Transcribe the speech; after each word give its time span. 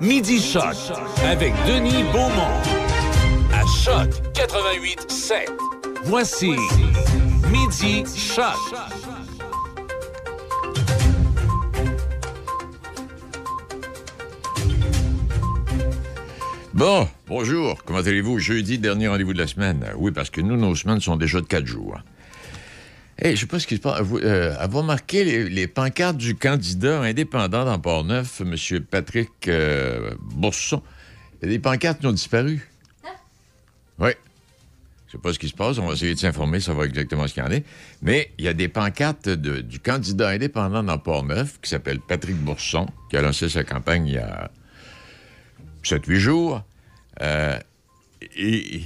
Midi 0.00 0.40
Choc 0.40 0.64
avec 1.26 1.52
Denis 1.66 2.04
Beaumont. 2.10 2.56
À 3.52 3.66
Choc 3.66 4.08
88 4.32 5.10
7. 5.10 5.50
Voici 6.04 6.52
Midi 7.50 8.04
Choc. 8.16 8.56
Bon, 16.72 17.06
bonjour. 17.28 17.76
Comment 17.84 17.98
allez-vous? 17.98 18.38
Jeudi, 18.38 18.78
dernier 18.78 19.08
rendez-vous 19.08 19.34
de 19.34 19.38
la 19.38 19.46
semaine. 19.46 19.84
Oui, 19.98 20.12
parce 20.12 20.30
que 20.30 20.40
nous, 20.40 20.56
nos 20.56 20.74
semaines 20.74 21.00
sont 21.00 21.16
déjà 21.16 21.42
de 21.42 21.46
quatre 21.46 21.66
jours. 21.66 21.98
Hey, 23.22 23.36
je 23.36 23.40
sais 23.40 23.46
pas 23.46 23.58
ce 23.58 23.66
qui 23.66 23.76
se 23.76 23.80
passe. 23.80 24.00
Vous, 24.00 24.18
euh, 24.18 24.56
remarqué 24.66 25.24
les, 25.24 25.48
les 25.50 25.66
pancartes 25.66 26.16
du 26.16 26.34
candidat 26.36 27.00
indépendant 27.02 27.64
dans 27.66 27.78
Port-Neuf, 27.78 28.40
M. 28.40 28.80
Patrick 28.90 29.30
euh, 29.48 30.14
Bourson? 30.20 30.82
Il 31.42 31.46
y 31.46 31.48
a 31.50 31.52
des 31.52 31.58
pancartes 31.58 32.00
qui 32.00 32.06
ont 32.06 32.12
disparu. 32.12 32.66
Oui. 33.98 34.10
Je 35.06 35.12
sais 35.12 35.18
pas 35.18 35.32
ce 35.34 35.38
qui 35.38 35.48
se 35.48 35.54
passe. 35.54 35.76
On 35.78 35.86
va 35.86 35.92
essayer 35.92 36.14
de 36.14 36.18
s'informer, 36.18 36.60
savoir 36.60 36.86
exactement 36.86 37.26
ce 37.26 37.34
qu'il 37.34 37.42
y 37.42 37.46
en 37.46 37.50
est. 37.50 37.64
Mais 38.00 38.30
il 38.38 38.44
y 38.44 38.48
a 38.48 38.54
des 38.54 38.68
pancartes 38.68 39.28
de- 39.28 39.60
du 39.60 39.80
candidat 39.80 40.30
indépendant 40.30 40.82
dans 40.82 40.96
Port-Neuf 40.98 41.58
qui 41.60 41.68
s'appelle 41.68 42.00
Patrick 42.00 42.36
Bourson, 42.36 42.86
qui 43.10 43.16
a 43.18 43.22
lancé 43.22 43.48
sa 43.50 43.64
campagne 43.64 44.06
il 44.06 44.14
y 44.14 44.18
a 44.18 44.50
7-8 45.82 46.16
jours. 46.20 46.62
Euh, 47.20 47.58
et 48.36 48.82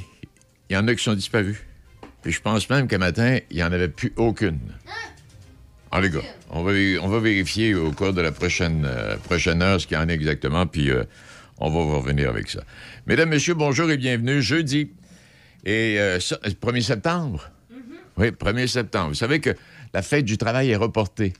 il 0.70 0.74
y 0.74 0.76
en 0.76 0.88
a 0.88 0.94
qui 0.94 1.04
sont 1.04 1.14
disparus. 1.14 1.58
Puis 2.24 2.32
je 2.32 2.40
pense 2.40 2.68
même 2.70 2.88
qu'un 2.88 2.98
matin, 2.98 3.38
il 3.50 3.56
n'y 3.56 3.62
en 3.62 3.70
avait 3.70 3.88
plus 3.88 4.14
aucune. 4.16 4.58
En 5.90 6.00
les 6.00 6.08
gars, 6.08 6.22
on 6.50 6.62
va, 6.62 6.72
on 7.02 7.08
va 7.08 7.20
vérifier 7.20 7.74
au 7.74 7.92
cours 7.92 8.14
de 8.14 8.22
la 8.22 8.32
prochaine, 8.32 8.84
euh, 8.86 9.16
prochaine 9.18 9.62
heure 9.62 9.78
ce 9.78 9.86
qu'il 9.86 9.96
y 9.96 10.00
en 10.00 10.08
a 10.08 10.12
exactement, 10.12 10.66
puis 10.66 10.90
euh, 10.90 11.04
on 11.58 11.68
va 11.68 11.80
vous 11.80 12.00
revenir 12.00 12.30
avec 12.30 12.48
ça. 12.48 12.64
Mesdames, 13.06 13.28
Messieurs, 13.28 13.52
bonjour 13.52 13.90
et 13.90 13.98
bienvenue. 13.98 14.40
Jeudi. 14.40 14.90
Et 15.66 16.00
euh, 16.00 16.18
ça, 16.18 16.36
1er 16.36 16.80
septembre. 16.80 17.50
Oui, 18.16 18.28
1er 18.28 18.68
septembre. 18.68 19.08
Vous 19.08 19.14
savez 19.14 19.40
que 19.40 19.54
la 19.92 20.00
fête 20.00 20.24
du 20.24 20.38
travail 20.38 20.70
est 20.70 20.76
reportée. 20.76 21.34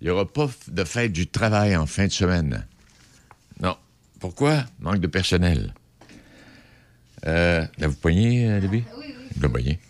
Il 0.00 0.04
n'y 0.04 0.10
aura 0.10 0.26
pas 0.26 0.48
de 0.68 0.84
fête 0.84 1.10
du 1.10 1.26
travail 1.26 1.76
en 1.76 1.86
fin 1.86 2.06
de 2.06 2.12
semaine. 2.12 2.66
Non. 3.60 3.76
Pourquoi? 4.20 4.64
Manque 4.78 5.00
de 5.00 5.08
personnel. 5.08 5.74
Euh, 7.26 7.66
L'avez-vous 7.78 7.98
poigné, 7.98 8.48
euh, 8.48 8.60
Libby? 8.60 8.84
Oui, 8.96 9.06
oui. 9.08 9.14
Vous. 9.40 9.58
C'est 9.64 9.87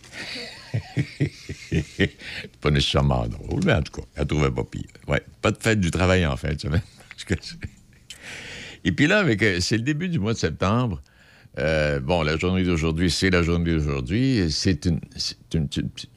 pas 2.61 2.70
nécessairement 2.70 3.27
drôle, 3.27 3.62
mais 3.64 3.74
en 3.74 3.83
tout 3.83 4.00
cas, 4.00 4.06
elle 4.16 4.27
trouvait 4.27 4.50
pas 4.50 4.64
pire. 4.64 4.88
Ouais, 5.06 5.22
pas 5.41 5.50
de 5.50 5.58
fête 5.58 5.80
du 5.80 5.91
travail 5.91 6.27
en 6.27 6.36
fin 6.36 6.52
de 6.52 6.61
semaine. 6.61 6.83
Et 8.84 8.92
puis 8.92 9.06
là, 9.06 9.24
euh, 9.24 9.61
c'est 9.61 9.77
le 9.77 9.83
début 9.83 10.08
du 10.08 10.19
mois 10.19 10.33
de 10.33 10.39
septembre. 10.39 11.02
Euh, 11.58 11.98
bon, 11.98 12.22
la 12.22 12.36
journée 12.36 12.62
d'aujourd'hui, 12.62 13.11
c'est 13.11 13.30
la 13.30 13.42
journée 13.42 13.72
d'aujourd'hui. 13.72 14.46
C'est 14.50 14.84
une, 14.84 15.00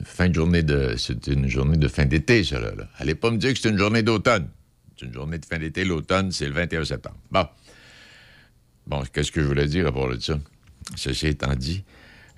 fin 0.04 0.30
de 0.30 0.36
journée 0.36 0.62
de, 0.62 0.96
c'est 0.98 1.28
une 1.28 1.48
journée 1.48 1.78
de 1.78 1.88
fin 1.88 2.06
d'été, 2.06 2.44
ça 2.44 2.60
là. 2.60 2.72
Allez 2.98 3.16
pas 3.16 3.32
me 3.32 3.38
dire 3.38 3.54
que 3.54 3.60
c'est 3.60 3.70
une 3.70 3.78
journée 3.78 4.04
d'automne. 4.04 4.48
C'est 4.96 5.08
une 5.08 5.14
journée 5.14 5.40
de 5.40 5.46
fin 5.46 5.58
d'été. 5.58 5.84
L'automne, 5.84 6.32
c'est 6.32 6.46
le 6.46 6.54
21 6.54 6.86
septembre. 6.86 7.18
Bon. 7.32 7.46
Bon, 8.86 9.04
qu'est-ce 9.12 9.32
que 9.32 9.42
je 9.42 9.48
voulais 9.48 9.68
dire 9.68 9.88
à 9.88 9.92
propos 9.92 10.14
de 10.14 10.22
ça? 10.22 10.38
Ceci 10.96 11.28
étant 11.28 11.56
dit, 11.56 11.84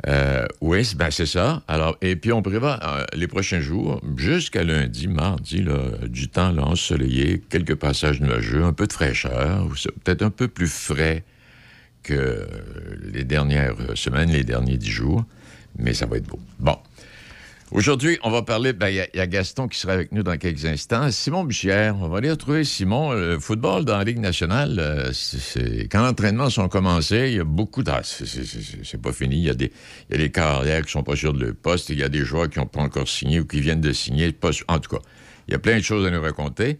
euh, 0.08 0.46
oui, 0.62 0.92
ben 0.96 1.12
c'est 1.12 1.26
ça. 1.26 1.64
Alors, 1.68 1.98
et 2.02 2.16
puis 2.16 2.34
on 2.34 2.42
prévoit 2.42 2.80
euh, 2.84 3.06
les 3.14 3.28
prochains 3.28 3.62
jours, 3.62 4.02
jusqu'à 4.18 4.64
lundi, 4.64 5.08
mardi, 5.08 5.66
du 6.08 6.28
temps 6.28 6.52
là, 6.52 6.64
ensoleillé, 6.64 7.42
quelques 7.50 7.76
passages 7.76 8.20
nuageux, 8.20 8.64
un 8.64 8.74
peu 8.74 8.88
de 8.88 8.94
fraîcheur, 8.94 9.68
peut-être 10.04 10.22
un 10.22 10.30
peu 10.30 10.48
plus 10.48 10.68
frais 10.68 11.24
que 12.04 12.46
les 13.14 13.24
dernières 13.24 13.76
semaines, 13.96 14.30
les 14.30 14.44
derniers 14.44 14.78
dix 14.78 14.92
jours, 14.92 15.24
mais 15.78 15.94
ça 15.94 16.06
va 16.06 16.18
être 16.18 16.28
beau. 16.28 16.40
Bon. 16.59 16.78
Aujourd'hui, 17.74 18.20
on 18.22 18.30
va 18.30 18.44
parler, 18.44 18.72
ben, 18.72 18.90
il 18.90 18.96
y 19.16 19.20
a- 19.20 19.25
Gaston 19.25 19.68
qui 19.68 19.80
sera 19.80 19.94
avec 19.94 20.12
nous 20.12 20.22
dans 20.22 20.38
quelques 20.38 20.64
instants. 20.66 21.09
Simon 21.09 21.44
Buchière, 21.44 21.96
on 22.00 22.08
va 22.08 22.20
aller 22.20 22.30
retrouver 22.30 22.64
Simon. 22.66 23.14
Le 23.14 23.40
football 23.40 23.84
dans 23.84 23.97
la 23.97 24.03
Ligue 24.03 24.20
nationale, 24.20 24.78
euh, 24.78 25.12
c'est- 25.12 25.88
quand 25.92 26.03
l'entraînement 26.03 26.52
sont 26.52 26.70
commencés, 26.70 27.30
il 27.31 27.38
y 27.38 27.40
a 27.40 27.44
beaucoup 27.44 27.81
de... 27.81 27.90
ah, 27.90 28.02
c'est- 28.03 29.02
pas 29.02 29.12
fini. 29.12 29.38
Il 29.38 29.44
y, 29.46 29.50
a 29.50 29.56
des, 29.56 29.72
y 30.12 30.14
a 30.14 30.18
des 30.18 30.30
carrières 30.30 30.84
qui 30.86 30.92
sont 30.92 31.02
pas 31.02 31.16
sûrs 31.16 31.34
de 31.34 31.44
leur 31.46 31.56
poste. 31.56 31.90
Il 31.90 31.97
y 31.97 32.03
a 32.03 32.09
des 32.09 32.24
joueurs 32.24 32.47
qui 32.47 32.59
n'ont 32.59 32.68
pas 32.68 32.81
encore 32.81 33.08
signé 33.08 33.40
ou 33.40 33.46
qui 33.46 33.59
viennent 33.59 33.81
de 33.81 33.92
signer. 33.92 34.36
En 34.68 34.78
tout 34.78 34.96
cas, 34.96 35.02
il 35.47 35.53
y 35.53 35.56
a 35.56 35.59
plein 35.59 35.78
de 35.78 35.84
choses 35.84 36.06
à 36.06 36.12
nous 36.12 36.22
raconter. 36.22 36.78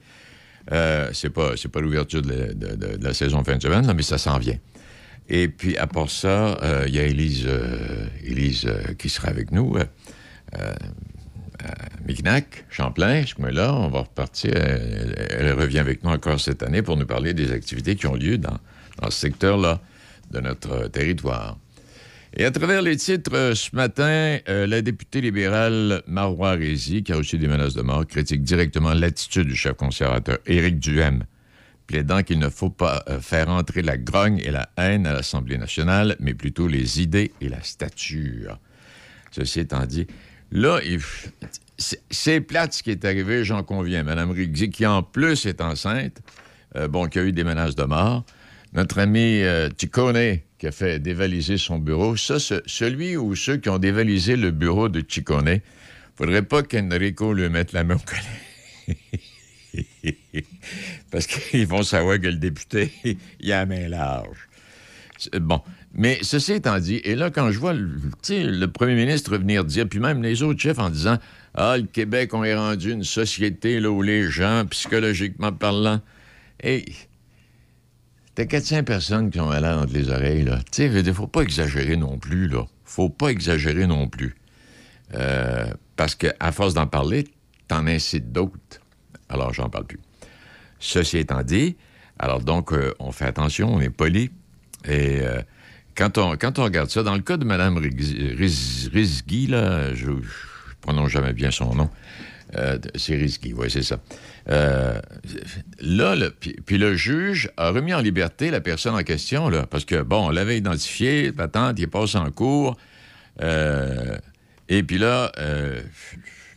Euh, 0.72 1.10
c'est 1.12 1.32
pas, 1.32 1.54
pas 1.72 1.82
l'ouverture 1.82 2.22
de, 2.22 2.56
la- 3.02 3.14
saison 3.16 3.44
fin 3.44 3.58
de 3.58 3.64
semaine, 3.64 3.88
là, 3.88 3.96
mais 3.96 4.04
ça 4.04 4.20
s'en 4.20 4.38
vient. 4.38 4.58
Et 5.28 5.48
puis, 5.48 5.76
à 5.76 5.88
part 5.88 6.12
ça, 6.12 6.60
euh, 6.62 6.84
il 6.88 6.94
y 6.94 7.00
a 7.00 7.04
Élise, 7.04 7.46
euh, 7.48 8.06
Élise 8.24 8.72
qui 9.00 9.10
sera 9.10 9.30
avec 9.30 9.52
nous. 9.52 9.76
Euh, 10.58 10.74
euh, 11.64 11.68
Mignac, 12.08 12.66
Champlain, 12.70 13.26
ce 13.26 13.36
coin-là. 13.36 13.74
On 13.74 13.90
va 13.90 14.02
repartir. 14.02 14.54
Elle, 14.56 15.16
elle 15.30 15.54
revient 15.54 15.80
avec 15.80 16.04
nous 16.04 16.10
encore 16.10 16.40
cette 16.40 16.64
année 16.64 16.82
pour 16.82 16.98
nous 16.98 17.06
parler 17.06 17.34
des 17.34 17.52
activités 17.52 17.96
qui 17.96 18.08
ont 18.08 18.16
lieu 18.16 18.38
dans, 18.38 18.60
ce 19.06 19.12
secteur-là 19.12 19.82
de 20.32 20.40
notre 20.40 20.72
euh, 20.72 20.88
territoire. 20.88 21.58
Et 22.36 22.46
à 22.46 22.52
travers 22.52 22.82
les 22.82 22.98
titres, 22.98 23.36
euh, 23.36 23.54
ce 23.54 23.76
matin, 23.76 24.40
euh, 24.50 24.66
la 24.66 24.82
députée 24.82 25.22
libérale 25.22 26.02
Marois 26.08 26.54
Rézy, 26.54 27.04
qui 27.04 27.14
a 27.14 27.18
reçu 27.18 27.38
des 27.38 27.48
menaces 27.48 27.76
de 27.76 27.84
mort, 27.84 28.08
critique 28.08 28.42
directement 28.42 28.96
l'attitude 28.96 29.48
du 29.48 29.56
chef 29.56 29.74
conservateur 29.74 30.40
Éric 30.48 30.80
Duhem, 30.80 31.26
plaidant 31.86 32.24
qu'il 32.24 32.40
ne 32.40 32.50
faut 32.50 32.72
pas 32.72 33.04
euh, 33.08 33.20
faire 33.20 33.50
entrer 33.50 33.84
la 33.84 33.98
grogne 33.98 34.40
et 34.40 34.50
la 34.50 34.68
haine 34.78 35.06
à 35.06 35.14
l'Assemblée 35.14 35.60
nationale, 35.60 36.16
mais 36.20 36.34
plutôt 36.34 36.68
les 36.68 37.04
idées 37.04 37.32
et 37.40 37.50
la 37.50 37.62
stature. 37.62 38.58
Ceci 39.30 39.60
étant 39.60 39.86
dit, 39.86 40.08
là, 40.54 40.80
c'est- 41.78 42.42
plate 42.42 42.74
ce 42.74 42.84
qui 42.84 42.92
est 42.92 43.04
arrivé, 43.06 43.44
j'en 43.44 43.64
conviens. 43.64 44.04
Mme 44.04 44.32
Rigzi, 44.32 44.70
qui 44.70 44.86
en 44.86 45.04
plus 45.04 45.46
est 45.46 45.60
enceinte, 45.62 46.22
euh, 46.76 46.88
bon, 46.88 47.08
qui 47.08 47.20
a 47.20 47.24
eu 47.24 47.32
des 47.34 47.44
menaces 47.44 47.76
de 47.76 47.84
mort. 47.84 48.24
Notre 48.74 49.00
ami 49.00 49.42
euh, 49.42 49.70
Ciccone, 49.78 50.40
qui 50.58 50.68
a 50.68 50.72
fait 50.72 51.00
dévaliser 51.00 51.58
son 51.58 51.78
bureau. 51.80 52.16
Ça, 52.16 52.40
ce- 52.40 52.62
celui 52.66 53.18
ou 53.18 53.36
ceux 53.36 53.58
qui 53.58 53.70
ont 53.70 53.78
dévalisé 53.80 54.36
le 54.36 54.52
bureau 54.52 54.90
de 54.90 55.04
Ciccone, 55.08 55.60
faudrait 56.16 56.42
pas 56.44 56.64
qu'Enrico 56.64 57.34
lui 57.34 57.50
mette 57.50 57.74
la 57.74 57.84
main 57.84 57.96
au 57.96 58.00
collet. 58.00 58.98
Parce 61.12 61.28
qu'ils 61.28 61.68
vont 61.68 61.84
savoir 61.84 62.20
que 62.20 62.28
le 62.28 62.36
député, 62.38 62.92
il 63.40 63.52
a 63.52 63.60
la 63.60 63.66
main 63.66 63.88
large. 63.90 64.48
Bon. 65.40 65.62
Mais 65.96 66.18
ceci 66.24 66.54
étant 66.54 66.80
dit, 66.80 67.02
et 67.04 67.16
là, 67.16 67.30
quand 67.30 67.52
je 67.52 67.60
vois 67.60 67.74
le, 67.74 68.66
premier 68.66 68.96
ministre 68.96 69.38
venir 69.38 69.64
dire, 69.64 69.88
puis 69.88 70.00
même 70.00 70.24
les 70.24 70.42
autres 70.42 70.60
chefs 70.60 70.80
en 70.80 70.90
disant 70.90 71.18
Ah, 71.54 71.78
le 71.78 71.84
Québec, 71.84 72.34
on 72.34 72.44
est 72.44 72.56
rendu 72.56 72.92
une 72.92 73.04
société 73.04 73.80
là, 73.80 73.92
où 73.92 74.02
les 74.02 74.30
gens, 74.30 74.66
psychologiquement 74.66 75.52
parlant, 75.52 76.02
hey, 76.64 76.84
t'as 78.34 78.46
400 78.46 78.84
personnes 78.84 79.30
qui 79.30 79.40
ont 79.40 79.50
malade 79.50 79.78
entre 79.78 79.94
les 79.94 80.10
oreilles, 80.10 80.44
là. 80.44 80.60
Tu 80.72 80.90
sais, 80.90 81.04
dire, 81.04 81.14
faut 81.14 81.28
pas 81.28 81.42
exagérer 81.42 81.96
non 81.96 82.18
plus, 82.18 82.48
là. 82.48 82.66
Faut 82.86 83.10
pas 83.10 83.30
exagérer 83.30 83.86
non 83.86 84.08
plus. 84.08 84.36
Euh, 85.14 85.72
parce 85.96 86.16
qu'à 86.16 86.52
force 86.52 86.74
d'en 86.74 86.88
parler, 86.88 87.28
t'en 87.68 87.86
incites 87.86 88.32
d'autres. 88.32 88.82
Alors, 89.30 89.54
j'en 89.54 89.70
parle 89.70 89.86
plus. 89.86 90.00
Ceci 90.80 91.20
étant 91.20 91.44
dit, 91.44 91.76
alors 92.18 92.42
donc, 92.42 92.74
euh, 92.74 92.94
on 93.00 93.12
fait 93.12 93.26
attention, 93.26 93.74
on 93.74 93.80
est 93.80 93.90
poli. 93.90 94.32
Et 94.86 95.22
euh, 95.22 95.42
quand, 95.96 96.18
on, 96.18 96.36
quand 96.38 96.60
on 96.60 96.64
regarde 96.64 96.90
ça, 96.90 97.04
dans 97.04 97.16
le 97.16 97.22
cas 97.22 97.38
de 97.38 97.46
Mme 97.46 97.78
Rizgi, 97.78 98.34
Riz- 98.36 98.90
Rizgi, 98.94 99.48
là, 99.48 99.94
je 99.94 100.10
ne 100.10 100.22
prononce 100.82 101.12
jamais 101.12 101.34
bien 101.34 101.52
son 101.52 101.74
nom, 101.76 101.90
euh, 102.58 102.78
c'est 102.96 103.16
Rizgi, 103.16 103.54
oui, 103.54 103.70
c'est 103.70 103.84
ça. 103.84 104.00
Euh, 104.50 105.00
là, 105.80 106.16
puis, 106.66 106.78
le 106.78 106.96
juge 106.96 107.50
a 107.58 107.70
remis 107.70 107.94
en 107.94 108.00
liberté 108.02 108.52
la 108.52 108.62
personne 108.62 108.96
en 108.96 109.04
question, 109.04 109.50
là, 109.50 109.66
parce 109.66 109.86
que, 109.86 110.02
bon, 110.02 110.28
on 110.28 110.30
l'avait 110.30 110.58
identifié, 110.58 111.32
patente, 111.32 111.80
il 111.80 111.84
est 111.84 111.88
passé 111.88 112.18
en 112.18 112.30
cours, 112.32 112.78
euh, 113.42 114.18
et 114.70 114.84
puis 114.84 114.98
là, 114.98 115.32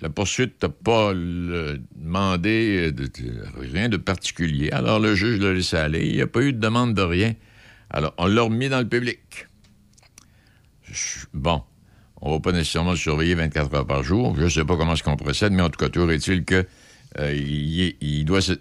la 0.03 0.09
poursuite 0.11 0.63
n'a 0.63 0.69
pas 0.69 1.13
demandé 1.15 2.93
de- 2.93 3.05
de- 3.07 3.11
rien 3.73 3.89
de 3.89 3.97
particulier. 3.97 4.71
Alors 4.71 5.01
le 5.01 5.15
juge 5.15 5.41
l'a 5.41 5.53
laissé 5.53 5.77
aller. 5.77 6.07
Il 6.07 6.15
n'y 6.17 6.23
a 6.23 6.27
pas 6.27 6.43
eu 6.43 6.53
de 6.53 6.59
demande 6.59 6.95
de 6.95 7.03
rien. 7.03 7.35
Alors, 7.91 8.15
on 8.19 8.27
l'a 8.27 8.43
remis 8.43 8.69
dans 8.69 8.81
le 8.81 8.89
public. 8.89 9.47
Bon, 11.33 11.63
on 12.21 12.33
va 12.33 12.41
pas 12.41 12.53
nécessairement 12.53 12.93
le 12.93 12.97
surveiller 12.97 13.35
24 13.35 13.75
heures 13.75 13.87
par 13.87 14.03
jour. 14.03 14.35
Je 14.37 14.45
ne 14.45 14.49
sais 14.49 14.65
pas 14.65 14.77
comment 14.77 14.95
est-ce 14.95 15.03
qu'on 15.03 15.17
procède, 15.17 15.53
mais 15.53 15.63
en 15.63 15.71
tout 15.71 15.79
cas, 15.79 15.89
toujours 15.89 16.11
est-il 16.11 16.45
que 16.45 16.67
euh, 17.19 17.33
il 17.35 18.25
doit 18.25 18.41
se, 18.41 18.53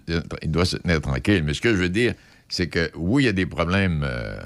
il 0.42 0.52
doit 0.52 0.66
se 0.66 0.78
tenir 0.78 1.02
tranquille. 1.02 1.44
Mais 1.44 1.54
ce 1.54 1.62
que 1.62 1.72
je 1.72 1.82
veux 1.82 1.90
dire, 1.90 2.14
c'est 2.50 2.68
que 2.68 2.92
oui, 2.96 3.24
il 3.24 3.26
y 3.26 3.30
a 3.30 3.34
des 3.34 3.46
problèmes 3.46 4.04
euh, 4.06 4.40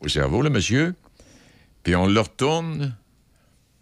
au 0.00 0.08
cerveau, 0.08 0.42
le 0.42 0.50
monsieur, 0.50 0.94
puis 1.82 1.94
on 1.94 2.06
le 2.06 2.20
retourne 2.20 2.96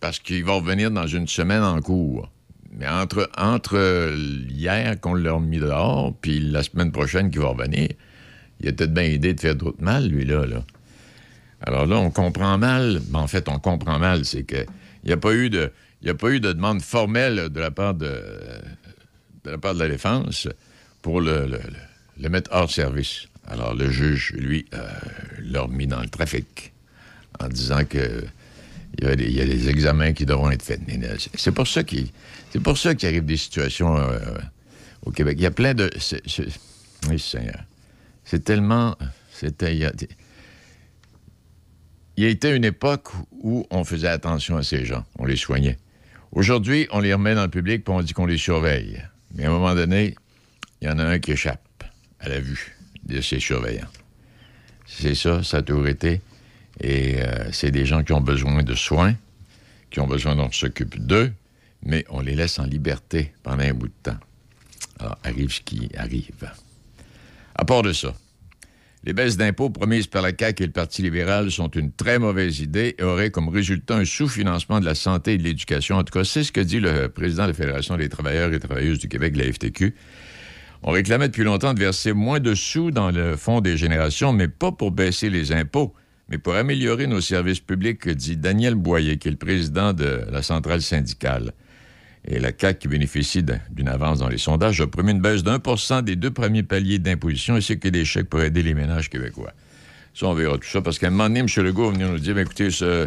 parce 0.01 0.19
qu'il 0.19 0.45
va 0.45 0.55
revenir 0.55 0.91
dans 0.91 1.07
une 1.07 1.29
semaine 1.29 1.63
en 1.63 1.81
cours. 1.81 2.31
Mais 2.73 2.87
entre, 2.87 3.31
entre 3.37 4.15
hier 4.51 5.01
qu'on 5.01 5.15
l'a 5.15 5.33
remis 5.33 5.59
dehors, 5.59 6.15
puis 6.21 6.39
la 6.39 6.63
semaine 6.63 6.93
prochaine 6.93 7.31
qu'il 7.31 7.41
va 7.41 7.49
revenir, 7.49 7.89
il 8.61 8.69
a 8.69 8.73
peut-être 8.73 8.93
bien 8.93 9.05
idée 9.05 9.35
de 9.35 9.41
faire 9.41 9.55
d'autres 9.55 9.83
mal, 9.83 10.09
lui-là. 10.09 10.47
Là. 10.47 10.65
Alors 11.63 11.87
là, 11.87 11.97
on 11.99 12.11
comprend 12.11 12.59
mal. 12.59 13.01
Ben, 13.09 13.21
en 13.21 13.27
fait, 13.27 13.49
on 13.49 13.59
comprend 13.59 13.99
mal. 13.99 14.25
C'est 14.25 14.45
qu'il 14.45 14.67
n'y 15.05 15.13
a 15.13 15.17
pas 15.17 15.33
eu 15.33 15.51
de. 15.51 15.73
Il 16.01 16.05
n'y 16.05 16.11
a 16.11 16.15
pas 16.15 16.31
eu 16.31 16.39
de 16.39 16.53
demande 16.53 16.81
formelle 16.81 17.49
de 17.49 17.61
la 17.61 17.73
part 17.73 17.95
de, 17.95 18.23
de 19.45 19.51
la 19.51 19.59
part 19.59 19.75
de 19.75 19.87
défense 19.87 20.47
pour 21.03 21.21
le, 21.21 21.51
le, 22.21 22.29
mettre 22.29 22.51
hors 22.53 22.71
service. 22.71 23.27
Alors 23.49 23.75
le 23.75 23.91
juge, 23.91 24.33
lui, 24.39 24.67
euh, 24.75 24.89
l'a 25.41 25.63
remis 25.63 25.89
dans 25.89 26.01
le 26.01 26.09
trafic 26.09 26.73
en 27.41 27.49
disant 27.49 27.85
que 27.85 28.25
il 29.01 29.07
y, 29.07 29.41
a 29.41 29.45
des, 29.45 29.69
examens 29.69 30.13
qui 30.13 30.25
devront 30.25 30.51
être 30.51 30.63
faits. 30.63 30.81
C'est 31.35 31.53
pour 31.53 31.69
ça 31.69 31.85
qu'il 31.85 32.09
c'est 32.51 32.61
pour 32.61 32.79
ça 32.79 32.95
qu'il 32.95 33.09
arrive 33.09 33.25
des 33.25 33.37
situations 33.37 33.97
euh, 33.97 34.19
au 35.05 35.13
Québec. 35.13 35.37
Il 35.39 35.43
y 35.43 35.47
a 35.47 35.51
plein 35.51 35.75
de. 35.75 35.91
Oui, 37.09 37.19
Seigneur. 37.19 37.65
C'est 38.29 38.45
tellement. 38.45 38.95
C'était. 39.33 39.75
Il, 39.75 39.81
y 42.19 42.27
a 42.27 42.29
été 42.29 42.55
une 42.55 42.67
époque 42.67 43.09
où 43.31 43.67
on 43.71 43.85
faisait 43.85 44.09
attention 44.09 44.59
à 44.59 44.63
ces 44.63 44.85
gens, 44.85 45.07
on 45.19 45.25
les 45.25 45.37
soignait. 45.37 45.79
Aujourd'hui, 46.33 46.87
on 46.91 47.01
les 47.01 47.15
remet 47.15 47.35
dans 47.35 47.45
le 47.45 47.49
public 47.49 47.85
et 47.89 47.91
on 47.91 48.03
dit 48.03 48.13
qu'on 48.13 48.27
les 48.27 48.37
surveille. 48.37 49.03
Mais 49.35 49.45
à 49.45 49.49
un 49.49 49.51
moment 49.51 49.75
donné, 49.75 50.15
il 50.83 50.89
y 50.89 50.91
en 50.91 50.99
a 50.99 51.05
un 51.05 51.19
qui 51.21 51.33
échappe 51.33 51.85
à 52.21 52.29
la 52.29 52.39
vue 52.39 52.77
de 53.05 53.23
ces 53.23 53.41
surveillants. 53.41 53.89
C'est 54.85 55.15
ça, 55.15 55.43
ça 55.43 55.59
a 55.59 55.63
toujours 55.63 55.87
été. 55.87 56.21
Et 56.81 57.23
euh, 57.23 57.51
c'est 57.51 57.71
des 57.71 57.87
gens 57.87 58.05
qui 58.05 58.13
ont 58.13 58.21
besoin 58.21 58.63
de 58.63 58.75
soins, 58.75 59.15
qui 59.91 60.01
ont 60.01 60.07
besoin 60.07 60.37
qu'on 60.37 60.53
s'occupe 60.53 60.99
d'eux, 60.99 61.33
mais 61.83 62.05
on 62.11 62.21
les 62.21 62.35
laisse 62.35 62.59
en 62.59 62.65
liberté 62.65 63.33
pendant 63.43 63.63
un 63.63 63.73
bout 63.73 63.89
de 63.89 63.93
temps. 64.03 64.19
Alors, 64.99 65.17
arrive 65.25 65.51
ce 65.51 65.63
qui 65.63 65.89
arrive. 65.97 66.53
À 67.61 67.65
part 67.65 67.83
de 67.83 67.93
ça, 67.93 68.15
les 69.03 69.13
baisses 69.13 69.37
d'impôts 69.37 69.69
promises 69.69 70.07
par 70.07 70.23
la 70.23 70.31
CAQ 70.31 70.63
et 70.63 70.67
le 70.67 70.73
Parti 70.73 71.03
libéral 71.03 71.51
sont 71.51 71.69
une 71.69 71.91
très 71.91 72.21
mauvaise 72.21 72.61
idée 72.61 72.95
et 72.97 73.03
auraient 73.03 73.33
comme 73.33 73.49
résultat 73.49 73.97
un 73.97 74.05
sous-financement 74.05 74.79
de 74.79 74.85
la 74.85 74.95
santé 74.95 75.33
et 75.33 75.39
de 75.39 75.43
l'éducation. 75.43 75.97
En 75.97 76.05
tout 76.05 76.17
cas, 76.17 76.23
c'est 76.23 76.45
ce 76.45 76.53
que 76.53 76.61
dit 76.61 76.79
le 76.79 77.09
président 77.09 77.43
de 77.43 77.49
la 77.49 77.55
Fédération 77.55 77.97
des 77.97 78.09
travailleurs 78.09 78.53
et 78.53 78.61
travailleuses 78.61 79.01
du 79.01 79.09
Québec, 79.09 79.37
la 79.37 79.53
FTQ. 79.53 79.93
On 80.85 80.93
réclamait 80.93 81.27
depuis 81.27 81.43
longtemps 81.43 81.75
de 81.75 81.81
verser 81.81 82.13
moins 82.13 82.39
de 82.39 82.55
sous 82.55 82.93
dans 82.93 83.11
le 83.11 83.37
fonds 83.37 83.61
des 83.61 83.77
générations, 83.77 84.33
mais 84.33 84.47
pas 84.47 84.71
pour 84.71 84.93
baisser 84.93 85.29
les 85.29 85.51
impôts, 85.51 85.93
mais 86.29 86.39
pour 86.39 86.55
améliorer 86.55 87.09
nos 87.09 87.21
services 87.21 87.59
publics, 87.59 88.09
dit 88.09 88.37
Daniel 88.37 88.77
Boyer, 88.77 89.19
qui 89.19 89.27
est 89.27 89.33
le 89.33 89.37
président 89.37 89.93
de 89.93 90.21
la 90.31 90.43
centrale 90.43 90.81
syndicale. 90.81 91.53
Et 92.31 92.39
la 92.39 92.53
CAQ, 92.57 92.79
qui 92.79 92.89
bénéficie 92.89 93.43
d'une 93.43 93.89
avance 93.89 94.19
dans 94.19 94.29
les 94.29 94.37
sondages, 94.37 94.81
a 94.83 94.87
promis 94.87 95.13
une 95.13 95.21
baisse 95.21 95.43
d'un 95.43 95.59
pour 95.59 95.79
des 96.03 96.15
deux 96.15 96.31
premiers 96.31 96.63
paliers 96.63 96.99
d'imposition 96.99 97.55
ainsi 97.55 97.79
que 97.79 97.89
des 97.89 98.05
chèques 98.05 98.29
pour 98.29 98.43
aider 98.43 98.63
les 98.63 98.75
ménages 98.75 99.09
québécois. 99.09 99.53
Ça, 100.15 100.27
on 100.27 100.35
verra 100.35 100.59
tout 100.59 100.69
ça, 100.69 100.83
parce 100.83 100.99
qu'à 100.99 101.07
un 101.07 101.11
moment 101.11 101.29
donné, 101.29 101.41
M. 101.41 101.47
Legault 101.65 101.87
va 101.87 101.93
venir 101.93 102.09
nous 102.11 102.19
dire, 102.19 102.35
ben, 102.35 102.43
écoutez, 102.43 102.69
euh, 102.83 103.07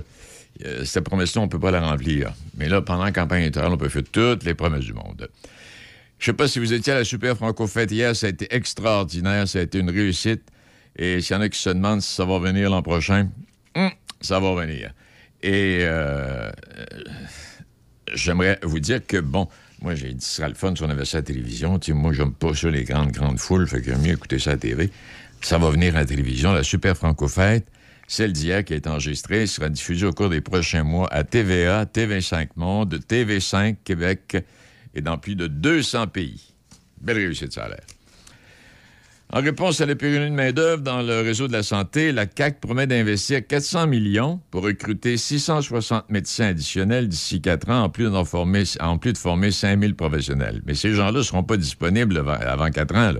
cette 0.85 1.03
promesse-là, 1.03 1.41
on 1.41 1.45
ne 1.45 1.49
peut 1.49 1.59
pas 1.59 1.69
la 1.69 1.81
remplir. 1.81 2.33
Mais 2.57 2.67
là, 2.67 2.81
pendant 2.81 3.03
la 3.03 3.11
campagne 3.11 3.41
électorale, 3.43 3.71
on 3.71 3.77
peut 3.77 3.89
faire 3.89 4.03
toutes 4.11 4.43
les 4.43 4.55
promesses 4.55 4.85
du 4.85 4.93
monde. 4.93 5.29
Je 6.17 6.23
ne 6.23 6.33
sais 6.33 6.37
pas 6.37 6.47
si 6.47 6.57
vous 6.59 6.73
étiez 6.73 6.93
à 6.93 6.97
la 6.97 7.03
Super 7.03 7.35
Franco-Fête 7.35 7.91
hier, 7.91 8.15
ça 8.15 8.27
a 8.27 8.29
été 8.29 8.47
extraordinaire, 8.55 9.47
ça 9.47 9.59
a 9.59 9.61
été 9.61 9.79
une 9.79 9.91
réussite. 9.91 10.41
Et 10.95 11.21
s'il 11.21 11.35
y 11.35 11.39
en 11.39 11.41
a 11.41 11.49
qui 11.49 11.59
se 11.59 11.69
demandent 11.69 12.01
si 12.01 12.13
ça 12.13 12.25
va 12.25 12.39
venir 12.39 12.69
l'an 12.69 12.81
prochain, 12.81 13.29
hum, 13.75 13.91
ça 14.19 14.39
va 14.39 14.53
venir. 14.55 14.93
Et 15.43 15.79
euh, 15.81 16.51
j'aimerais 18.13 18.59
vous 18.63 18.79
dire 18.79 19.05
que, 19.05 19.17
bon, 19.17 19.47
moi, 19.81 19.95
j'ai 19.95 20.13
dit, 20.13 20.23
ce 20.23 20.37
sera 20.37 20.47
le 20.47 20.53
fun 20.53 20.75
si 20.75 20.83
on 20.83 20.89
avait 20.89 21.05
ça 21.05 21.17
à 21.17 21.21
la 21.21 21.25
télévision. 21.25 21.79
sais, 21.81 21.93
moi, 21.93 22.13
j'aime 22.13 22.33
pas 22.33 22.53
ça, 22.53 22.69
les 22.69 22.83
grandes, 22.83 23.11
grandes 23.11 23.39
foules, 23.39 23.67
fait 23.67 23.81
que 23.81 23.91
mieux 23.91 24.13
écouter 24.13 24.39
ça 24.39 24.51
à 24.51 24.53
la 24.53 24.59
TV. 24.59 24.91
Ça 25.41 25.57
va 25.57 25.71
venir 25.71 25.95
à 25.95 25.99
la 25.99 26.05
télévision, 26.05 26.53
la 26.53 26.63
Super 26.63 26.95
Franco-Fête. 26.95 27.65
Celle 28.07 28.33
d'hier 28.33 28.63
qui 28.65 28.73
est 28.73 28.87
enregistrée 28.87 29.47
sera 29.47 29.69
diffusée 29.69 30.05
au 30.05 30.11
cours 30.11 30.29
des 30.29 30.41
prochains 30.41 30.83
mois 30.83 31.07
à 31.13 31.23
TVA, 31.23 31.85
TV5 31.85 32.49
Monde, 32.57 32.99
TV5 33.07 33.77
Québec 33.83 34.37
et 34.93 35.01
dans 35.01 35.17
plus 35.17 35.35
de 35.35 35.47
200 35.47 36.07
pays. 36.07 36.53
Belle 36.99 37.17
réussite, 37.17 37.53
ça. 37.53 37.69
En 39.33 39.39
réponse 39.39 39.79
à 39.79 39.85
la 39.85 39.95
pénurie 39.95 40.29
de 40.29 40.35
main-d'œuvre 40.35 40.81
dans 40.81 41.01
le 41.01 41.21
réseau 41.21 41.47
de 41.47 41.53
la 41.53 41.63
santé, 41.63 42.11
la 42.11 42.25
CAC 42.25 42.59
promet 42.59 42.85
d'investir 42.85 43.47
400 43.47 43.87
millions 43.87 44.41
pour 44.51 44.63
recruter 44.63 45.15
660 45.15 46.09
médecins 46.09 46.47
additionnels 46.47 47.07
d'ici 47.07 47.39
quatre 47.39 47.69
ans, 47.69 47.83
en 47.83 47.89
plus, 47.89 48.09
former, 48.25 48.63
en 48.81 48.97
plus 48.97 49.13
de 49.13 49.17
former 49.17 49.51
5000 49.51 49.95
professionnels. 49.95 50.61
Mais 50.65 50.75
ces 50.75 50.93
gens-là 50.93 51.19
ne 51.19 51.23
seront 51.23 51.43
pas 51.43 51.55
disponibles 51.55 52.21
avant 52.27 52.69
quatre 52.71 52.93
ans. 52.93 53.13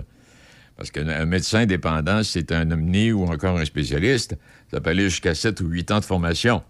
Parce 0.75 0.91
qu'un 0.91 1.25
médecin 1.25 1.65
dépendant, 1.65 2.23
c'est 2.23 2.51
un 2.51 2.69
omni 2.71 3.13
ou 3.13 3.23
encore 3.23 3.57
un 3.57 3.63
spécialiste, 3.63 4.35
ça 4.69 4.81
peut 4.81 4.89
aller 4.89 5.09
jusqu'à 5.09 5.33
7 5.33 5.61
ou 5.61 5.67
8 5.67 5.91
ans 5.91 5.99
de 6.01 6.05
formation. 6.05 6.61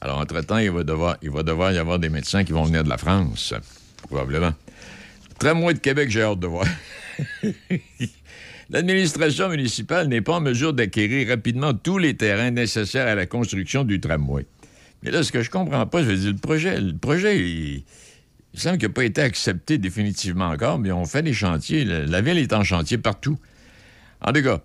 Alors, 0.00 0.20
entre-temps, 0.20 0.56
il, 0.56 0.70
va 0.70 0.84
devoir, 0.84 1.18
y 1.20 1.78
avoir 1.78 1.98
des 1.98 2.08
médecins 2.08 2.44
qui 2.44 2.52
vont 2.52 2.64
venir 2.64 2.82
de 2.82 2.88
la 2.88 2.96
France, 2.96 3.52
probablement. 4.08 4.54
Tramway 5.38 5.74
de 5.74 5.80
Québec, 5.80 6.08
j'ai 6.08 6.22
hâte 6.22 6.40
de 6.40 6.46
voir. 6.46 6.64
L'administration 8.72 9.48
municipale 9.48 10.06
n'est 10.06 10.20
pas 10.20 10.36
en 10.36 10.40
mesure 10.40 10.72
d'acquérir 10.72 11.28
rapidement 11.28 11.74
tous 11.74 11.98
les 11.98 12.14
terrains 12.14 12.52
nécessaires 12.52 13.08
à 13.08 13.16
la 13.16 13.26
construction 13.26 13.82
du 13.82 13.98
tramway. 13.98 14.46
Mais 15.02 15.10
là, 15.10 15.24
ce 15.24 15.32
que 15.32 15.42
je 15.42 15.50
comprends 15.50 15.86
pas, 15.86 16.04
je 16.04 16.08
veux 16.08 16.16
dire, 16.16 16.30
le 16.30 16.36
projet, 16.36 16.80
le 16.80 16.96
projet, 16.96 17.40
il, 17.40 17.84
semble 18.54 18.78
qu'il 18.78 18.86
n'a 18.86 18.94
pas 18.94 19.04
été 19.04 19.22
accepté 19.22 19.76
définitivement 19.76 20.46
encore, 20.46 20.78
mais 20.78 20.92
on 20.92 21.04
fait 21.04 21.22
des 21.22 21.32
chantiers. 21.32 21.84
La, 21.84 22.20
ville 22.20 22.38
est 22.38 22.52
en 22.52 22.62
chantier 22.62 22.96
partout. 22.96 23.38
En 24.20 24.32
tout 24.32 24.42
cas, 24.42 24.60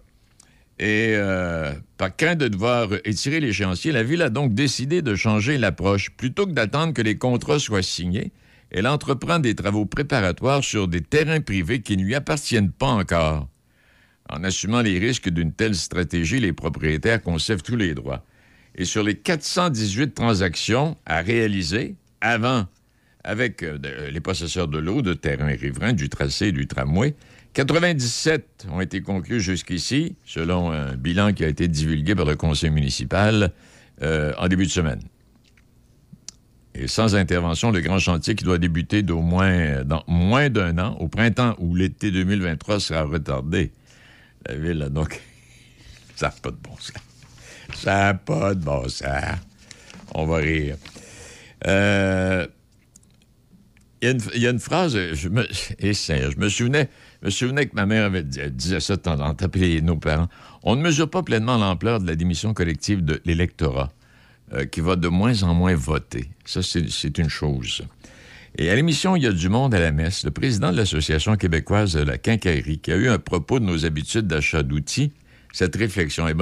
et 0.77 1.13
euh, 1.15 1.73
par 1.97 2.15
crainte 2.15 2.37
de 2.37 2.47
devoir 2.47 2.89
étirer 3.05 3.39
l'échéancier, 3.39 3.91
la 3.91 4.03
ville 4.03 4.21
a 4.21 4.29
donc 4.29 4.53
décidé 4.53 5.01
de 5.01 5.15
changer 5.15 5.57
l'approche. 5.57 6.11
Plutôt 6.11 6.45
que 6.45 6.51
d'attendre 6.51 6.93
que 6.93 7.01
les 7.01 7.17
contrats 7.17 7.59
soient 7.59 7.81
signés, 7.81 8.33
elle 8.69 8.85
entreprend 8.85 9.39
des 9.39 9.55
travaux 9.55 9.85
préparatoires 9.85 10.63
sur 10.63 10.87
des 10.87 11.01
terrains 11.01 11.41
privés 11.41 11.81
qui 11.81 11.97
ne 11.97 12.03
lui 12.03 12.13
appartiennent 12.13 12.71
pas 12.71 12.87
encore. 12.87 13.47
En 14.29 14.43
assumant 14.43 14.81
les 14.81 14.97
risques 14.97 15.29
d'une 15.29 15.51
telle 15.51 15.75
stratégie, 15.75 16.39
les 16.39 16.53
propriétaires 16.53 17.21
conservent 17.21 17.63
tous 17.63 17.75
les 17.75 17.93
droits. 17.93 18.23
Et 18.75 18.85
sur 18.85 19.03
les 19.03 19.15
418 19.15 20.13
transactions 20.13 20.97
à 21.05 21.21
réaliser 21.21 21.95
avant, 22.21 22.65
avec 23.23 23.63
euh, 23.63 23.77
les 24.11 24.19
possesseurs 24.19 24.67
de 24.67 24.77
l'eau, 24.77 25.01
de 25.01 25.13
terrains 25.13 25.55
riverains, 25.55 25.93
du 25.93 26.09
tracé 26.09 26.47
et 26.47 26.51
du 26.51 26.67
tramway, 26.67 27.15
97 27.53 28.67
ont 28.71 28.81
été 28.81 29.01
conclus 29.01 29.39
jusqu'ici, 29.39 30.15
selon 30.25 30.71
un 30.71 30.95
bilan 30.95 31.31
qui 31.31 31.45
a 31.45 31.47
été 31.47 31.67
divulgué 31.67 32.13
par 32.13 32.25
le 32.25 32.35
conseil 32.35 32.69
municipal 32.69 33.53
euh, 34.01 34.33
en 34.37 34.47
début 34.49 34.65
de 34.65 34.71
semaine. 34.71 34.99
Et 36.73 36.87
sans 36.87 37.15
intervention, 37.15 37.71
le 37.71 37.79
grand 37.79 37.99
chantier 37.99 38.35
qui 38.35 38.43
doit 38.43 38.57
débuter 38.57 39.03
d'au 39.03 39.21
moins 39.21 39.85
dans 39.85 40.03
moins 40.07 40.49
d'un 40.49 40.77
an, 40.77 40.97
au 40.99 41.07
printemps 41.07 41.55
où 41.59 41.73
l'été 41.75 42.11
2023 42.11 42.81
sera 42.81 43.03
retardé 43.03 43.71
la 44.47 44.55
ville, 44.55 44.87
donc, 44.91 45.21
ça 46.15 46.27
n'a 46.27 46.33
pas 46.41 46.51
de 46.51 46.57
bon 46.57 46.75
sens. 46.77 46.93
Ça 47.75 47.95
n'a 47.95 48.13
pas 48.13 48.53
de 48.53 48.63
bon 48.63 48.87
sens. 48.89 49.39
On 50.13 50.25
va 50.25 50.37
rire. 50.37 50.77
Euh, 51.67 52.45
il 54.01 54.41
y, 54.41 54.45
a 54.45 54.51
une 54.51 54.59
phrase, 54.59 54.97
je 55.13 55.29
me, 55.29 55.47
et 55.79 55.93
je 55.93 56.37
me 56.37 56.49
souvenais, 56.49 56.89
me 57.23 57.29
souvenais 57.29 57.65
que 57.65 57.75
ma 57.75 57.85
mère 57.85 58.05
avait 58.05 58.23
disait 58.23 58.79
ça 58.79 58.93
en 59.07 59.33
temps, 59.33 59.47
nos 59.81 59.97
parents. 59.97 60.27
On 60.63 60.75
ne 60.75 60.81
mesure 60.81 61.09
pas 61.09 61.23
pleinement 61.23 61.57
l'ampleur 61.57 61.99
de 61.99 62.07
la 62.07 62.15
démission 62.15 62.53
collective 62.53 63.03
de 63.03 63.21
l'électorat, 63.25 63.91
euh, 64.53 64.65
qui 64.65 64.81
va 64.81 64.95
de 64.95 65.07
moins 65.07 65.41
en 65.43 65.53
moins 65.55 65.75
voter. 65.75 66.29
Ça, 66.45 66.61
c'est 66.61 67.17
une 67.17 67.29
chose. 67.29 67.83
Et 68.57 68.69
à 68.69 68.75
l'émission 68.75 69.15
Il 69.15 69.23
y 69.23 69.27
a 69.27 69.31
du 69.31 69.49
monde 69.49 69.73
à 69.73 69.79
la 69.79 69.91
messe, 69.91 70.23
le 70.23 70.31
président 70.31 70.71
de 70.71 70.77
l'Association 70.77 71.35
québécoise 71.35 71.93
de 71.93 72.03
la 72.03 72.17
quincaillerie, 72.17 72.79
qui 72.79 72.91
a 72.91 72.95
eu 72.95 73.09
un 73.09 73.19
propos 73.19 73.59
de 73.59 73.65
nos 73.65 73.85
habitudes 73.85 74.27
d'achat 74.27 74.63
d'outils, 74.63 75.11
cette 75.51 75.75
réflexion 75.75 76.27
est 76.27 76.35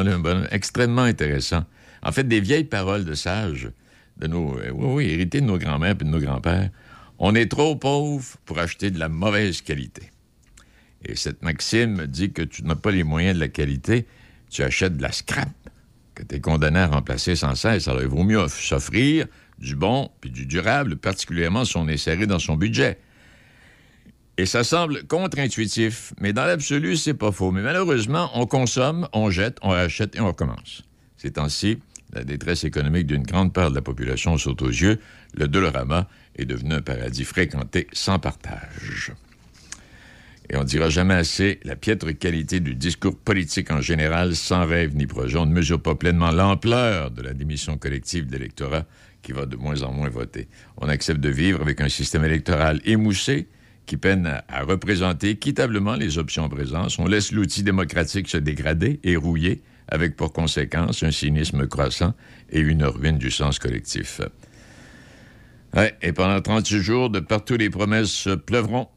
extrêmement 0.51 1.03
intéressant. 1.03 1.65
En 2.01 2.12
fait, 2.12 2.27
des 2.27 2.39
vieilles 2.39 2.63
paroles 2.63 3.05
de 3.05 3.13
sages, 3.13 3.70
de 4.17 4.27
nos, 4.27 4.58
euh, 4.58 4.72
oui, 4.72 5.10
héritées 5.10 5.39
de 5.39 5.46
nos 5.46 5.58
grands-mères 5.58 5.91
et 5.91 6.03
de 6.03 6.10
nos 6.10 6.20
grands-pères. 6.20 6.70
On 7.20 7.36
est 7.36 7.50
trop 7.50 7.75
pauvre 7.75 8.25
pour 8.46 8.58
acheter 8.58 8.91
de 8.91 8.98
la 8.98 9.10
mauvaise 9.10 9.62
qualité. 9.62 10.10
Et 11.05 11.15
cette 11.15 11.43
maxime 11.43 12.08
dit 12.08 12.32
que 12.32 12.41
tu 12.41 12.63
n'as 12.63 12.75
pas 12.75 12.91
les 12.91 13.03
moyens 13.03 13.36
de 13.36 13.39
la 13.39 13.50
qualité, 13.50 14.08
tu 14.50 14.63
achètes 14.63 14.98
de 14.98 15.01
la 15.01 15.12
scrap, 15.12 15.50
que 16.15 16.24
tu 16.24 16.36
es 16.36 16.39
condamné 16.39 16.79
à 16.79 16.88
remplacer 16.88 17.36
sans 17.36 17.55
cesse. 17.55 17.88
Alors, 17.88 18.01
il 18.01 18.08
vaut 18.08 18.24
mieux 18.24 18.48
s'offrir 18.48 19.27
du 19.63 19.75
bon 19.75 20.12
puis 20.22 20.29
du 20.29 20.46
durable, 20.46 20.98
particulièrement 20.98 21.65
si 21.65 21.77
on 21.77 21.88
est 21.88 22.27
dans 22.27 22.39
son 22.39 22.55
budget. 22.55 23.00
Et 24.38 24.46
ça 24.46 24.63
semble 24.63 25.03
contre-intuitif, 25.05 26.13
mais 26.20 26.34
dans 26.34 26.46
l'absolu, 26.46 26.98
c'est 26.98 27.13
pas 27.13 27.32
faux. 27.32 27.51
Mais 27.51 27.62
malheureusement, 27.62 28.32
on 28.34 28.46
consomme, 28.48 29.08
on 29.13 29.29
jette, 29.29 29.58
on 29.62 29.70
rachète 29.70 30.15
et 30.15 30.22
on 30.22 30.27
recommence. 30.27 30.84
Ces 31.17 31.32
temps-ci, 31.32 31.77
la 32.13 32.24
détresse 32.24 32.63
économique 32.63 33.08
d'une 33.08 33.24
grande 33.24 33.53
part 33.53 33.70
de 33.70 33.75
la 33.75 33.82
population 33.82 34.38
saute 34.38 34.62
aux 34.63 34.70
yeux. 34.70 35.00
Le 35.36 35.48
Dolorama 35.48 36.08
est 36.36 36.46
devenu 36.46 36.74
un 36.74 36.82
paradis 36.82 37.25
fréquenté 37.25 37.88
sans 37.93 38.17
partage. 38.17 39.13
Et 40.50 40.58
on 40.58 40.63
dira 40.63 40.89
jamais 40.89 41.13
assez 41.13 41.60
la 41.63 41.75
piètre 41.75 42.12
qualité 42.17 42.60
du 42.60 42.75
discours 42.75 43.17
politique 43.17 43.72
en 43.72 43.82
général, 43.82 44.36
sans 44.36 44.65
rêve 44.65 44.96
ni 44.96 45.08
projet. 45.08 45.38
On 45.38 45.46
ne 45.46 45.53
mesure 45.53 45.82
pas 45.82 45.96
pleinement 45.96 46.32
l'ampleur 46.32 47.12
de 47.12 47.22
la 47.22 47.34
démission 47.34 47.77
collective 47.77 48.27
de 48.27 48.38
qui 49.24 49.32
va 49.32 49.48
de 49.48 49.56
moins 49.56 49.82
en 49.82 49.92
moins 49.92 50.10
voter. 50.10 50.48
On 50.77 50.88
accepte 50.88 51.20
de 51.20 51.30
vivre 51.30 51.62
avec 51.62 51.82
un 51.82 51.89
système 51.89 52.24
électoral 52.24 52.80
émoussé 52.86 53.48
qui 53.86 53.98
peine 53.98 54.42
à, 54.48 54.63
représenter 54.63 55.32
équitablement 55.32 55.96
les 55.96 56.18
options 56.18 56.44
en 56.44 56.50
présence. 56.50 57.00
On 57.00 57.08
laisse 57.08 57.32
l'outil 57.32 57.63
démocratique 57.63 58.30
se 58.30 58.38
dégrader 58.38 59.00
et 59.03 59.15
rouiller, 59.15 59.62
avec 59.88 60.15
pour 60.15 60.32
conséquence 60.32 61.03
un 61.03 61.12
cynisme 61.12 61.68
croissant 61.68 62.13
et 62.50 62.60
une 62.60 62.86
ruine 62.86 63.18
du 63.18 63.32
sens 63.32 63.60
collectif. 63.60 64.22
Et 66.01 66.13
pendant 66.13 66.39
36 66.39 66.82
jours, 66.82 67.10
de 67.10 67.20
partout 67.20 67.58
les 67.58 67.70
promesses 67.70 68.30
pleuvront. 68.46 68.88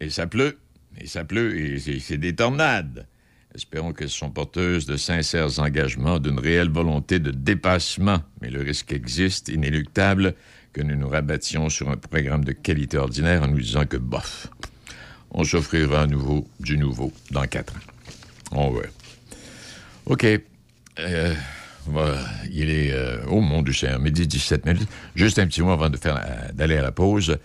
Et 0.00 0.10
ça 0.10 0.26
pleut, 0.26 0.58
et 1.00 1.06
ça 1.06 1.24
pleut, 1.24 1.58
et 1.58 1.78
c'est 1.78 2.18
des 2.18 2.34
tornades. 2.34 3.06
Espérons 3.54 3.92
qu'elles 3.92 4.10
sont 4.10 4.30
porteuses 4.30 4.86
de 4.86 4.96
sincères 4.96 5.58
engagements, 5.58 6.18
d'une 6.18 6.38
réelle 6.38 6.70
volonté 6.70 7.18
de 7.18 7.30
dépassement. 7.30 8.22
Mais 8.40 8.50
le 8.50 8.60
risque 8.62 8.92
existe, 8.92 9.48
inéluctable, 9.48 10.34
que 10.72 10.82
nous 10.82 10.96
nous 10.96 11.08
rabattions 11.08 11.68
sur 11.68 11.88
un 11.88 11.96
programme 11.96 12.44
de 12.44 12.52
qualité 12.52 12.98
ordinaire 12.98 13.42
en 13.42 13.48
nous 13.48 13.60
disant 13.60 13.86
que, 13.86 13.96
bof, 13.96 14.48
on 15.30 15.44
s'offrira 15.44 16.02
à 16.02 16.06
nouveau 16.06 16.46
du 16.60 16.76
nouveau 16.76 17.12
dans 17.30 17.46
quatre 17.46 17.74
ans. 17.74 17.80
On 18.52 18.70
va. 18.70 18.82
OK. 20.06 20.26
Euh. 20.98 21.34
Il 22.50 22.70
est, 22.70 22.92
euh, 22.92 23.18
oh 23.28 23.40
mon 23.40 23.62
Dieu, 23.62 23.72
midi 23.98 24.26
17 24.26 24.66
minutes. 24.66 24.88
Juste 25.14 25.38
un 25.38 25.46
petit 25.46 25.62
mot 25.62 25.70
avant 25.70 25.90
euh, 25.90 26.52
d'aller 26.52 26.76
à 26.76 26.82
la 26.82 26.92
pause. 26.92 27.38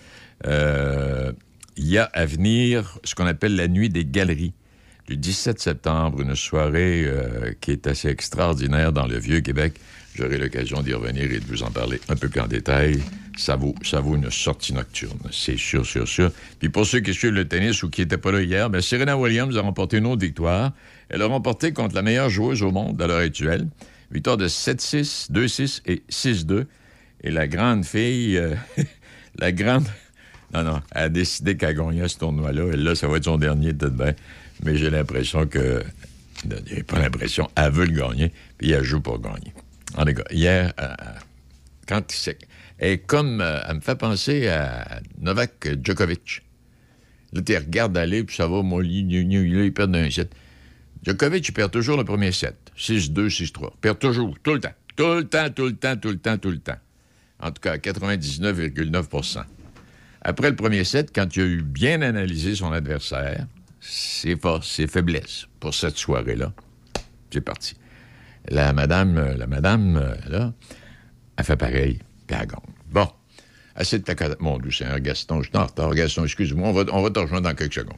Euh, 0.46 1.32
il 1.78 1.88
y 1.88 1.98
a 1.98 2.04
à 2.06 2.26
venir 2.26 3.00
ce 3.04 3.16
qu'on 3.16 3.26
appelle 3.26 3.56
la 3.56 3.68
nuit 3.68 3.90
des 3.90 4.06
galeries. 4.06 4.54
Du 5.08 5.18
17 5.18 5.60
septembre, 5.60 6.22
une 6.22 6.36
soirée 6.36 7.04
euh, 7.06 7.52
qui 7.60 7.72
est 7.72 7.88
assez 7.88 8.08
extraordinaire 8.08 8.94
dans 8.94 9.06
le 9.06 9.18
Vieux-Québec. 9.18 9.74
J'aurai 10.16 10.38
l'occasion 10.38 10.82
d'y 10.82 10.94
revenir 10.94 11.24
et 11.24 11.40
de 11.40 11.46
vous 11.46 11.64
en 11.64 11.72
parler 11.72 12.00
un 12.08 12.16
peu 12.16 12.30
plus 12.30 12.40
en 12.40 12.48
détail. 12.48 13.02
Ça 13.36 13.58
vaut, 13.58 13.76
vaut 13.94 14.16
une 14.16 14.32
sortie 14.32 14.74
nocturne, 14.74 15.18
c'est 15.32 15.58
sûr, 15.58 15.86
sûr, 15.86 16.08
sûr. 16.08 16.32
Puis 16.60 16.70
pour 16.70 16.86
ceux 16.86 17.00
qui 17.00 17.14
suivent 17.14 17.34
le 17.34 17.48
tennis 17.48 17.84
ou 17.84 17.90
qui 17.90 18.02
n'étaient 18.02 18.18
pas 18.18 18.32
là 18.32 18.42
hier, 18.42 18.70
bien, 18.70 18.80
Serena 18.80 19.18
Williams 19.18 19.58
a 19.58 19.62
remporté 19.62 19.98
une 19.98 20.06
autre 20.06 20.22
victoire. 20.22 20.72
Elle 21.10 21.22
a 21.22 21.26
remporté 21.26 21.74
contre 21.74 21.96
la 21.96 22.04
meilleure 22.04 22.30
joueuse 22.30 22.62
au 22.62 22.72
monde 22.72 23.02
à 23.02 23.08
l'heure 23.08 23.18
actuelle. 23.18 23.68
Victoire 24.12 24.38
de 24.38 24.48
7-6, 24.48 25.32
2-6 25.32 25.82
et 25.88 26.04
6-2. 26.10 26.66
Et 27.24 27.32
la 27.32 27.48
grande 27.48 27.84
fille, 27.84 28.38
euh, 28.38 28.56
la 29.40 29.52
grande... 29.52 29.86
Non, 30.54 30.64
non, 30.64 30.82
a 30.92 31.10
décidé 31.10 31.58
qu'elle 31.58 31.76
gagnait 31.76 32.08
ce 32.08 32.20
tournoi-là. 32.20 32.74
Et 32.74 32.78
là, 32.78 32.94
ça 32.94 33.08
va 33.08 33.18
être 33.18 33.24
son 33.24 33.38
dernier, 33.38 33.74
peut-être. 33.74 34.22
Mais 34.63 34.77
j'ai 34.77 34.89
l'impression 34.89 35.46
que... 35.48 35.84
J'ai 36.65 36.84
pas 36.84 37.00
l'impression. 37.00 37.50
Elle 37.55 37.72
veut 37.72 37.86
le 37.86 37.93
gagner, 37.93 38.32
puis 38.58 38.72
elle 38.72 38.84
joue 38.84 39.01
pour 39.01 39.20
gagner. 39.20 39.53
Hier, 40.32 40.74
euh, 40.79 40.96
quand 41.88 42.03
c'est... 42.12 42.38
Est 42.79 42.98
comme... 43.05 43.39
euh, 43.39 43.62
elle 43.67 43.75
me 43.75 43.82
fait 43.82 43.96
penser 43.96 44.48
à 44.48 45.00
Novak 45.22 45.70
Djokovic. 45.84 46.41
Là, 47.34 47.41
tu 47.41 47.55
regardes 47.55 47.98
aller, 47.98 48.24
puis 48.24 48.36
ça 48.36 48.48
va, 48.48 48.62
moi, 48.62 48.84
il, 48.84 49.12
il, 49.12 49.32
il 49.32 49.74
perd 49.74 49.91
d'un 49.91 50.10
set. 50.10 50.32
Djokovic, 51.05 51.48
il 51.48 51.51
perd 51.53 51.72
toujours 51.72 51.98
le 51.98 52.03
premier 52.03 52.32
set. 52.32 52.55
6-2, 52.77 53.29
6-3. 53.29 53.70
Il 53.75 53.79
perd 53.82 54.00
toujours, 54.00 54.36
tout 54.43 54.53
le 54.53 54.60
temps. 54.60 54.74
Tout 54.96 55.15
le 55.15 55.24
temps, 55.24 55.50
tout 55.50 55.65
le 55.65 55.75
temps, 55.75 55.98
tout 55.98 56.10
le 56.10 56.17
temps, 56.17 56.38
tout 56.38 56.51
le 56.51 56.60
temps. 56.60 56.77
En 57.39 57.51
tout 57.51 57.62
cas, 57.62 57.77
99,9% 57.77 59.43
Après 60.22 60.50
le 60.50 60.55
premier 60.55 60.84
set, 60.84 61.12
quand 61.13 61.36
il 61.36 61.41
a 61.41 61.46
eu 61.46 61.62
bien 61.62 62.01
analysé 62.01 62.55
son 62.55 62.72
adversaire, 62.72 63.46
ses 63.84 64.36
forces, 64.38 64.70
ses 64.70 64.88
faiblesses 64.88 65.48
pour 65.60 65.74
cette 65.74 65.98
soirée-là, 65.98 66.54
c'est 67.32 67.42
parti. 67.42 67.75
La 68.48 68.74
madame, 68.74 69.18
euh, 69.18 69.36
la 69.36 69.48
madame, 69.48 69.98
euh, 69.98 70.16
là, 70.30 70.54
elle 71.38 71.46
fait 71.46 71.58
pareil, 71.58 72.00
puis. 72.28 72.38
Bon, 72.92 73.08
assez 73.75 74.00
de 74.00 74.04
ta... 74.04 74.16
Mon 74.40 74.60
Dieu, 74.60 74.72
c'est 74.72 75.02
Gaston, 75.02 75.42
je 75.42 75.50
suis 75.50 75.58
en 75.58 75.66
retard. 75.66 75.94
Gaston, 75.94 76.24
excuse-moi, 76.25 76.70
on 76.70 76.74
va, 76.74 76.84
on 76.92 77.02
va 77.02 77.10
te 77.10 77.20
rejoindre 77.20 77.50
dans 77.50 77.56
quelques 77.56 77.74
secondes. 77.74 77.98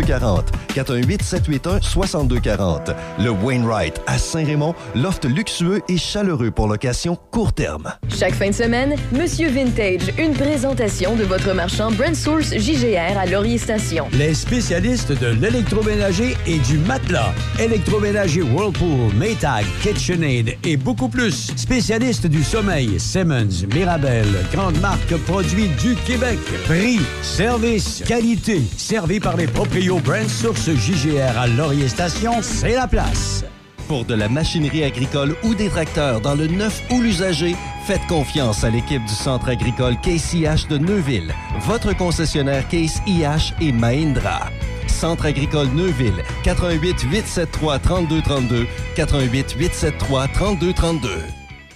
40. 0.01 0.51
418 0.73 1.21
781 1.23 1.81
62 1.81 2.39
40. 2.39 2.91
Le 3.19 3.29
Wainwright 3.29 4.01
à 4.07 4.17
Saint-Raymond, 4.17 4.75
loft 4.95 5.25
luxueux 5.25 5.81
et 5.89 5.97
chaleureux 5.97 6.51
pour 6.51 6.67
location 6.67 7.17
court 7.31 7.53
terme. 7.53 7.91
Chaque 8.09 8.33
fin 8.33 8.49
de 8.49 8.55
semaine, 8.55 8.95
Monsieur 9.11 9.49
Vintage, 9.49 10.13
une 10.17 10.33
présentation 10.33 11.15
de 11.15 11.23
votre 11.23 11.53
marchand 11.53 11.91
Brand 11.91 12.15
Source 12.15 12.53
JGR 12.55 13.17
à 13.17 13.25
Laurier 13.25 13.57
Station. 13.57 14.07
Les 14.13 14.33
spécialistes 14.33 15.11
de 15.11 15.27
l'électroménager 15.27 16.35
et 16.47 16.59
du 16.59 16.77
matelas. 16.77 17.33
Électroménager 17.59 18.41
Whirlpool, 18.41 19.13
Maytag, 19.15 19.65
KitchenAid 19.81 20.57
et 20.63 20.77
beaucoup 20.77 21.09
plus. 21.09 21.51
Spécialistes 21.55 22.27
du 22.27 22.43
sommeil, 22.43 22.99
Simmons, 22.99 23.65
Mirabel, 23.73 24.27
grande 24.53 24.79
marque 24.79 25.15
produits 25.25 25.69
du 25.81 25.95
Québec. 26.05 26.39
Prix, 26.65 26.99
service, 27.21 28.03
qualité. 28.07 28.61
Servi 28.77 29.19
par 29.19 29.37
les 29.37 29.47
proprios 29.91 29.99
Brand 29.99 30.29
Source 30.29 30.69
JGR 30.69 31.37
à 31.37 31.47
Laurier 31.47 31.89
Station, 31.89 32.41
c'est 32.41 32.75
la 32.75 32.87
place. 32.87 33.43
Pour 33.87 34.05
de 34.05 34.13
la 34.13 34.29
machinerie 34.29 34.83
agricole 34.83 35.35
ou 35.43 35.53
des 35.53 35.67
tracteurs 35.67 36.21
dans 36.21 36.35
le 36.35 36.47
neuf 36.47 36.81
ou 36.91 37.01
l'usager, 37.01 37.55
faites 37.85 38.05
confiance 38.07 38.63
à 38.63 38.69
l'équipe 38.69 39.03
du 39.03 39.13
Centre 39.13 39.49
agricole 39.49 39.99
Case 40.01 40.33
IH 40.33 40.67
de 40.69 40.77
Neuville, 40.77 41.33
votre 41.61 41.95
concessionnaire 41.95 42.67
Case 42.69 43.01
IH 43.05 43.53
et 43.59 43.73
Mahindra. 43.73 44.49
Centre 44.87 45.25
agricole 45.25 45.67
Neuville, 45.69 46.23
88 46.43 47.01
873 47.01 47.81
3232, 47.81 48.67
88 48.95 49.55
873 49.59 50.29
3232. 50.33 51.09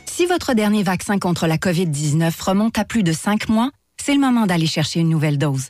Si 0.05 0.25
votre 0.25 0.53
dernier 0.53 0.83
vaccin 0.83 1.19
contre 1.19 1.47
la 1.47 1.57
COVID-19 1.57 2.31
remonte 2.41 2.79
à 2.79 2.85
plus 2.85 3.03
de 3.03 3.11
cinq 3.11 3.49
mois, 3.49 3.71
c'est 4.01 4.13
le 4.13 4.21
moment 4.21 4.45
d'aller 4.45 4.67
chercher 4.67 5.01
une 5.01 5.09
nouvelle 5.09 5.37
dose. 5.37 5.69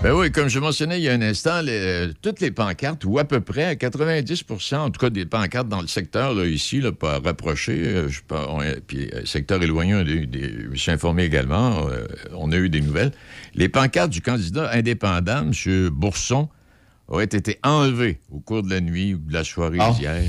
Ben 0.00 0.12
oui, 0.12 0.30
comme 0.30 0.46
je 0.48 0.60
mentionnais 0.60 1.00
il 1.00 1.02
y 1.02 1.08
a 1.08 1.12
un 1.12 1.22
instant, 1.22 1.60
les- 1.60 1.72
euh, 1.72 2.12
toutes 2.22 2.38
les 2.40 2.52
pancartes, 2.52 3.04
ou 3.04 3.18
à 3.18 3.24
peu 3.24 3.40
près 3.40 3.64
à 3.64 3.74
90% 3.74 4.76
en 4.84 4.90
tout 4.90 5.00
cas 5.00 5.10
des 5.10 5.26
pancartes 5.26 5.68
dans 5.68 5.80
le 5.80 5.88
secteur, 5.88 6.34
là, 6.34 6.46
ici, 6.46 6.80
là, 6.80 6.92
pas 6.92 7.18
rapproché, 7.18 7.72
euh, 7.84 8.08
je 8.08 8.18
sais 8.18 8.24
pas, 8.26 8.46
on- 8.48 8.60
puis 8.86 9.10
euh, 9.12 9.24
secteur 9.24 9.60
éloigné, 9.60 9.94
on 9.96 9.98
a 9.98 10.02
eu 10.04 10.26
des, 10.28 10.50
je 10.62 10.68
me 10.68 10.76
suis 10.76 10.92
informé 10.92 11.24
également, 11.24 11.88
on 12.32 12.52
a 12.52 12.56
eu 12.56 12.68
des 12.68 12.80
nouvelles. 12.80 13.10
Les 13.56 13.68
pancartes 13.68 14.10
du 14.10 14.20
candidat 14.20 14.70
indépendant, 14.72 15.42
M. 15.50 15.88
Bourson, 15.90 16.48
auraient 17.08 17.24
été 17.24 17.58
enlevées 17.64 18.20
au 18.30 18.38
cours 18.38 18.62
de 18.62 18.70
la 18.70 18.80
nuit 18.80 19.14
ou 19.14 19.18
de 19.18 19.32
la 19.32 19.42
soirée 19.42 19.78
Ah. 19.80 19.90
d'hier. 19.98 20.22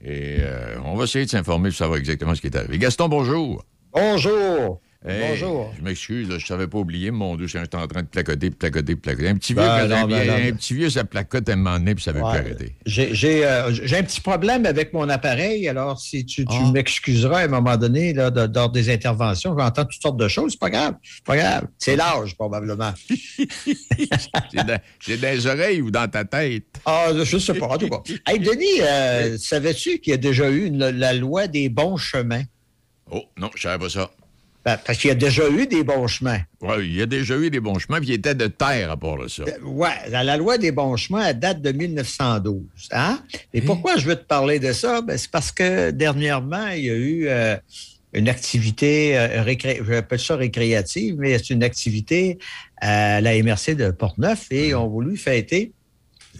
Et 0.00 0.36
euh, 0.40 0.76
on 0.84 0.94
va 0.94 1.04
essayer 1.04 1.24
de 1.24 1.30
s'informer 1.30 1.70
pour 1.70 1.78
savoir 1.78 1.98
exactement 1.98 2.34
ce 2.36 2.40
qui 2.40 2.46
est 2.46 2.56
arrivé. 2.56 2.78
Gaston, 2.78 3.08
bonjour. 3.08 3.64
Bonjour. 3.92 4.80
Hey, 5.04 5.20
Bonjour. 5.28 5.72
Je 5.76 5.82
m'excuse, 5.82 6.28
je 6.38 6.44
savais 6.46 6.66
pas 6.66 6.78
oublier, 6.78 7.10
mon 7.12 7.36
Dieu, 7.36 7.46
j'étais 7.46 7.76
en 7.76 7.86
train 7.86 8.02
de 8.02 8.08
placoter, 8.08 8.50
placoter, 8.50 8.96
placoter. 8.96 9.28
Un 9.28 9.36
petit 9.36 9.52
vieux, 9.52 9.62
Ben, 9.62 9.86
non, 9.86 10.06
ben, 10.08 10.26
non. 10.26 10.34
un 10.34 10.52
petit 10.52 10.74
vieux, 10.74 10.90
ça 10.90 11.04
placote 11.04 11.48
à 11.48 11.52
un 11.52 11.56
moment 11.56 11.78
donné, 11.78 11.94
puis 11.94 12.02
ça 12.02 12.10
veut 12.12 12.22
Ouais. 12.22 12.30
plus 12.30 12.38
arrêter. 12.40 12.74
J'ai 12.86 13.14
j'ai, 13.14 13.46
euh, 13.46 13.70
j'ai 13.72 13.96
un 13.98 14.02
petit 14.02 14.20
problème 14.20 14.66
avec 14.66 14.92
mon 14.92 15.08
appareil, 15.08 15.68
alors 15.68 16.00
si 16.00 16.24
tu, 16.24 16.44
tu 16.44 16.56
Ah. 16.60 16.70
m'excuseras 16.72 17.40
à 17.40 17.44
un 17.44 17.48
moment 17.48 17.76
donné, 17.76 18.14
là, 18.14 18.30
de- 18.30 18.50
lors 18.52 18.70
des 18.70 18.90
interventions, 18.92 19.52
je 19.52 19.56
vais 19.56 19.62
entendre 19.62 19.88
toutes 19.92 20.02
sortes 20.02 20.16
de 20.16 20.28
choses, 20.28 20.52
c'est 20.52 20.60
pas 20.60 20.70
grave. 20.70 20.94
C'est 21.04 21.24
pas 21.24 21.36
grave. 21.36 21.66
C'est 21.78 21.94
l'âge, 21.94 22.34
probablement. 22.34 22.92
C'est 24.50 25.20
dans, 25.20 25.28
les 25.28 25.46
oreilles 25.46 25.82
ou 25.82 25.90
dans 25.90 26.08
ta 26.08 26.24
tête? 26.24 26.64
Ah, 26.84 27.08
je 27.22 27.38
sais 27.38 27.54
pas, 27.54 27.66
en 27.66 27.78
tout 27.78 27.88
cas. 27.88 28.02
Hey, 28.26 28.40
Denis, 28.40 28.80
euh, 28.80 29.36
savais-tu 29.38 29.98
qu'il 29.98 30.12
y 30.12 30.14
a 30.14 30.16
déjà 30.16 30.50
eu 30.50 30.64
une- 30.66 30.88
la 30.88 31.12
loi 31.12 31.46
des 31.46 31.68
bons 31.68 31.96
chemins? 31.96 32.42
Oh, 33.10 33.22
non, 33.36 33.50
je 33.54 33.62
savais 33.62 33.78
pas 33.78 33.90
ça. 33.90 34.10
Ben, 34.66 34.76
parce 34.84 34.98
qu'il 34.98 35.06
y 35.06 35.12
a 35.12 35.14
déjà 35.14 35.48
eu 35.48 35.68
des 35.68 35.84
bons 35.84 36.08
chemins. 36.08 36.40
Ouais, 36.60 36.84
il 36.84 36.96
y 36.96 37.00
a 37.00 37.06
déjà 37.06 37.36
eu 37.36 37.50
des 37.50 37.60
bons 37.60 37.78
chemins, 37.78 38.00
puis 38.00 38.08
il 38.08 38.14
était 38.14 38.34
de 38.34 38.48
terre 38.48 38.90
à 38.90 38.96
part 38.96 39.16
de 39.16 39.28
ça. 39.28 39.44
Euh, 39.44 39.64
Ouais, 39.64 39.94
la, 40.10 40.24
la 40.24 40.36
loi 40.36 40.58
des 40.58 40.72
bons 40.72 40.96
chemins, 40.96 41.24
elle 41.24 41.38
date 41.38 41.62
de 41.62 41.70
1912. 41.70 42.64
Hein? 42.90 43.22
Et 43.54 43.60
pourquoi 43.60 43.96
je 43.96 44.06
veux 44.06 44.16
te 44.16 44.24
parler 44.24 44.58
de 44.58 44.72
ça? 44.72 45.02
Ben, 45.02 45.16
c'est 45.16 45.30
parce 45.30 45.52
que 45.52 45.92
dernièrement, 45.92 46.66
il 46.70 46.84
y 46.84 46.90
a 46.90 46.94
eu 46.94 47.28
euh, 47.28 47.56
une 48.12 48.28
activité, 48.28 49.16
euh, 49.16 49.42
récré... 49.42 49.80
j'appelle 49.86 50.18
ça 50.18 50.34
récréative, 50.34 51.14
mais 51.16 51.38
c'est 51.38 51.50
une 51.50 51.62
activité 51.62 52.38
à 52.80 53.20
la 53.20 53.40
MRC 53.40 53.76
de 53.76 53.92
Portneuf 53.92 54.50
et 54.50 54.74
ont 54.74 54.88
voulu 54.88 55.16
fêter 55.16 55.70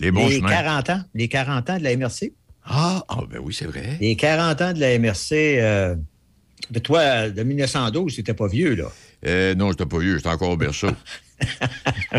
Les 0.01 0.11
bons 0.11 0.27
les 0.27 0.39
chemins. 0.39 0.49
40 0.49 0.91
ans, 0.91 1.01
les 1.15 1.29
40 1.29 1.71
ans 1.71 1.79
de 1.79 1.85
la 1.85 1.97
MRC. 1.97 2.33
Ah, 2.65 3.05
ah, 3.09 3.21
ben 3.31 3.39
oui, 3.41 3.55
c'est 3.55 3.67
vrai. 3.67 3.99
Les 4.01 4.17
40 4.17 4.61
ans 4.63 4.73
de 4.73 4.81
la 4.81 4.99
MRC, 4.99 5.33
euh, 5.61 5.95
de 6.71 6.79
toi, 6.79 7.29
de 7.31 7.43
1912, 7.43 8.15
c'était 8.15 8.35
pas 8.35 8.49
vieux, 8.49 8.75
là. 8.75 8.91
Euh, 9.27 9.55
non, 9.55 9.71
j'étais 9.71 9.87
pas 9.87 9.99
vieux, 9.99 10.17
j'étais 10.17 10.29
encore 10.29 10.51
au 10.51 10.57
berceau. 10.57 10.89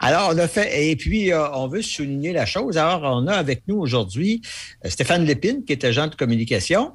Alors, 0.00 0.30
on 0.34 0.38
a 0.38 0.48
fait, 0.48 0.90
et 0.90 0.96
puis, 0.96 1.32
euh, 1.32 1.48
on 1.52 1.68
veut 1.68 1.82
souligner 1.82 2.32
la 2.32 2.46
chose. 2.46 2.76
Alors, 2.78 3.02
on 3.02 3.26
a 3.26 3.34
avec 3.34 3.62
nous 3.68 3.76
aujourd'hui 3.76 4.42
euh, 4.84 4.90
Stéphane 4.90 5.24
Lépine, 5.24 5.64
qui 5.64 5.72
est 5.72 5.84
agent 5.84 6.08
de 6.08 6.14
communication, 6.14 6.92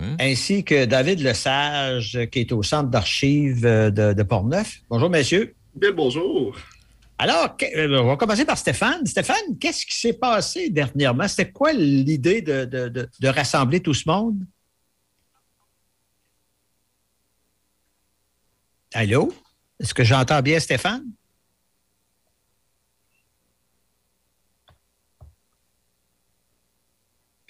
Hein? 0.00 0.16
ainsi 0.18 0.64
que 0.64 0.86
David 0.86 1.20
Lesage, 1.20 2.18
qui 2.32 2.40
est 2.40 2.50
au 2.50 2.64
centre 2.64 2.90
d'archives 2.90 3.60
de, 3.62 4.12
de 4.12 4.22
Portneuf. 4.24 4.80
Bonjour, 4.90 5.08
messieurs. 5.08 5.54
Bien 5.76 5.92
bonjour. 5.92 6.56
Alors, 7.16 7.56
on 7.76 8.06
va 8.08 8.16
commencer 8.16 8.44
par 8.44 8.58
Stéphane. 8.58 9.06
Stéphane, 9.06 9.56
qu'est-ce 9.60 9.86
qui 9.86 9.94
s'est 9.94 10.14
passé 10.14 10.68
dernièrement? 10.68 11.28
C'était 11.28 11.52
quoi 11.52 11.72
l'idée 11.72 12.42
de, 12.42 12.64
de- 12.64 12.88
de- 12.88 13.08
de 13.20 13.28
rassembler 13.28 13.78
tout 13.78 13.94
ce 13.94 14.08
monde? 14.08 14.38
Allô? 18.94 19.32
Est-ce 19.80 19.92
que 19.92 20.04
j'entends 20.04 20.40
bien 20.40 20.60
Stéphane? 20.60 21.04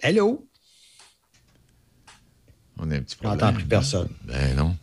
Allô? 0.03 0.47
On 2.79 2.91
a 2.91 2.97
un 2.97 3.01
petit 3.03 3.15
Je 3.15 3.21
problème. 3.21 3.41
n'entends 3.41 3.53
plus 3.55 3.65
personne. 3.65 4.09
Ben 4.25 4.55
non. 4.57 4.77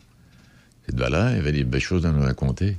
C'est 0.86 0.94
de 0.94 1.00
valeur, 1.00 1.30
il 1.30 1.36
y 1.36 1.38
avait 1.38 1.52
des 1.52 1.64
belles 1.64 1.80
choses 1.80 2.04
à 2.06 2.10
nous 2.10 2.22
raconter. 2.22 2.76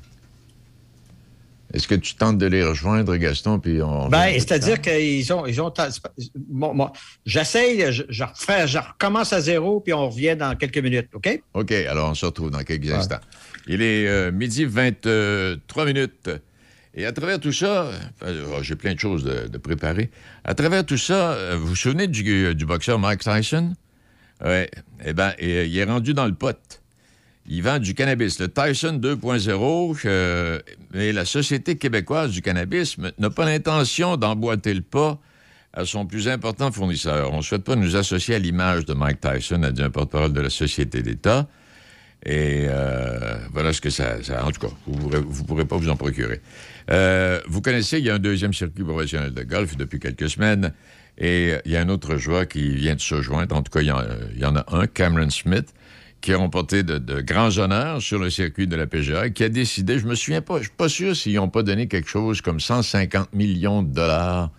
Est-ce 1.73 1.87
que 1.87 1.95
tu 1.95 2.15
tentes 2.15 2.37
de 2.37 2.45
les 2.45 2.63
rejoindre, 2.63 3.15
Gaston, 3.15 3.59
puis 3.59 3.81
on... 3.81 4.07
Ben, 4.09 4.31
c'est-à-dire 4.33 4.79
qu'ils 4.79 5.31
ont. 5.33 5.45
Ils 5.47 5.59
ont 5.59 5.73
bon, 6.35 6.75
bon, 6.75 6.91
J'essaye, 7.25 7.91
je, 7.91 8.03
je, 8.09 8.23
refais- 8.23 8.67
je 8.67 8.77
recommence 8.77 9.33
à 9.33 9.41
zéro, 9.41 9.79
puis 9.79 9.91
on 9.93 10.07
revient 10.09 10.35
dans 10.37 10.55
quelques 10.55 10.77
minutes, 10.77 11.09
OK? 11.13 11.41
OK, 11.55 11.71
alors 11.71 12.11
on 12.11 12.13
se 12.13 12.25
retrouve 12.27 12.51
dans 12.51 12.63
quelques 12.63 12.91
instants. 12.91 13.19
Il 13.67 13.81
est 13.81 14.07
euh, 14.07 14.31
midi 14.31 14.65
23 14.65 15.85
minutes. 15.85 16.29
Et 16.95 17.05
à 17.05 17.11
travers 17.11 17.39
tout 17.39 17.51
ça, 17.51 17.89
euh, 18.23 18.45
oh, 18.51 18.61
j'ai 18.61 18.75
plein 18.75 18.93
de 18.93 18.99
choses 18.99 19.23
de, 19.23 19.57
préparer. 19.57 20.11
À 20.43 20.53
travers 20.53 20.85
tout 20.85 20.97
ça, 20.97 21.31
euh, 21.31 21.57
vous 21.57 21.67
vous 21.67 21.75
souvenez 21.75 22.07
du, 22.07 22.65
boxeur 22.65 22.99
Mike 22.99 23.21
Tyson? 23.21 23.73
Oui. 24.45 24.65
Eh 25.05 25.13
bien, 25.13 25.33
il 25.39 25.75
est 25.77 25.83
rendu 25.85 26.13
dans 26.13 26.25
le 26.25 26.33
pot. 26.33 26.81
Il 27.47 27.63
vend 27.63 27.79
du 27.79 27.93
cannabis. 27.93 28.39
Le 28.39 28.47
Tyson 28.47 28.99
2.0, 29.01 30.01
euh, 30.05 30.59
mais 30.93 31.11
la 31.11 31.25
Société 31.25 31.77
québécoise 31.77 32.31
du 32.31 32.41
cannabis 32.41 32.97
n'a 33.17 33.29
pas 33.29 33.45
l'intention 33.45 34.15
d'emboîter 34.15 34.73
le 34.73 34.81
pas 34.81 35.19
à 35.73 35.85
son 35.85 36.05
plus 36.05 36.27
important 36.27 36.71
fournisseur. 36.71 37.33
On 37.33 37.37
ne 37.37 37.41
souhaite 37.41 37.63
pas 37.63 37.75
nous 37.75 37.95
associer 37.95 38.35
à 38.35 38.39
l'image 38.39 38.85
de 38.85 38.93
Mike 38.93 39.19
Tyson, 39.19 39.63
a 39.63 39.71
dit 39.71 39.81
un 39.81 39.89
porte-parole 39.89 40.31
de 40.31 40.41
la 40.41 40.51
Société 40.51 41.01
d'État. 41.01 41.47
Et 42.25 42.65
euh, 42.67 43.37
voilà 43.51 43.73
ce 43.73 43.81
que 43.81 43.89
ça, 43.89 44.15
En 44.43 44.51
tout 44.51 44.67
cas, 44.67 44.73
vous 44.87 45.09
ne 45.09 45.45
pourrez 45.45 45.65
pas 45.65 45.75
vous 45.75 45.89
en 45.89 45.97
procurer. 45.97 46.39
Euh, 46.89 47.41
vous 47.47 47.61
connaissez, 47.61 47.99
il 47.99 48.05
y 48.05 48.09
a 48.09 48.15
un 48.15 48.19
deuxième 48.19 48.53
circuit 48.53 48.83
professionnel 48.83 49.33
de 49.33 49.43
golf 49.43 49.75
depuis 49.75 49.99
quelques 49.99 50.29
semaines. 50.29 50.73
Et 51.17 51.53
il 51.65 51.71
y 51.71 51.75
a 51.75 51.81
un 51.81 51.89
autre 51.89 52.17
joueur 52.17 52.47
qui 52.47 52.75
vient 52.75 52.95
de 52.95 53.01
se 53.01 53.21
joindre. 53.21 53.55
En 53.55 53.61
tout 53.61 53.71
cas, 53.71 53.81
il 53.81 53.87
y 53.87 54.45
en, 54.45 54.55
a 54.55 54.65
un, 54.71 54.87
Cameron 54.87 55.29
Smith, 55.29 55.73
qui 56.21 56.31
a 56.31 56.37
remporté 56.37 56.83
de, 56.83 57.21
grands 57.21 57.57
honneurs 57.57 58.01
sur 58.01 58.19
le 58.19 58.29
circuit 58.29 58.67
de 58.67 58.75
la 58.77 58.87
PGA, 58.87 59.27
et 59.27 59.33
qui 59.33 59.43
a 59.43 59.49
décidé, 59.49 59.99
je 59.99 60.07
me 60.07 60.15
souviens 60.15 60.41
pas, 60.41 60.57
je 60.57 60.63
suis 60.63 60.71
pas 60.71 60.89
sûr 60.89 61.15
s'ils 61.15 61.35
n'ont 61.35 61.49
pas 61.49 61.61
donné 61.61 61.87
quelque 61.87 62.09
chose 62.09 62.41
comme 62.41 62.61
150 62.61 63.33
millions 63.33 63.83
de 63.83 63.93
dollars 63.93 64.49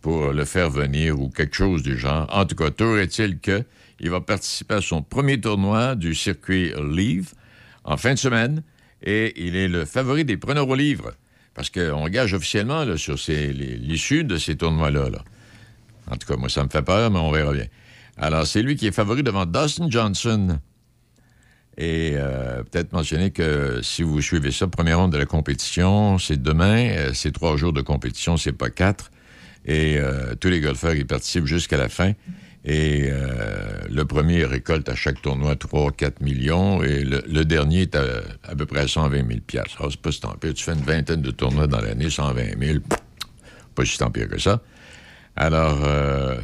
pour 0.00 0.32
le 0.32 0.44
faire 0.44 0.70
venir 0.70 1.20
ou 1.20 1.28
quelque 1.28 1.56
chose 1.56 1.82
du 1.82 1.98
genre. 1.98 2.26
En 2.30 2.46
tout 2.46 2.54
cas, 2.54 2.70
toujours 2.70 2.98
est-il 2.98 3.38
que 3.40 3.64
il 4.00 4.10
va 4.10 4.20
participer 4.20 4.74
à 4.74 4.80
son 4.80 5.02
premier 5.02 5.40
tournoi 5.40 5.94
du 5.94 6.14
circuit 6.14 6.72
Leave 6.76 7.32
en 7.84 7.96
fin 7.96 8.14
de 8.14 8.18
semaine 8.18 8.62
et 9.02 9.46
il 9.46 9.56
est 9.56 9.68
le 9.68 9.84
favori 9.84 10.24
des 10.24 10.36
preneurs 10.36 10.68
au 10.68 10.74
livre 10.74 11.12
parce 11.54 11.70
qu'on 11.70 12.08
gage 12.08 12.34
officiellement 12.34 12.84
là, 12.84 12.96
sur 12.96 13.16
l'issue 13.28 14.24
de 14.24 14.38
ces 14.38 14.56
tournois-là. 14.56 15.10
là. 15.10 15.24
En 16.10 16.16
tout 16.16 16.26
cas, 16.26 16.36
moi, 16.36 16.48
ça 16.48 16.64
me 16.64 16.68
fait 16.68 16.82
peur, 16.82 17.10
mais 17.10 17.18
on 17.18 17.30
verra 17.30 17.52
bien. 17.52 17.66
Alors, 18.16 18.46
c'est 18.46 18.62
lui 18.62 18.76
qui 18.76 18.86
est 18.86 18.92
favori 18.92 19.22
devant 19.22 19.46
Dustin 19.46 19.88
Johnson. 19.90 20.58
Et 21.76 22.12
euh, 22.14 22.62
peut-être 22.62 22.92
mentionner 22.92 23.30
que 23.30 23.80
si 23.82 24.02
vous 24.02 24.20
suivez 24.20 24.50
ça, 24.50 24.66
première 24.66 24.98
ronde 24.98 25.12
de 25.12 25.18
la 25.18 25.26
compétition, 25.26 26.18
c'est 26.18 26.40
demain. 26.40 26.90
Euh, 26.90 27.10
c'est 27.14 27.32
trois 27.32 27.56
jours 27.56 27.72
de 27.72 27.80
compétition, 27.80 28.36
c'est 28.36 28.52
pas 28.52 28.70
quatre. 28.70 29.10
Et 29.64 29.98
euh, 29.98 30.34
tous 30.34 30.48
les 30.48 30.60
golfeurs 30.60 30.94
y 30.94 31.04
participent 31.04 31.46
jusqu'à 31.46 31.78
la 31.78 31.88
fin. 31.88 32.12
Et 32.64 33.08
euh, 33.10 33.80
le 33.88 34.04
premier 34.04 34.44
récolte 34.44 34.88
à 34.90 34.94
chaque 34.94 35.22
tournoi 35.22 35.54
3-4 35.54 36.22
millions 36.22 36.82
et 36.82 37.02
le, 37.04 37.44
dernier 37.44 37.82
est 37.82 37.94
à, 37.94 38.04
à 38.42 38.54
peu 38.54 38.66
près 38.66 38.80
à 38.80 38.88
120 38.88 39.26
000 39.26 39.40
piastres. 39.46 39.78
Alors, 39.80 39.90
c'est 39.90 40.00
pas 40.00 40.12
si 40.12 40.20
tant 40.20 40.34
pire. 40.34 40.52
Tu 40.52 40.62
fais 40.64 40.74
une 40.74 40.82
vingtaine 40.82 41.22
de 41.22 41.30
tournois 41.30 41.66
dans 41.66 41.80
l'année, 41.80 42.10
120 42.10 42.58
000, 42.60 42.80
pff, 42.80 42.98
pas 43.74 43.84
si 43.86 43.96
tant 43.96 44.10
pire 44.10 44.28
que 44.28 44.38
ça. 44.38 44.60
Alors, 45.36 45.80
euh, 45.84 46.38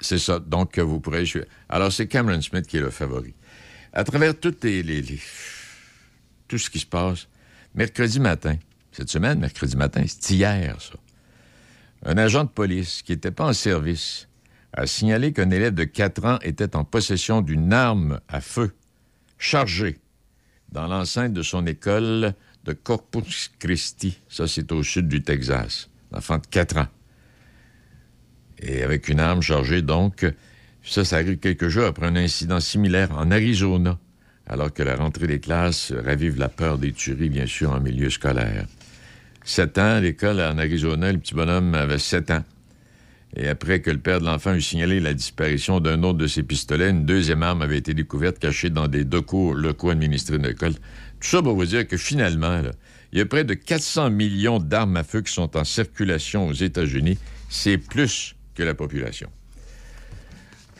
c'est 0.00 0.18
ça. 0.20 0.38
Donc, 0.38 0.78
vous 0.78 1.00
pourrez... 1.00 1.24
Alors, 1.68 1.92
c'est 1.92 2.06
Cameron 2.06 2.40
Smith 2.40 2.66
qui 2.68 2.76
est 2.76 2.80
le 2.80 2.90
favori. 2.90 3.34
À 3.92 4.04
travers 4.04 4.38
toutes 4.38 4.62
les- 4.62 4.84
les- 4.84 5.02
tout 6.46 6.58
ce 6.58 6.70
qui 6.70 6.78
se 6.78 6.86
passe, 6.86 7.26
mercredi 7.74 8.20
matin, 8.20 8.56
cette 8.92 9.08
semaine, 9.10 9.40
mercredi 9.40 9.76
matin, 9.76 10.04
c'est 10.06 10.34
hier, 10.34 10.76
ça. 10.80 10.94
Un 12.04 12.16
agent 12.16 12.44
de 12.44 12.50
police 12.50 13.02
qui 13.02 13.10
n'était 13.12 13.32
pas 13.32 13.46
en 13.46 13.52
service 13.52 14.28
a 14.72 14.86
signalé 14.86 15.32
qu'un 15.32 15.50
élève 15.50 15.74
de 15.74 15.84
4 15.84 16.24
ans 16.24 16.38
était 16.42 16.76
en 16.76 16.84
possession 16.84 17.40
d'une 17.40 17.72
arme 17.72 18.20
à 18.28 18.40
feu 18.40 18.72
chargée 19.38 19.98
dans 20.72 20.86
l'enceinte 20.86 21.32
de 21.32 21.42
son 21.42 21.66
école 21.66 22.34
de 22.64 22.72
Corpus 22.72 23.50
Christi. 23.58 24.18
Ça, 24.28 24.48
c'est 24.48 24.72
au 24.72 24.82
sud 24.82 25.08
du 25.08 25.22
Texas. 25.22 25.88
Un 26.12 26.18
enfant 26.18 26.38
de 26.38 26.46
4 26.46 26.78
ans. 26.78 26.88
Et 28.58 28.82
avec 28.82 29.08
une 29.08 29.20
arme 29.20 29.42
chargée, 29.42 29.82
donc, 29.82 30.26
ça, 30.82 31.04
ça 31.04 31.16
arrive 31.16 31.38
quelques 31.38 31.68
jours 31.68 31.86
après 31.86 32.06
un 32.06 32.16
incident 32.16 32.60
similaire 32.60 33.12
en 33.12 33.30
Arizona, 33.30 33.98
alors 34.46 34.72
que 34.72 34.82
la 34.82 34.96
rentrée 34.96 35.26
des 35.26 35.40
classes 35.40 35.92
ravive 35.92 36.38
la 36.38 36.48
peur 36.48 36.78
des 36.78 36.92
tueries, 36.92 37.28
bien 37.28 37.46
sûr, 37.46 37.72
en 37.72 37.80
milieu 37.80 38.10
scolaire. 38.10 38.66
7 39.44 39.78
ans, 39.78 40.00
l'école 40.00 40.40
en 40.40 40.58
Arizona, 40.58 41.12
le 41.12 41.18
petit 41.18 41.34
bonhomme 41.34 41.74
avait 41.74 41.98
7 41.98 42.30
ans. 42.32 42.44
Et 43.38 43.48
après 43.48 43.80
que 43.80 43.90
le 43.90 43.98
père 43.98 44.20
de 44.20 44.24
l'enfant 44.24 44.54
eut 44.54 44.62
signalé 44.62 44.98
la 44.98 45.12
disparition 45.12 45.78
d'un 45.80 46.02
autre 46.04 46.18
de 46.18 46.26
ses 46.26 46.42
pistolets, 46.42 46.88
une 46.90 47.04
deuxième 47.04 47.42
arme 47.42 47.60
avait 47.62 47.76
été 47.76 47.92
découverte 47.92 48.38
cachée 48.38 48.70
dans 48.70 48.88
des 48.88 49.04
locaux, 49.04 49.52
locaux 49.52 49.90
administrés 49.90 50.38
de 50.38 50.48
l'école. 50.48 50.72
Tout 50.74 51.28
ça 51.28 51.42
pour 51.42 51.54
vous 51.54 51.66
dire 51.66 51.86
que 51.86 51.96
finalement, 51.98 52.62
là, 52.62 52.70
il 53.12 53.18
y 53.18 53.22
a 53.22 53.26
près 53.26 53.44
de 53.44 53.52
400 53.54 54.10
millions 54.10 54.58
d'armes 54.58 54.96
à 54.96 55.04
feu 55.04 55.20
qui 55.20 55.32
sont 55.32 55.54
en 55.56 55.64
circulation 55.64 56.48
aux 56.48 56.52
États-Unis. 56.54 57.18
C'est 57.50 57.78
plus 57.78 58.34
que 58.54 58.62
la 58.62 58.74
population. 58.74 59.28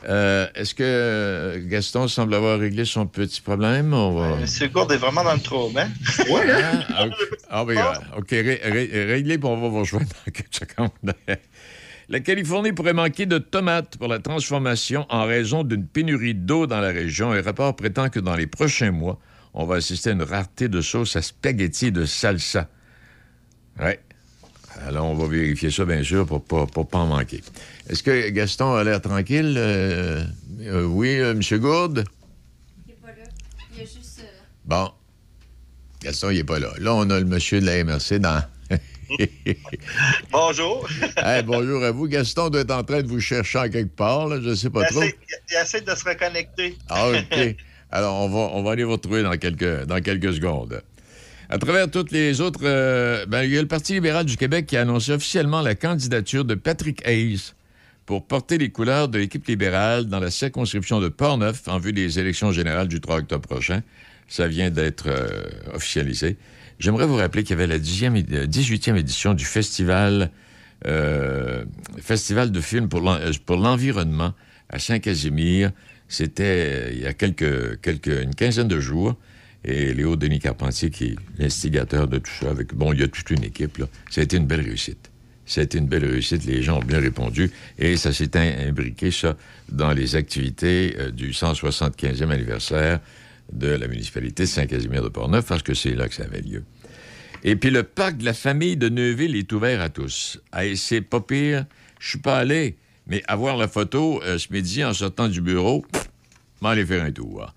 Euh, 0.09 0.47
Est-ce 0.55 0.75
que 0.75 0.83
euh, 0.85 1.59
Gaston 1.69 2.07
semble 2.09 2.35
avoir 2.35 2.59
réglé 2.61 2.85
son 2.85 3.07
petit 3.07 3.41
problème? 3.41 3.93
On 3.93 4.15
va... 4.15 4.37
Monsieur 4.37 4.69
Gourde 4.69 4.93
est 4.93 4.97
vraiment 4.99 5.25
dans 5.25 5.35
le 5.35 5.41
trouble, 5.41 5.79
hein? 5.79 5.89
Ouais, 6.31 6.51
hein? 6.53 6.81
Ah, 6.91 7.07
ok. 7.07 7.15
Ah, 7.51 7.65
ben, 7.65 8.19
OK, 8.19 8.31
ré- 8.31 8.61
ré- 8.63 9.05
réglez, 9.07 9.37
puis 9.39 9.49
on 9.49 9.61
va 9.61 9.69
vous 9.69 9.81
rejoindre 9.81 10.07
dans 10.07 10.33
quelques 10.33 10.55
secondes. 10.55 10.91
La 12.09 12.21
Californie 12.21 12.73
pourrait 12.73 12.93
manquer 12.93 13.27
de 13.27 13.39
tomates 13.39 13.97
pour 13.97 14.07
la 14.07 14.21
transformation 14.21 15.07
en 15.09 15.25
raison 15.25 15.65
d'une 15.65 15.87
pénurie 15.87 16.35
d'eau 16.35 16.69
dans 16.69 16.81
la 16.81 16.91
région. 16.91 17.33
Un 17.33 17.43
rapport 17.43 17.75
prétend 17.75 18.11
que 18.11 18.21
dans 18.21 18.37
les 18.37 18.47
prochains 18.47 18.93
mois, 18.93 19.19
on 19.55 19.65
va 19.65 19.77
assister 19.77 20.11
à 20.11 20.13
une 20.13 20.23
rareté 20.23 20.69
de 20.69 20.81
sauce 20.81 21.17
à 21.17 21.23
spaghetti 21.23 21.87
et 21.87 21.91
de 21.91 22.05
salsa. 22.05 22.69
Oui. 23.81 23.93
Alors, 24.85 25.07
on 25.07 25.15
va 25.15 25.27
vérifier 25.27 25.71
ça, 25.71 25.85
bien 25.85 26.03
sûr, 26.05 26.27
pour 26.27 26.45
pas, 26.45 26.67
pour 26.67 26.87
pas 26.87 26.99
en 26.99 27.07
manquer. 27.07 27.43
Est-ce 27.89 28.03
que 28.03 28.29
Gaston 28.29 28.75
a 28.75 28.85
l'air 28.85 29.01
tranquille? 29.01 29.55
Euh, 29.57 30.23
euh, 30.61 30.85
oui, 30.85 31.19
euh, 31.19 31.33
M. 31.33 31.59
Gourde? 31.59 32.05
Il 32.87 32.91
n'est 32.91 32.97
pas 32.97 33.09
là. 33.09 33.25
Il 33.73 33.79
y 33.79 33.81
a 33.81 33.85
juste. 33.85 34.23
Bon. 34.65 34.91
Gaston, 36.03 36.31
il 36.31 36.37
n'est 36.37 36.45
pas 36.45 36.61
là. 36.61 36.69
Là, 36.79 36.95
on 36.95 37.09
a 37.11 37.19
le 37.19 37.25
monsieur 37.25 37.61
de 37.61 37.67
la 37.67 37.83
MRC 37.83 38.19
dans... 38.21 38.45
Bonjour. 40.33 40.89
Hey, 41.17 41.43
bonjour 41.43 41.83
à 41.85 41.91
vous. 41.91 42.07
Gaston 42.09 42.51
doit 42.51 42.61
être 42.63 42.71
en 42.73 42.85
train 42.85 43.03
de 43.03 43.09
vous 43.09 43.21
chercher 43.21 43.59
en 43.59 43.69
quelque 43.69 43.95
part, 43.95 44.29
là, 44.29 44.41
je 44.41 44.51
ne 44.51 44.55
sais 44.55 44.71
pas 44.71 44.83
Il 44.83 44.93
trop. 44.93 45.03
essaie, 45.03 45.17
il 45.51 45.57
essaie 45.63 45.81
de 45.81 45.95
se 45.95 46.05
reconnecter. 46.05 46.77
Ah, 46.89 47.09
OK. 47.11 47.57
Alors, 47.91 48.15
on 48.17 48.29
va, 48.29 48.39
on 48.55 48.63
va 48.63 48.73
aller 48.73 48.85
vous 48.85 48.93
retrouver 48.93 49.23
dans 49.23 49.37
quelques, 49.37 49.85
dans 49.85 50.01
quelques 50.01 50.35
secondes. 50.35 50.83
À 51.49 51.59
travers 51.59 51.91
toutes 51.91 52.11
les 52.11 52.41
autres, 52.41 52.61
euh, 52.65 53.25
ben, 53.27 53.45
il 53.45 53.51
y 53.53 53.59
a 53.59 53.63
le 53.63 53.69
Parti 53.69 53.93
libéral 53.95 54.25
du 54.27 54.37
Québec 54.37 54.67
qui 54.67 54.77
a 54.77 54.83
annoncé 54.83 55.13
officiellement 55.13 55.63
la 55.63 55.75
candidature 55.77 56.45
de 56.45 56.55
Patrick 56.57 57.07
Hayes 57.07 57.53
pour 58.05 58.27
porter 58.27 58.59
les 58.59 58.71
couleurs 58.71 59.09
de 59.09 59.19
l'équipe 59.19 59.47
libérale 59.47 60.07
dans 60.07 60.21
la 60.21 60.31
circonscription 60.31 61.01
de 61.01 61.09
Portneuf 61.09 61.69
en 61.69 61.79
vue 61.79 61.93
des 61.93 62.19
élections 62.19 62.51
générales 62.51 62.89
du 62.89 63.01
3 63.01 63.19
octobre 63.19 63.49
prochain. 63.49 63.83
Ça 64.29 64.49
vient 64.49 64.71
d'être 64.71 65.07
euh, 65.07 65.29
officialisé. 65.73 66.37
J'aimerais 66.79 67.07
vous 67.07 67.17
rappeler 67.17 67.43
qu'il 67.43 67.51
y 67.51 67.59
avait 67.63 67.67
la 67.67 67.79
10e, 67.79 68.17
é- 68.17 68.25
euh, 68.35 68.47
18e 68.47 68.97
édition 68.97 69.35
du 69.35 69.45
festival, 69.45 70.31
euh, 70.87 71.65
festival 72.01 72.51
de 72.53 72.61
films 72.61 72.89
euh, 72.95 73.33
pour 73.45 73.57
l'environnement 73.57 74.35
à 74.69 74.79
Saint-Casimir. 74.79 75.73
C'était 76.09 76.93
il 76.95 77.01
y 77.01 77.07
a 77.07 77.15
quelques, 77.15 77.81
quelques, 77.81 78.23
une 78.23 78.35
quinzaine 78.35 78.69
de 78.69 78.79
jours. 78.81 79.17
Et 79.65 79.93
Léo 79.95 80.15
Denis 80.15 80.39
Carpentier, 80.39 80.91
qui 80.91 81.05
est 81.07 81.17
l'instigateur 81.39 82.07
de 82.07 82.19
tout 82.19 82.31
ça, 82.41 82.51
avec, 82.51 82.73
bon, 82.75 82.93
il 82.93 83.01
y 83.01 83.03
a 83.03 83.09
toute 83.09 83.31
une 83.31 83.43
équipe, 83.43 83.79
là. 83.79 83.87
Ça 84.11 84.21
a 84.21 84.25
été 84.25 84.37
une 84.37 84.47
belle 84.47 84.61
réussite. 84.61 85.11
Ça 85.45 85.61
a 85.61 85.65
été 85.65 85.79
une 85.79 85.89
belle 85.89 86.05
réussite. 86.05 86.45
Les 86.45 86.63
gens 86.63 86.79
ont 86.79 86.85
bien 86.85 87.01
répondu. 87.01 87.51
Et 87.79 87.97
ça 87.97 88.13
s'est 88.13 88.37
im- 88.37 88.69
imbriqué, 88.69 89.11
ça, 89.11 89.37
dans 89.73 89.93
les 89.93 90.15
activités 90.15 90.97
du 91.13 91.33
175e 91.33 92.31
anniversaire 92.31 93.01
de 93.53 93.69
la 93.69 93.89
municipalité 93.89 94.45
de 94.45 94.49
Saint-Casimir 94.49 95.03
de 95.03 95.09
Portneuf, 95.09 95.47
parce 95.47 95.63
que 95.63 95.75
c'est 95.75 95.95
là 95.95 96.09
que 96.09 96.15
ça 96.15 96.25
avait 96.25 96.43
lieu. 96.43 96.65
Et 97.45 97.55
puis 97.57 97.71
le 97.71 97.83
parc 97.83 98.17
de 98.17 98.25
la 98.25 98.35
famille 98.35 98.77
de 98.77 98.89
Neuville 98.89 99.37
est 99.37 99.53
ouvert 99.53 99.81
à 99.81 99.89
tous. 99.89 100.41
C'est 100.75 101.01
pas 101.01 101.21
pire. 101.21 101.67
Je 102.01 102.09
suis 102.11 102.19
pas 102.19 102.39
allé, 102.39 102.77
mais 103.07 103.23
avoir 103.29 103.57
la 103.57 103.69
photo 103.69 104.21
euh, 104.25 104.39
ce 104.39 104.53
midi 104.53 104.85
en 104.85 104.93
sortant 104.93 105.29
du 105.29 105.41
bureau, 105.41 105.85
m'en 106.61 106.71
aller 106.71 106.85
faire 106.85 107.05
un 107.05 107.13
tour. 107.13 107.55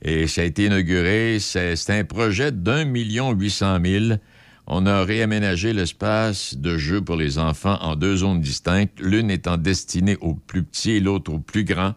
Et 0.00 0.26
ça 0.28 0.42
a 0.42 0.44
été 0.44 0.64
inauguré. 0.66 1.38
C'est 1.40 1.76
c'est 1.76 1.98
un 1.98 2.04
projet 2.04 2.52
d'un 2.52 2.84
million 2.84 3.32
huit 3.32 3.50
cent 3.50 3.78
mille. 3.80 4.20
On 4.66 4.86
a 4.86 5.04
réaménagé 5.04 5.72
l'espace 5.72 6.56
de 6.56 6.76
jeu 6.78 7.00
pour 7.00 7.16
les 7.16 7.38
enfants 7.38 7.78
en 7.80 7.96
deux 7.96 8.16
zones 8.16 8.40
distinctes, 8.40 9.00
l'une 9.00 9.30
étant 9.30 9.56
destinée 9.56 10.16
aux 10.20 10.34
plus 10.34 10.62
petits 10.62 10.92
et 10.92 11.00
l'autre 11.00 11.32
aux 11.32 11.38
plus 11.38 11.64
grands. 11.64 11.94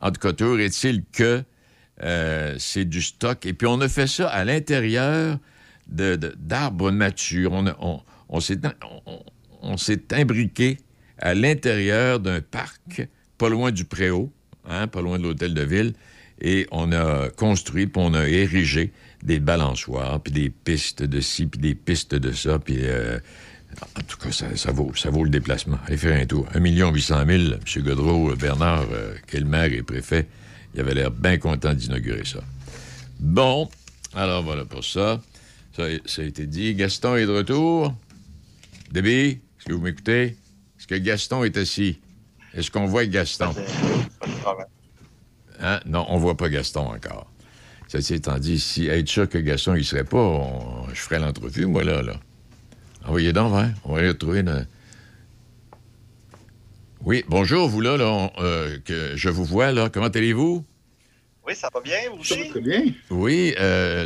En 0.00 0.10
tout 0.10 0.20
cas, 0.20 0.32
toujours 0.32 0.60
est-il 0.60 1.04
que 1.12 1.42
euh, 2.02 2.54
c'est 2.58 2.84
du 2.84 3.02
stock. 3.02 3.44
Et 3.46 3.52
puis, 3.52 3.66
on 3.66 3.80
a 3.80 3.88
fait 3.88 4.06
ça 4.06 4.28
à 4.28 4.44
l'intérieur 4.44 5.38
de- 5.88 6.16
de- 6.16 6.34
d'arbres 6.38 6.90
matures. 6.90 7.52
On, 7.52 8.40
s'est 8.40 8.58
on- 9.62 9.76
imbriqué 10.12 10.78
à 11.18 11.34
l'intérieur 11.34 12.18
d'un 12.20 12.40
parc, 12.40 13.06
pas 13.38 13.48
loin 13.48 13.70
du 13.70 13.84
Préau, 13.84 14.32
hein, 14.68 14.86
pas 14.86 15.02
loin 15.02 15.18
de 15.18 15.24
l'hôtel 15.24 15.54
de 15.54 15.62
ville, 15.62 15.92
et 16.40 16.66
on 16.72 16.90
a 16.92 17.28
construit, 17.30 17.86
puis 17.86 18.02
on 18.04 18.14
a 18.14 18.26
érigé 18.28 18.92
des 19.22 19.38
balançoires, 19.38 20.20
puis 20.20 20.32
des 20.32 20.50
pistes 20.50 21.04
de 21.04 21.20
ci, 21.20 21.46
puis 21.46 21.60
des 21.60 21.74
pistes 21.74 22.14
de 22.14 22.32
ça, 22.32 22.58
puis... 22.58 22.78
euh, 22.80 23.18
en 23.98 24.02
tout 24.02 24.18
cas, 24.18 24.30
ça, 24.30 24.54
ça 24.54 24.70
vaut, 24.70 24.92
ça 24.94 25.08
vaut 25.08 25.24
le 25.24 25.30
déplacement. 25.30 25.78
Allez 25.86 25.96
faire 25.96 26.20
un 26.20 26.26
tour. 26.26 26.46
1 26.54 26.60
800 26.60 27.24
000, 27.26 27.42
M. 27.54 27.58
Godreau, 27.78 28.34
Bernard, 28.36 28.84
euh, 28.92 29.14
maire 29.46 29.72
et 29.72 29.82
préfet, 29.82 30.26
il 30.74 30.80
avait 30.80 30.94
l'air 30.94 31.10
bien 31.10 31.38
content 31.38 31.74
d'inaugurer 31.74 32.24
ça. 32.24 32.40
Bon, 33.20 33.68
alors 34.14 34.42
voilà 34.42 34.64
pour 34.64 34.84
ça. 34.84 35.20
Ça, 35.76 35.84
a 35.84 36.22
été 36.22 36.46
dit. 36.46 36.74
Gaston 36.74 37.16
est 37.16 37.26
de 37.26 37.30
retour. 37.32 37.94
Debbie, 38.90 39.40
est-ce 39.58 39.64
que 39.66 39.72
vous 39.72 39.80
m'écoutez? 39.80 40.36
Est-ce 40.78 40.86
que 40.86 40.96
Gaston 40.96 41.44
est 41.44 41.56
assis? 41.56 41.98
Est-ce 42.54 42.70
qu'on 42.70 42.86
voit 42.86 43.06
Gaston? 43.06 43.54
Hein? 45.60 45.80
Non, 45.86 46.04
on 46.08 46.18
voit 46.18 46.36
pas 46.36 46.48
Gaston 46.48 46.92
encore. 46.92 47.30
Ceci 47.88 48.14
étant 48.14 48.38
dit, 48.38 48.58
si 48.58 48.86
être 48.86 49.08
sûr 49.08 49.28
que 49.28 49.38
Gaston 49.38 49.74
il 49.74 49.84
serait 49.84 50.04
pas, 50.04 50.50
je 50.92 51.00
ferais 51.00 51.18
l'entrevue, 51.18 51.66
moi, 51.66 51.84
là. 51.84 52.02
là. 52.02 52.14
Envoyez 53.04 53.32
donc, 53.32 53.54
hein? 53.54 53.72
On 53.84 53.92
va 53.94 54.00
aller 54.00 54.08
retrouver... 54.08 54.42
le- 54.42 54.66
Oui, 57.04 57.24
bonjour, 57.28 57.68
vous 57.68 57.80
là, 57.80 57.96
là 57.96 58.06
on- 58.08 58.30
euh, 58.38 58.78
que 58.84 59.12
je 59.16 59.28
vous 59.28 59.44
vois, 59.44 59.72
là. 59.72 59.88
Comment 59.88 60.06
allez-vous? 60.06 60.64
Oui, 61.44 61.56
ça 61.56 61.68
va 61.74 61.80
bien, 61.80 61.98
vous 62.12 62.20
aussi? 62.20 62.48
Très 62.50 62.60
bien. 62.60 62.84
Oui, 63.10 63.52
euh, 63.58 64.04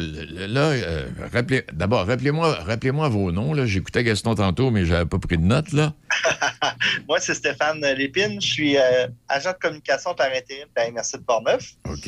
là, 0.49 0.71
euh, 0.71 1.07
rappelez, 1.31 1.65
d'abord, 1.75 2.07
rappelez-moi, 2.07 2.55
rappelez-moi 2.55 3.09
vos 3.11 3.31
noms, 3.31 3.53
là. 3.53 3.67
J'écoutais 3.67 4.03
Gaston 4.03 4.35
tantôt, 4.35 4.71
mais 4.71 4.87
j'avais 4.87 5.05
pas 5.05 5.19
pris 5.19 5.37
de 5.37 5.43
notes, 5.43 5.73
là. 5.73 5.93
Moi, 7.09 7.21
c'est 7.21 7.35
Stéphane 7.35 7.81
Lépine. 7.81 8.41
Je 8.41 8.47
suis 8.47 8.77
euh, 8.79 9.07
agent 9.29 9.53
de 9.53 9.57
communication 9.61 10.15
par 10.15 10.27
intérim 10.29 10.65
de 10.65 10.81
la 10.81 10.91
MRC 10.91 11.19
de 11.19 11.23
Portneuf. 11.25 11.73
OK. 11.89 12.05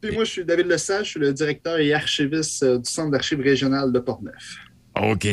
Puis 0.00 0.12
moi, 0.12 0.24
je 0.24 0.30
suis 0.30 0.44
David 0.44 0.66
Lesage, 0.66 1.06
je 1.06 1.10
suis 1.10 1.20
le 1.20 1.32
directeur 1.32 1.78
et 1.78 1.92
archiviste 1.92 2.64
du 2.64 2.88
Centre 2.90 3.10
d'archives 3.10 3.40
régional 3.40 3.92
de 3.92 3.98
Portneuf. 3.98 4.56
OK. 5.00 5.26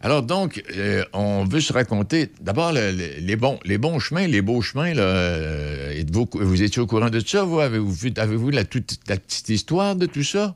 Alors 0.00 0.22
donc, 0.22 0.62
euh, 0.76 1.04
on 1.12 1.44
veut 1.44 1.60
se 1.60 1.72
raconter 1.72 2.30
d'abord 2.40 2.72
le- 2.72 2.92
le- 2.92 3.18
les, 3.20 3.34
bons, 3.36 3.58
les 3.64 3.78
bons 3.78 3.98
chemins, 3.98 4.26
les 4.28 4.42
beaux 4.42 4.62
chemins. 4.62 4.94
Là, 4.94 5.02
euh, 5.02 6.02
vous 6.34 6.62
étiez 6.62 6.80
au 6.80 6.86
courant 6.86 7.10
de 7.10 7.18
ça, 7.20 7.42
vous? 7.42 7.58
Avez-vous 7.58 7.92
vu 7.92 8.12
la, 8.52 8.64
toute, 8.64 8.92
la 9.08 9.16
petite 9.16 9.48
histoire 9.48 9.96
de 9.96 10.06
tout 10.06 10.22
ça? 10.22 10.54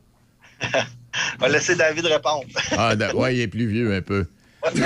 On 1.38 1.40
va 1.40 1.48
laisser 1.48 1.74
David 1.74 2.07
répondre. 2.07 2.44
Ah, 2.78 2.94
ouais, 3.14 3.37
il 3.37 3.40
est 3.40 3.48
plus 3.48 3.66
vieux 3.66 3.92
un 3.94 4.00
peu. 4.00 4.26
Je 4.74 4.81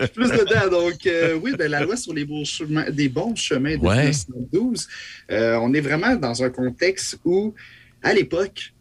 suis 0.00 0.08
plus 0.14 0.30
dedans. 0.30 0.68
Donc, 0.70 1.06
euh, 1.06 1.34
oui, 1.42 1.52
ben, 1.58 1.70
la 1.70 1.80
loi 1.82 1.94
sur 1.96 2.14
les 2.14 2.24
beaux 2.24 2.44
chemins, 2.44 2.90
des 2.90 3.08
bons 3.10 3.36
chemins 3.36 3.76
de 3.76 3.82
Ouais. 3.82 4.10
1912, 4.10 4.88
euh, 5.30 5.56
on 5.60 5.74
est 5.74 5.80
vraiment 5.82 6.16
dans 6.16 6.42
un 6.42 6.48
contexte 6.50 7.18
où, 7.24 7.54
à 8.02 8.14
l'époque, 8.14 8.72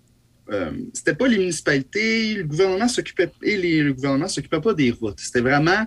euh, 0.51 0.71
c'était 0.93 1.15
pas 1.15 1.27
les 1.27 1.37
municipalités, 1.37 2.35
le 2.35 2.43
gouvernement 2.43 2.87
s'occupait 2.87 3.31
et 3.43 3.57
les, 3.57 3.81
le 3.81 3.93
gouvernement 3.93 4.27
s'occupait 4.27 4.61
pas 4.61 4.73
des 4.73 4.91
routes. 4.91 5.19
C'était 5.19 5.41
vraiment 5.41 5.85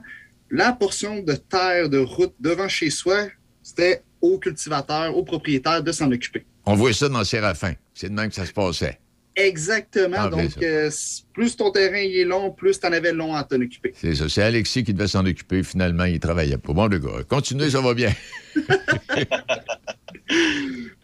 la 0.51 0.73
portion 0.73 1.23
de 1.23 1.35
terre, 1.35 1.89
de 1.89 1.99
route 1.99 2.35
devant 2.41 2.69
chez 2.69 2.91
soi, 2.91 3.29
c'était 3.63 4.03
aux 4.21 4.39
cultivateurs, 4.39 5.17
aux 5.17 5.23
propriétaires 5.23 5.83
de 5.83 5.93
s'en 5.93 6.11
occuper. 6.11 6.45
On 6.67 6.75
voit 6.75 6.93
ça 6.93 7.09
dans 7.09 7.25
Séraphin. 7.25 7.75
C'est 7.95 8.09
de 8.09 8.15
même 8.15 8.29
que 8.29 8.35
ça 8.35 8.45
se 8.45 8.53
passait. 8.53 8.99
Exactement. 9.37 10.17
Ah, 10.19 10.29
Donc, 10.29 10.51
euh, 10.63 10.91
plus 11.33 11.57
ton 11.57 11.71
terrain 11.71 11.99
il 11.99 12.17
est 12.17 12.25
long, 12.25 12.51
plus 12.51 12.79
tu 12.79 12.87
en 12.87 12.93
avais 12.93 13.13
long 13.13 13.35
à 13.35 13.45
t'en 13.45 13.61
occuper. 13.61 13.93
C'est 13.95 14.15
ça. 14.15 14.29
C'est 14.29 14.43
Alexis 14.43 14.85
qui 14.85 14.93
devait 14.93 15.09
s'en 15.09 15.25
occuper. 15.25 15.63
Finalement, 15.63 16.05
il 16.05 16.19
travaillait 16.19 16.59
pas. 16.59 16.73
Bon, 16.73 16.87
le 16.87 16.99
gars, 16.99 17.25
continuez, 17.29 17.71
ça 17.71 17.81
va 17.81 17.95
bien. 17.95 18.13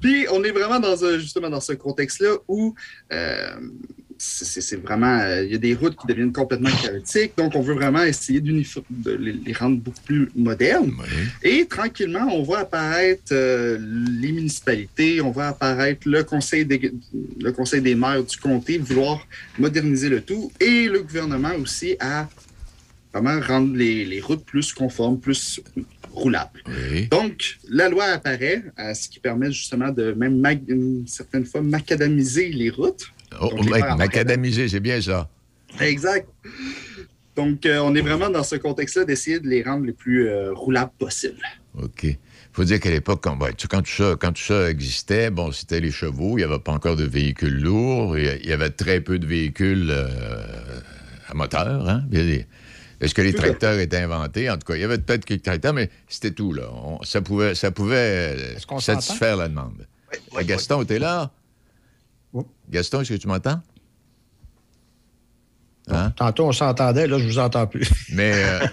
Puis, 0.00 0.26
on 0.32 0.42
est 0.44 0.50
vraiment 0.52 0.80
dans 0.80 1.04
un- 1.04 1.18
justement 1.18 1.50
dans 1.50 1.60
ce 1.60 1.72
contexte-là 1.72 2.36
où 2.48 2.74
euh, 3.12 3.56
c'est 4.18 4.80
vraiment. 4.80 5.18
euh, 5.20 5.44
Il 5.44 5.52
y 5.52 5.54
a 5.54 5.58
des 5.58 5.74
routes 5.74 5.94
qui 5.96 6.06
deviennent 6.06 6.32
complètement 6.32 6.70
chaotiques. 6.70 7.32
Donc, 7.36 7.54
on 7.54 7.60
veut 7.60 7.74
vraiment 7.74 8.02
essayer 8.02 8.40
de 8.40 8.50
les, 9.18 9.32
les 9.32 9.52
rendre 9.52 9.76
beaucoup 9.78 10.00
plus 10.06 10.28
modernes. 10.34 10.92
Et 11.42 11.66
tranquillement, 11.66 12.26
on 12.32 12.42
voit 12.42 12.60
apparaître 12.60 13.32
euh, 13.32 13.78
les 14.20 14.32
municipalités, 14.32 15.20
on 15.20 15.30
voit 15.30 15.48
apparaître 15.48 16.08
le 16.08 16.24
conseil, 16.24 16.64
des, 16.64 16.92
le 17.40 17.52
conseil 17.52 17.82
des 17.82 17.94
maires 17.94 18.24
du 18.24 18.36
comté 18.38 18.78
vouloir 18.78 19.26
moderniser 19.58 20.08
le 20.08 20.22
tout 20.22 20.50
et 20.60 20.88
le 20.88 21.02
gouvernement 21.02 21.54
aussi 21.60 21.96
à 22.00 22.26
rendre 23.20 23.74
les, 23.76 24.04
les 24.04 24.20
routes 24.20 24.44
plus 24.44 24.72
conformes, 24.72 25.18
plus 25.20 25.60
roulables. 26.12 26.62
Donc, 27.10 27.58
la 27.68 27.88
loi 27.88 28.04
apparaît, 28.04 28.62
à 28.76 28.94
ce 28.94 29.08
qui 29.08 29.20
permet 29.20 29.52
justement 29.52 29.90
de 29.90 30.12
même 30.12 30.38
ma- 30.40 30.52
une 30.52 31.06
certaine 31.06 31.44
fois 31.44 31.60
macadamiser 31.62 32.48
les 32.50 32.70
routes. 32.70 33.04
Oh, 33.40 33.48
Donc, 33.50 33.70
ouais, 33.70 33.80
macadamiser, 33.96 34.68
c'est 34.68 34.80
bien 34.80 35.00
ça. 35.00 35.28
Exact. 35.80 36.28
Donc, 37.34 37.66
euh, 37.66 37.80
on 37.80 37.94
est 37.94 38.00
vraiment 38.00 38.30
dans 38.30 38.42
ce 38.44 38.56
contexte-là 38.56 39.04
d'essayer 39.04 39.40
de 39.40 39.46
les 39.48 39.62
rendre 39.62 39.84
les 39.84 39.92
plus 39.92 40.26
euh, 40.28 40.52
roulables 40.54 40.92
possibles. 40.98 41.42
OK. 41.82 42.06
faut 42.54 42.64
dire 42.64 42.80
qu'à 42.80 42.88
l'époque, 42.90 43.20
quand, 43.22 43.36
ben, 43.36 43.50
quand, 43.68 43.82
tout 43.82 43.90
ça, 43.92 44.16
quand 44.18 44.32
tout 44.32 44.42
ça 44.42 44.70
existait, 44.70 45.28
bon, 45.30 45.52
c'était 45.52 45.80
les 45.80 45.90
chevaux, 45.90 46.38
il 46.38 46.46
n'y 46.46 46.50
avait 46.50 46.58
pas 46.58 46.72
encore 46.72 46.96
de 46.96 47.04
véhicules 47.04 47.60
lourds, 47.60 48.16
il 48.16 48.24
y- 48.24 48.38
il 48.44 48.48
y 48.48 48.52
avait 48.54 48.70
très 48.70 49.02
peu 49.02 49.18
de 49.18 49.26
véhicules 49.26 49.88
euh, 49.90 50.08
à 51.28 51.34
moteur. 51.34 51.86
Hein? 51.90 52.04
Est-ce 53.00 53.14
que 53.14 53.22
les 53.22 53.34
tracteurs 53.34 53.78
étaient 53.78 53.98
inventés? 53.98 54.48
En 54.50 54.54
tout 54.56 54.66
cas, 54.66 54.74
il 54.74 54.80
y 54.80 54.84
avait 54.84 54.98
peut-être 54.98 55.24
quelques 55.26 55.42
tracteurs, 55.44 55.74
mais 55.74 55.90
c'était 56.08 56.30
tout, 56.30 56.52
là. 56.52 56.64
On- 56.72 57.02
ça 57.02 57.20
pouvait, 57.20 57.54
ça 57.54 57.70
pouvait 57.70 58.56
satisfaire 58.78 59.36
la 59.36 59.48
demande. 59.48 59.74
Oui, 59.78 59.86
Euh, 60.14 60.36
oui, 60.38 60.44
Gaston, 60.46 60.84
t'es 60.84 60.98
là? 60.98 61.30
Oui. 62.32 62.44
Gaston, 62.70 63.00
est-ce 63.02 63.12
que 63.14 63.18
tu 63.18 63.28
m'entends? 63.28 63.60
Hein? 65.88 66.10
Tantôt, 66.16 66.46
on 66.46 66.52
s'entendait, 66.52 67.06
là, 67.06 67.18
je 67.18 67.24
vous 67.24 67.38
entends 67.38 67.66
plus. 67.66 67.88
Mais, 68.12 68.32
euh, 68.34 68.66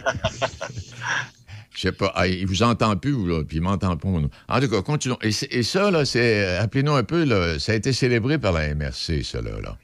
je 1.76 1.82
sais 1.82 1.92
pas, 1.92 2.12
ah, 2.16 2.26
il 2.28 2.48
vous 2.48 2.64
entend 2.64 2.96
plus, 2.98 3.28
là, 3.28 3.44
puis 3.44 3.58
il 3.58 3.62
m'entend 3.62 3.98
pas. 3.98 4.08
En 4.08 4.60
tout 4.60 4.70
cas, 4.70 4.82
continuons. 4.82 5.18
Et, 5.22 5.32
ça, 5.64 5.92
là, 5.92 6.06
c'est, 6.06 6.46
euh, 6.46 6.62
appelez-nous 6.62 6.94
un 6.94 7.04
peu, 7.04 7.24
là, 7.26 7.60
ça 7.60 7.74
a 7.74 7.76
été 7.76 7.94
célébré 7.94 8.38
par 8.40 8.54
la 8.54 8.74
MRC, 8.74 9.24
ça, 9.24 9.42
là. 9.42 9.52
là. 9.62 9.78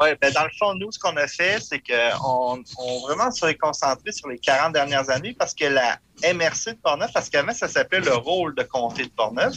Oui, 0.00 0.08
ben 0.20 0.32
dans 0.32 0.44
le 0.44 0.50
fond, 0.58 0.74
nous, 0.74 0.92
ce 0.92 0.98
qu'on 0.98 1.16
a 1.16 1.26
fait, 1.26 1.58
c'est 1.60 1.80
qu'on 1.80 2.62
on 2.78 3.00
vraiment 3.00 3.30
s'est 3.30 3.54
concentré 3.54 4.12
sur 4.12 4.28
les 4.28 4.38
40 4.38 4.72
dernières 4.72 5.08
années 5.08 5.34
parce 5.38 5.54
que 5.54 5.64
la 5.64 5.98
MRC 6.22 6.72
de 6.72 6.78
Portneuf, 6.82 7.12
parce 7.12 7.30
qu'avant, 7.30 7.52
ça 7.52 7.68
s'appelait 7.68 8.00
le 8.00 8.14
rôle 8.14 8.54
de 8.54 8.62
comté 8.62 9.04
de 9.04 9.10
Portneuf. 9.10 9.54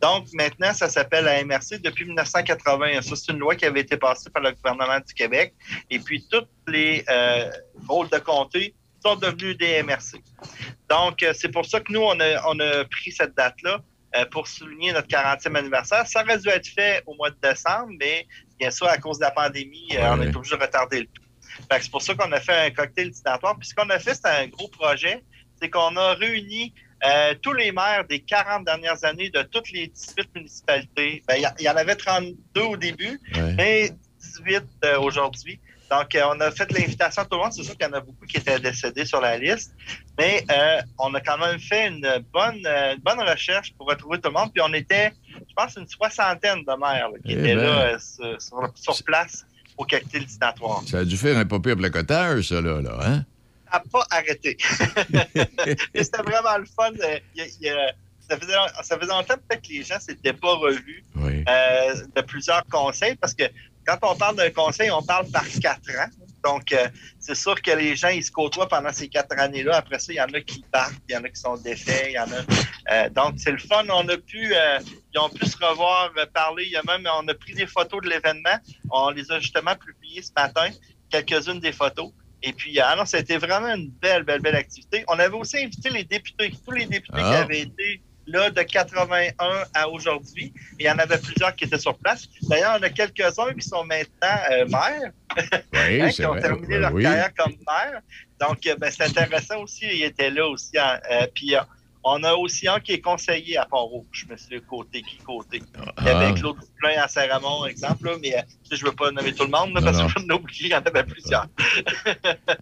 Donc, 0.00 0.28
maintenant, 0.32 0.72
ça 0.72 0.88
s'appelle 0.88 1.24
la 1.24 1.44
MRC 1.44 1.78
depuis 1.80 2.04
1980. 2.06 3.02
Ça, 3.02 3.16
c'est 3.16 3.32
une 3.32 3.38
loi 3.38 3.54
qui 3.54 3.66
avait 3.66 3.80
été 3.80 3.96
passée 3.96 4.30
par 4.30 4.42
le 4.42 4.52
gouvernement 4.52 4.98
du 4.98 5.12
Québec. 5.12 5.54
Et 5.90 5.98
puis, 5.98 6.26
tous 6.30 6.46
les 6.66 7.04
euh, 7.08 7.50
rôles 7.86 8.08
de 8.08 8.18
comté 8.18 8.74
sont 9.04 9.16
devenus 9.16 9.56
des 9.58 9.82
MRC. 9.82 10.22
Donc, 10.88 11.22
euh, 11.22 11.32
c'est 11.34 11.50
pour 11.50 11.66
ça 11.66 11.80
que 11.80 11.92
nous, 11.92 12.02
on 12.02 12.18
a, 12.20 12.46
on 12.46 12.58
a 12.60 12.84
pris 12.84 13.12
cette 13.12 13.34
date-là 13.36 13.80
euh, 14.16 14.24
pour 14.26 14.46
souligner 14.46 14.92
notre 14.92 15.08
40e 15.08 15.56
anniversaire. 15.56 16.06
Ça 16.06 16.22
aurait 16.22 16.38
dû 16.38 16.48
être 16.48 16.66
fait 16.66 17.02
au 17.06 17.14
mois 17.14 17.30
de 17.30 17.36
décembre, 17.42 17.92
mais 17.98 18.26
bien 18.58 18.70
sûr, 18.70 18.86
à 18.88 18.98
cause 18.98 19.18
de 19.18 19.24
la 19.24 19.30
pandémie, 19.30 19.88
euh, 19.94 20.10
on 20.12 20.22
est 20.22 20.34
obligé 20.34 20.56
de 20.56 20.62
retarder 20.62 21.00
le 21.00 21.06
tout. 21.06 21.22
C'est 21.70 21.90
pour 21.90 22.02
ça 22.02 22.14
qu'on 22.14 22.30
a 22.32 22.40
fait 22.40 22.66
un 22.66 22.70
cocktail 22.70 23.10
dînatoire. 23.10 23.56
Puis 23.58 23.68
ce 23.68 23.74
qu'on 23.74 23.88
a 23.90 23.98
fait, 23.98 24.14
c'est 24.14 24.26
un 24.26 24.46
gros 24.48 24.68
projet. 24.68 25.22
C'est 25.60 25.70
qu'on 25.70 25.96
a 25.96 26.14
réuni 26.14 26.74
euh, 27.04 27.34
tous 27.40 27.52
les 27.52 27.72
maires 27.72 28.04
des 28.08 28.20
40 28.20 28.64
dernières 28.64 29.04
années 29.04 29.30
de 29.30 29.42
toutes 29.42 29.70
les 29.70 29.88
18 29.88 30.34
municipalités. 30.34 31.22
Ben, 31.28 31.36
Il 31.58 31.64
y, 31.64 31.68
en 31.68 31.76
avait 31.76 31.94
32 31.96 32.60
au 32.62 32.76
début, 32.76 33.20
Ouais. 33.34 33.52
mais 33.56 33.90
18 34.20 34.62
euh, 34.84 34.98
aujourd'hui. 35.00 35.60
Donc, 35.90 36.14
euh, 36.14 36.22
on 36.34 36.40
a 36.40 36.50
fait 36.50 36.70
l'invitation 36.72 37.22
à 37.22 37.24
tout 37.26 37.36
le 37.36 37.42
monde. 37.42 37.52
C'est 37.52 37.62
sûr 37.62 37.76
qu'il 37.76 37.86
y 37.86 37.90
en 37.90 37.92
a 37.92 38.00
beaucoup 38.00 38.26
qui 38.26 38.38
étaient 38.38 38.58
décédés 38.58 39.04
sur 39.04 39.20
la 39.20 39.38
liste, 39.38 39.72
mais 40.18 40.44
on 40.98 41.14
a 41.14 41.20
quand 41.20 41.38
même 41.38 41.60
fait 41.60 41.86
une 41.86 42.24
bonne, 42.32 42.66
une 42.66 43.00
bonne 43.02 43.20
recherche 43.20 43.72
pour 43.74 43.86
retrouver 43.86 44.18
tout 44.20 44.28
le 44.30 44.34
monde. 44.34 44.52
Puis 44.52 44.62
on 44.66 44.72
était, 44.72 45.12
je 45.48 45.54
pense, 45.54 45.76
une 45.76 45.88
soixantaine 45.88 46.60
de 46.60 46.78
maires 46.78 47.08
là, 47.10 47.18
qui 47.24 47.32
Eh 47.32 47.38
étaient 47.38 47.54
ben. 47.54 47.64
là 47.64 47.98
euh, 48.20 48.36
sur, 48.38 49.04
place 49.04 49.44
au 49.76 49.84
cocktail 49.84 50.24
dînatoire. 50.24 50.82
Ça 50.86 50.98
a 50.98 51.04
dû 51.04 51.16
faire 51.16 51.36
un 51.36 51.44
pas 51.44 51.58
pire 51.60 51.76
placotage, 51.76 52.48
ça, 52.48 52.60
là, 52.60 52.80
là, 52.80 52.98
hein? 53.02 53.24
Ça 53.70 53.78
n'a 53.78 53.84
pas 53.90 54.06
arrêté. 54.10 54.56
C'était 55.94 56.22
vraiment 56.22 56.56
le 56.58 56.66
fun. 56.66 56.90
Euh, 57.02 57.18
il 57.34 57.46
il 57.60 57.76
ça, 58.28 58.36
faisait, 58.38 58.52
ça 58.82 58.98
faisait 58.98 59.10
longtemps 59.12 59.34
peut-être 59.48 59.62
que 59.62 59.68
les 59.72 59.82
gens 59.84 59.96
ne 59.96 60.00
s'étaient 60.00 60.32
pas 60.32 60.54
revus 60.54 61.04
Oui. 61.16 61.44
euh, 61.48 61.94
de 62.14 62.20
plusieurs 62.22 62.64
conseils 62.66 63.14
parce 63.16 63.34
que 63.34 63.44
quand 63.86 63.98
on 64.02 64.16
parle 64.16 64.36
d'un 64.36 64.50
conseil, 64.50 64.90
on 64.90 65.02
parle 65.02 65.26
par 65.30 65.44
quatre 65.60 65.90
ans. 65.90 66.10
Donc, 66.46 66.72
euh, 66.72 66.88
c'est 67.18 67.34
sûr 67.34 67.60
que 67.60 67.72
les 67.72 67.96
gens, 67.96 68.08
ils 68.08 68.22
se 68.22 68.30
côtoient 68.30 68.68
pendant 68.68 68.92
ces 68.92 69.08
quatre 69.08 69.36
années-là. 69.38 69.76
Après 69.78 69.98
ça, 69.98 70.12
il 70.12 70.16
y 70.16 70.20
en 70.20 70.32
a 70.32 70.40
qui 70.40 70.62
partent, 70.70 70.94
il 71.08 71.14
y 71.14 71.18
en 71.18 71.24
a 71.24 71.28
qui 71.28 71.40
sont 71.40 71.56
défaits, 71.56 72.06
il 72.10 72.12
y 72.12 72.18
en 72.18 72.30
a. 72.30 72.40
euh, 72.92 73.08
donc, 73.10 73.34
c'est 73.38 73.50
le 73.50 73.58
fun. 73.58 73.84
On 73.90 74.08
a 74.08 74.16
pu, 74.16 74.54
euh, 74.54 74.78
ils 75.12 75.18
ont 75.18 75.28
pu 75.28 75.44
se 75.46 75.56
revoir, 75.56 76.12
parler. 76.32 76.64
Il 76.66 76.72
y 76.72 76.76
a 76.76 76.82
même, 76.86 77.06
on 77.20 77.26
a 77.26 77.34
pris 77.34 77.54
des 77.54 77.66
photos 77.66 78.00
de 78.02 78.08
l'événement. 78.08 78.58
On 78.90 79.10
les 79.10 79.30
a 79.32 79.40
justement 79.40 79.74
publiées 79.74 80.22
ce 80.22 80.30
matin, 80.36 80.68
quelques-unes 81.10 81.58
des 81.60 81.72
photos. 81.72 82.10
Et 82.42 82.52
puis, 82.52 82.78
ah 82.78 82.94
non, 82.96 83.04
c'était 83.06 83.38
vraiment 83.38 83.74
une 83.74 83.90
belle, 83.90 84.22
belle, 84.22 84.40
belle 84.40 84.54
activité. 84.54 85.04
On 85.08 85.18
avait 85.18 85.34
aussi 85.34 85.56
invité 85.58 85.90
les 85.90 86.04
députés, 86.04 86.52
tous 86.64 86.70
les 86.70 86.86
députés 86.86 87.18
Ah. 87.20 87.28
qui 87.30 87.34
avaient 87.44 87.60
été 87.62 88.02
là 88.26 88.50
de 88.50 88.62
81 88.62 89.32
à 89.74 89.88
aujourd'hui. 89.88 90.52
Il 90.78 90.86
y 90.86 90.90
en 90.90 90.98
avait 90.98 91.18
plusieurs 91.18 91.54
qui 91.54 91.64
étaient 91.64 91.78
sur 91.78 91.96
place. 91.98 92.28
D'ailleurs, 92.42 92.76
il 92.76 92.80
y 92.82 92.84
en 92.84 92.86
a 92.86 92.90
quelques-uns 92.90 93.52
qui 93.54 93.66
sont 93.66 93.84
maintenant 93.84 94.36
euh, 94.52 94.66
maires, 94.66 95.12
Oui, 95.72 96.00
hein, 96.02 96.10
qui 96.10 96.24
ont 96.24 96.30
vrai. 96.30 96.40
terminé 96.42 96.78
leur 96.78 96.92
oui. 96.92 97.02
carrière 97.02 97.30
comme 97.36 97.52
maire. 97.66 98.00
Donc, 98.40 98.66
euh, 98.66 98.76
ben, 98.76 98.90
c'est 98.90 99.04
intéressant 99.04 99.62
aussi, 99.62 99.86
ils 99.86 100.02
étaient 100.04 100.30
là 100.30 100.46
aussi. 100.48 100.76
hein. 100.78 101.00
Euh, 101.10 101.26
puis, 101.34 101.54
euh, 101.56 101.60
on 102.08 102.22
a 102.22 102.34
aussi 102.34 102.68
un 102.68 102.78
qui 102.80 102.92
est 102.92 103.00
conseiller 103.00 103.56
à 103.56 103.66
Port-Rouge, 103.66 104.26
monsieur 104.30 104.60
Côté, 104.60 105.02
qui 105.02 105.16
Côté. 105.18 105.60
Il 106.00 106.06
y 106.06 106.08
Ah. 106.08 106.18
avait 106.20 106.34
Claude 106.38 106.56
Poulain 106.56 107.02
à 107.02 107.08
Saint-Ramon, 107.08 107.66
exemple, 107.66 108.04
là, 108.06 108.12
mais 108.22 108.36
euh, 108.36 108.40
je 108.70 108.84
ne 108.84 108.90
veux 108.90 108.94
pas 108.96 109.10
nommer 109.10 109.32
tout 109.32 109.44
le 109.44 109.50
monde, 109.50 109.74
là, 109.74 109.80
Non, 109.80 109.84
parce 109.86 109.98
non. 109.98 110.06
que 110.06 110.12
je 110.20 110.24
vais 110.26 110.32
en 110.32 110.36
oublier, 110.36 110.66
il 110.66 110.70
y 110.70 110.74
en 110.74 110.78
avait 110.80 111.04
plusieurs. 111.04 111.46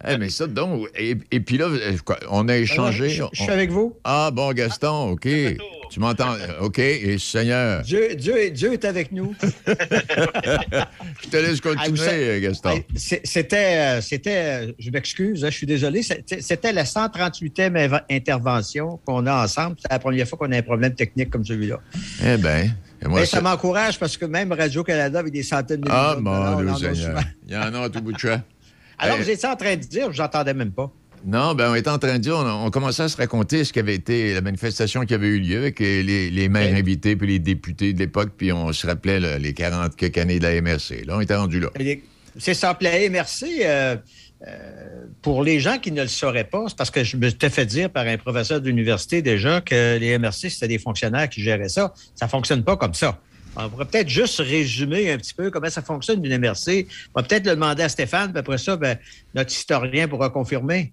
Eh, 0.09 0.17
mais 0.19 0.31
ça, 0.31 0.47
donc, 0.47 0.89
et, 0.97 1.17
et 1.31 1.41
puis 1.41 1.59
là, 1.59 1.67
euh, 1.67 1.97
quoi, 2.05 2.19
on 2.31 2.49
a 2.49 2.57
échangé. 2.57 3.11
Je, 3.11 3.23
on- 3.25 3.31
suis 3.35 3.51
avec 3.51 3.71
vous. 3.71 3.97
Ah, 4.05 4.31
bon, 4.33 4.53
Gaston, 4.53 5.11
OK. 5.11 5.25
retour. 5.25 5.71
Tu 5.91 6.01
m'entends? 6.01 6.35
OK, 6.61 6.79
et 6.79 7.19
Seigneur, 7.19 7.83
Dieu, 7.83 8.15
Dieu, 8.17 8.37
est- 8.39 8.51
Dieu 8.51 8.73
est 8.73 8.85
avec 8.87 9.13
nous. 9.13 9.35
je 9.67 11.29
te 11.29 11.37
laisse 11.37 11.61
Ah, 11.65 11.69
vous 11.87 11.93
continuer, 11.97 12.41
Gaston. 12.41 12.83
C'était, 12.97 13.77
euh, 13.79 14.01
c'était, 14.01 14.67
euh, 14.67 14.73
je 14.79 14.91
m'excuse, 14.91 15.45
hein, 15.45 15.51
je 15.51 15.57
suis 15.57 15.67
désolé, 15.67 16.03
c'était 16.03 16.73
la 16.73 16.85
138e 16.85 17.75
inv- 17.77 18.03
intervention 18.11 18.99
qu'on 19.05 19.27
a 19.27 19.34
ensemble. 19.42 19.77
C'est 19.81 19.90
la 19.90 19.99
première 19.99 20.27
fois 20.29 20.38
qu'on 20.38 20.51
a 20.53 20.57
un 20.59 20.62
problème 20.62 20.94
technique 20.94 21.31
comme 21.31 21.44
celui-là. 21.44 21.81
Eh 22.25 22.37
bien, 22.37 22.68
moi, 23.07 23.20
Mais 23.20 23.27
ça- 23.27 23.40
m'encourage 23.40 23.99
parce 23.99 24.16
que 24.16 24.25
même 24.27 24.53
Radio-Canada, 24.53 25.18
avec 25.18 25.33
des 25.33 25.42
centaines 25.42 25.81
de 25.83 25.88
Ah, 25.90 26.14
millions 26.16 26.16
de 26.16 26.20
mon 26.25 26.31
dollars, 26.33 26.57
on 26.57 26.61
Dieu 26.61 26.68
en 26.88 26.90
a 26.92 26.94
Seigneur. 26.94 27.11
souvent. 27.18 27.29
Il 27.49 27.53
y 27.55 27.57
en 27.57 27.75
a 27.75 27.81
à 27.85 27.88
tout 27.90 28.01
bout 28.01 28.12
de 28.12 28.18
champ. 28.18 28.40
Alors, 28.99 29.16
Eh, 29.18 29.23
vous 29.23 29.31
étiez 29.31 29.49
en 29.49 29.57
train 29.57 29.75
de 29.77 29.81
dire, 29.81 30.12
je 30.12 30.23
n'entendais 30.23 30.55
même 30.55 30.70
pas. 30.73 30.90
Non, 31.27 31.55
ben 31.55 31.70
on 31.70 31.75
était 31.75 31.88
en 31.88 31.99
train 31.99 32.12
de 32.14 32.18
dire, 32.18 32.37
on, 32.37 32.66
on 32.66 32.70
commençait 32.70 33.05
à 33.05 33.09
se 33.09 33.16
raconter 33.16 33.64
ce 33.64 33.73
qu'avait 33.73 33.94
été 33.94 34.35
la 34.35 34.42
manifestation 34.42 35.07
qui 35.07 35.14
avait 35.14 35.29
eu 35.29 35.38
lieu 35.40 35.57
avec 35.59 35.79
les, 35.81 36.03
les 36.31 36.49
maires 36.51 36.70
Oui. 36.73 36.79
invités 36.81 37.16
puis 37.16 37.27
les 37.29 37.38
députés 37.38 37.94
de 37.94 37.99
l'époque, 37.99 38.33
puis 38.37 38.53
on 38.53 38.70
se 38.75 38.87
rappelait 38.87 39.20
là, 39.20 39.38
les 39.38 39.55
40 39.55 39.97
quelques 39.97 40.18
années 40.18 40.38
de 40.38 40.44
la 40.44 40.61
MRC. 40.61 41.03
Là, 41.07 41.16
on 41.16 41.20
était 41.23 41.35
rendu 41.35 41.61
là. 41.61 41.68
C'est 42.38 42.53
ça, 42.53 42.75
puis 42.75 42.87
la 42.88 43.09
MRC, 43.09 43.47
euh, 43.64 43.97
euh, 44.47 45.07
pour 45.23 45.42
les 45.42 45.61
gens 45.61 45.79
qui 45.79 45.90
ne 45.92 46.03
le 46.03 46.09
sauraient 46.09 46.44
pas, 46.44 46.64
c'est 46.68 46.77
parce 46.77 46.90
que 46.90 47.03
je 47.03 47.16
me 47.16 47.31
t'ai 47.31 47.51
fait 47.51 47.66
dire 47.66 47.90
par 47.90 48.07
un 48.07 48.18
professeur 48.18 48.61
d'université 48.61 49.23
déjà 49.23 49.61
que 49.61 49.97
les 49.99 50.18
MRC, 50.18 50.51
c'était 50.51 50.68
des 50.68 50.79
fonctionnaires 50.79 51.29
qui 51.29 51.42
géraient 51.42 51.68
ça. 51.68 51.94
Ça 52.14 52.27
ne 52.27 52.31
fonctionne 52.31 52.62
pas 52.62 52.77
comme 52.77 52.94
ça. 52.94 53.18
On 53.57 53.68
pourrait 53.68 53.85
peut-être 53.85 54.09
juste 54.09 54.40
résumer 54.40 55.12
un 55.12 55.16
petit 55.16 55.33
peu 55.33 55.51
comment 55.51 55.70
ça 55.70 55.83
fonctionne 55.83 56.25
une 56.25 56.38
MRC. 56.38 56.87
On 57.14 57.20
va 57.20 57.27
peut-être 57.27 57.47
le 57.47 57.55
demander 57.55 57.85
à 57.85 57.88
Stéphane, 57.88 58.33
puis 58.33 58.40
après 58.40 58.59
ça, 58.59 58.77
ben, 58.77 58.99
notre 59.35 59.53
historien 59.53 60.09
pourra 60.09 60.31
confirmer. 60.31 60.92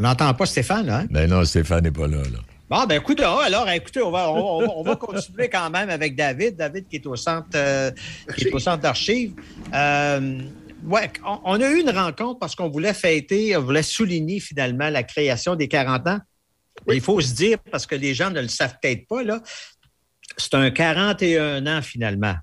On 0.00 0.02
n'entend 0.02 0.32
pas 0.32 0.46
Stéphane, 0.46 0.88
hein? 0.88 1.06
Ben 1.10 1.28
non, 1.28 1.44
Stéphane 1.44 1.82
n'est 1.84 1.90
pas 1.90 2.06
là. 2.06 2.16
là. 2.22 2.38
Bon, 2.70 2.86
ben 2.86 2.96
écoute, 3.00 3.20
alors, 3.20 3.68
écoutez, 3.68 4.00
on 4.00 4.10
va, 4.10 4.30
on, 4.30 4.62
on- 4.64 4.78
on 4.78 4.82
va 4.82 4.96
continuer 4.96 5.50
quand 5.50 5.68
même 5.68 5.90
avec 5.90 6.16
David. 6.16 6.56
David 6.56 6.88
qui 6.88 6.96
est 6.96 7.06
au 7.06 7.16
centre, 7.16 7.48
euh, 7.54 7.90
qui 8.34 8.44
est 8.48 8.52
au 8.54 8.58
centre 8.58 8.80
d'archives. 8.80 9.34
Euh, 9.74 10.40
ouais, 10.84 11.10
on, 11.26 11.40
on 11.44 11.60
a 11.60 11.68
eu 11.70 11.80
une 11.82 11.90
rencontre 11.90 12.38
parce 12.38 12.54
qu'on 12.54 12.70
voulait 12.70 12.94
fêter, 12.94 13.54
on 13.58 13.60
voulait 13.60 13.82
souligner 13.82 14.40
finalement 14.40 14.88
la 14.88 15.02
création 15.02 15.54
des 15.54 15.68
40 15.68 16.06
ans. 16.08 16.18
Et 16.88 16.94
Il 16.94 17.02
faut 17.02 17.20
se 17.20 17.34
dire, 17.34 17.58
parce 17.70 17.84
que 17.84 17.94
les 17.94 18.14
gens 18.14 18.30
ne 18.30 18.40
le 18.40 18.48
savent 18.48 18.76
peut-être 18.80 19.06
pas, 19.06 19.22
là, 19.22 19.42
c'est 20.38 20.54
un 20.54 20.70
41 20.70 21.66
ans 21.66 21.82
finalement. 21.82 22.36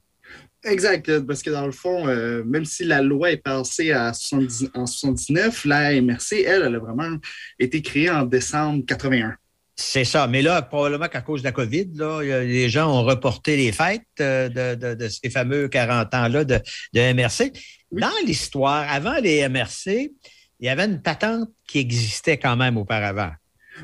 Exact, 0.70 1.08
euh, 1.10 1.22
parce 1.22 1.42
que 1.42 1.50
dans 1.50 1.66
le 1.66 1.72
fond, 1.72 2.08
euh, 2.08 2.44
même 2.44 2.66
si 2.66 2.84
la 2.84 3.02
loi 3.02 3.32
est 3.32 3.38
passée 3.38 3.92
à 3.92 4.12
70 4.14 4.70
en 4.74 4.86
79, 4.86 5.66
la 5.66 6.00
MRC, 6.02 6.42
elle, 6.46 6.64
elle 6.64 6.76
a 6.76 6.80
vraiment 6.80 7.18
été 7.58 7.82
créée 7.82 8.10
en 8.10 8.24
décembre 8.24 8.84
81. 8.86 9.36
C'est 9.76 10.04
ça. 10.04 10.28
Mais 10.28 10.42
là, 10.42 10.62
probablement 10.64 11.08
qu'à 11.08 11.22
cause 11.22 11.42
de 11.42 11.46
la 11.46 11.52
COVID, 11.52 11.90
là, 11.96 12.22
les 12.44 12.68
gens 12.68 12.92
ont 12.92 13.04
reporté 13.04 13.56
les 13.56 13.72
fêtes 13.72 14.02
euh, 14.20 14.50
de, 14.50 14.76
de- 14.76 14.96
de 14.96 15.08
ces 15.08 15.30
fameux 15.30 15.68
40 15.68 16.14
ans-là 16.16 16.44
de, 16.44 16.60
de 16.94 17.14
MRC. 17.14 17.52
Dans 17.92 18.10
l'histoire, 18.26 18.86
avant 18.92 19.16
les 19.22 19.48
MRC, 19.48 20.12
il 20.60 20.66
y 20.66 20.70
avait 20.70 20.86
une 20.86 21.02
patente 21.02 21.50
qui 21.68 21.78
existait 21.80 22.38
quand 22.38 22.58
même 22.58 22.76
auparavant. 22.78 23.32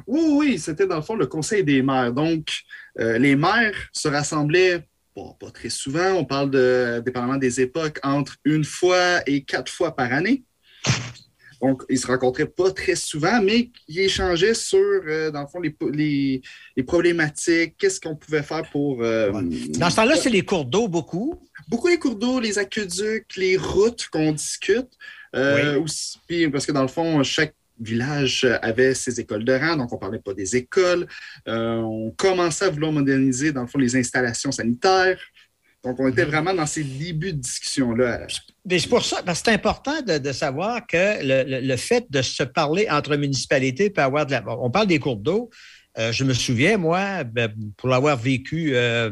Oui, 0.08 0.22
oui, 0.32 0.60
c'était 0.60 0.88
dans 0.88 0.96
le 0.96 1.04
fond 1.04 1.16
le 1.16 1.28
Conseil 1.28 1.64
des 1.64 1.84
maires. 1.84 2.12
Donc, 2.12 2.48
euh, 3.00 3.20
les 3.20 3.36
maires 3.36 3.76
se 3.94 4.08
rassemblaient 4.08 4.82
pas 5.14 5.52
très 5.52 5.70
souvent. 5.70 6.14
On 6.14 6.26
parle 6.26 6.52
de, 6.52 7.02
dépendamment 7.06 7.38
des 7.38 7.62
époques, 7.62 8.00
entre 8.04 8.36
une 8.46 8.64
fois 8.64 9.22
et 9.28 9.44
quatre 9.44 9.72
fois 9.72 9.96
par 9.96 10.12
année. 10.12 10.44
Donc, 11.62 11.84
ils 11.90 11.98
se 11.98 12.08
rencontraient 12.08 12.46
pas 12.48 12.72
très 12.72 12.96
souvent, 12.96 13.42
mais 13.42 13.70
ils 13.88 14.00
échangeaient 14.02 14.54
sur, 14.54 14.80
euh, 14.80 15.32
dans 15.32 15.42
le 15.44 15.48
fond, 15.48 15.62
les, 15.62 15.74
les, 15.94 16.42
les 16.76 16.84
problématiques, 16.84 17.76
qu'est-ce 17.78 18.02
qu'on 18.02 18.18
pouvait 18.18 18.44
faire 18.44 18.70
pour... 18.70 19.02
euh, 19.02 19.32
Dans 19.32 19.90
ce 19.90 19.96
temps-là, 19.96 20.18
c'est 20.18 20.30
les 20.30 20.44
cours 20.44 20.66
d'eau 20.66 20.90
beaucoup? 20.90 21.42
beaucoup 21.70 21.88
les 21.88 21.98
cours 21.98 22.16
d'eau, 22.16 22.42
les 22.42 22.60
aqueducs, 22.60 23.38
les 23.38 23.56
routes 23.56 24.08
qu'on 24.12 24.34
discute. 24.34 24.90
Euh, 25.36 25.80
aussi- 25.80 26.20
puis 26.28 26.50
parce 26.50 26.66
que 26.66 26.74
dans 26.74 26.82
le 26.82 26.90
fond, 26.90 27.24
chaque 27.24 27.56
village 27.80 28.46
avait 28.62 28.94
ses 28.94 29.20
écoles 29.20 29.44
de 29.44 29.54
rang, 29.54 29.76
donc 29.76 29.92
on 29.92 29.96
ne 29.96 30.00
parlait 30.00 30.20
pas 30.20 30.34
des 30.34 30.56
écoles. 30.56 31.08
Euh, 31.48 31.76
on 31.78 32.12
commençait 32.12 32.66
à 32.66 32.70
vouloir 32.70 32.92
moderniser, 32.92 33.52
dans 33.52 33.62
le 33.62 33.68
fond, 33.68 33.80
les 33.80 33.96
installations 33.96 34.52
sanitaires. 34.52 35.20
Donc, 35.84 36.00
on 36.00 36.08
était 36.08 36.24
vraiment 36.24 36.54
dans 36.54 36.66
ces 36.66 36.84
débuts 36.84 37.34
de 37.34 37.40
discussion-là. 37.40 38.26
Mais 38.66 38.80
c'est 38.80 38.88
pour 38.88 39.04
ça, 39.04 39.22
parce 39.22 39.42
que 39.42 39.46
c'est 39.50 39.54
important 39.56 40.02
de, 40.02 40.18
de 40.18 40.32
savoir 40.32 40.88
que 40.88 41.22
le, 41.22 41.44
le- 41.44 41.68
le 41.68 41.76
fait 41.76 42.06
de 42.10 42.22
se 42.22 42.44
parler 42.44 42.88
entre 42.90 43.18
municipalités 43.18 43.90
peut 43.90 44.02
avoir 44.02 44.26
de 44.26 44.32
la. 44.32 44.44
On 44.48 44.72
parle 44.72 44.88
des 44.88 45.00
cours 45.00 45.18
d'eau. 45.18 45.50
Euh, 45.98 46.14
je 46.14 46.24
me 46.24 46.34
souviens, 46.34 46.78
moi, 46.78 47.26
ben, 47.26 47.54
pour 47.76 47.90
l'avoir 47.90 48.16
vécu 48.16 48.72
euh, 48.76 49.12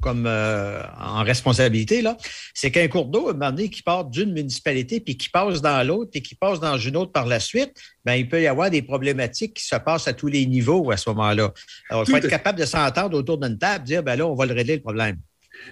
comme 0.00 0.24
euh, 0.26 0.82
en 0.98 1.22
responsabilité, 1.22 2.02
là, 2.02 2.16
c'est 2.54 2.70
qu'un 2.70 2.88
cours 2.88 3.06
d'eau, 3.06 3.28
à 3.28 3.30
un 3.30 3.34
moment 3.34 3.50
donné, 3.50 3.68
qui 3.68 3.82
part 3.82 4.04
d'une 4.04 4.32
municipalité, 4.32 5.00
puis 5.00 5.16
qui 5.16 5.28
passe 5.28 5.60
dans 5.60 5.86
l'autre, 5.86 6.10
puis 6.10 6.22
qui 6.22 6.34
passe 6.34 6.60
dans 6.60 6.76
une 6.78 6.96
autre 6.96 7.12
par 7.12 7.26
la 7.26 7.40
suite, 7.40 7.72
ben, 8.04 8.14
il 8.14 8.28
peut 8.28 8.42
y 8.42 8.46
avoir 8.46 8.70
des 8.70 8.82
problématiques 8.82 9.54
qui 9.54 9.64
se 9.64 9.76
passent 9.76 10.08
à 10.08 10.12
tous 10.12 10.28
les 10.28 10.46
niveaux 10.46 10.90
à 10.90 10.96
ce 10.96 11.10
moment-là. 11.10 11.52
Alors, 11.88 12.04
il 12.06 12.10
faut 12.10 12.16
être 12.16 12.28
capable 12.28 12.58
de 12.58 12.64
s'entendre 12.64 13.16
autour 13.16 13.38
d'une 13.38 13.58
table, 13.58 13.84
dire, 13.84 14.02
ben 14.02 14.16
là, 14.16 14.26
on 14.26 14.34
va 14.34 14.46
le 14.46 14.54
régler 14.54 14.76
le 14.76 14.82
problème. 14.82 15.16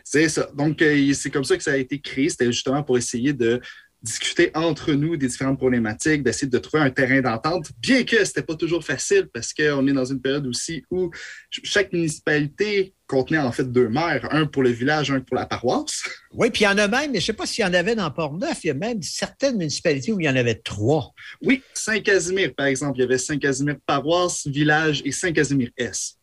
C'est 0.05 0.29
ça. 0.29 0.49
Donc, 0.55 0.83
euh, 0.83 1.13
c'est 1.15 1.31
comme 1.31 1.45
ça 1.45 1.57
que 1.57 1.63
ça 1.63 1.73
a 1.73 1.77
été 1.77 1.99
créé. 1.99 2.29
C'était 2.29 2.47
justement 2.47 2.83
pour 2.83 2.99
essayer 2.99 3.33
de 3.33 3.61
discuter 4.01 4.51
entre 4.55 4.93
nous 4.93 5.17
des 5.17 5.27
différentes 5.27 5.59
problématiques, 5.59 6.23
d'essayer 6.23 6.49
de 6.49 6.59
trouver 6.59 6.85
un 6.85 6.91
terrain 6.91 7.21
d'entente, 7.21 7.71
bien 7.81 8.05
que 8.05 8.25
c'était 8.25 8.43
pas 8.43 8.55
toujours 8.55 8.85
facile 8.85 9.29
parce 9.35 9.53
qu'on 9.53 9.87
est 9.89 9.93
dans 9.93 10.05
une 10.05 10.21
période 10.21 10.47
aussi 10.47 10.85
où 10.91 11.11
ch- 11.53 11.65
chaque 11.65 11.93
municipalité 11.93 12.95
contenait 13.09 13.39
en 13.39 13.51
fait 13.51 13.65
deux 13.73 13.89
maires, 13.89 14.29
un 14.31 14.47
pour 14.47 14.63
le 14.63 14.71
village, 14.71 15.11
un 15.11 15.21
pour 15.21 15.35
la 15.37 15.47
paroisse. 15.47 16.05
Oui, 16.33 16.51
puis 16.51 16.63
il 16.63 16.65
y 16.65 16.69
en 16.69 16.79
a 16.79 16.87
même, 16.87 17.11
mais 17.11 17.19
je 17.19 17.25
ne 17.25 17.27
sais 17.27 17.33
pas 17.33 17.47
s'il 17.47 17.65
y 17.65 17.67
en 17.67 17.75
avait 17.75 17.97
dans 17.97 18.09
Port-Neuf, 18.11 18.63
il 18.63 18.67
y 18.69 18.71
a 18.71 18.75
même 18.75 19.03
certaines 19.03 19.57
municipalités 19.57 20.13
où 20.13 20.21
il 20.21 20.27
y 20.27 20.29
en 20.29 20.37
avait 20.37 20.55
trois. 20.55 21.11
Oui, 21.43 21.63
Saint-Casimir, 21.75 22.55
par 22.55 22.67
exemple. 22.67 22.99
Il 22.99 23.01
y 23.01 23.05
avait 23.05 23.19
Saint-Casimir 23.19 23.77
paroisse, 23.85 24.47
village 24.47 25.03
et 25.05 25.11
Saint-Casimir-S. 25.11 26.15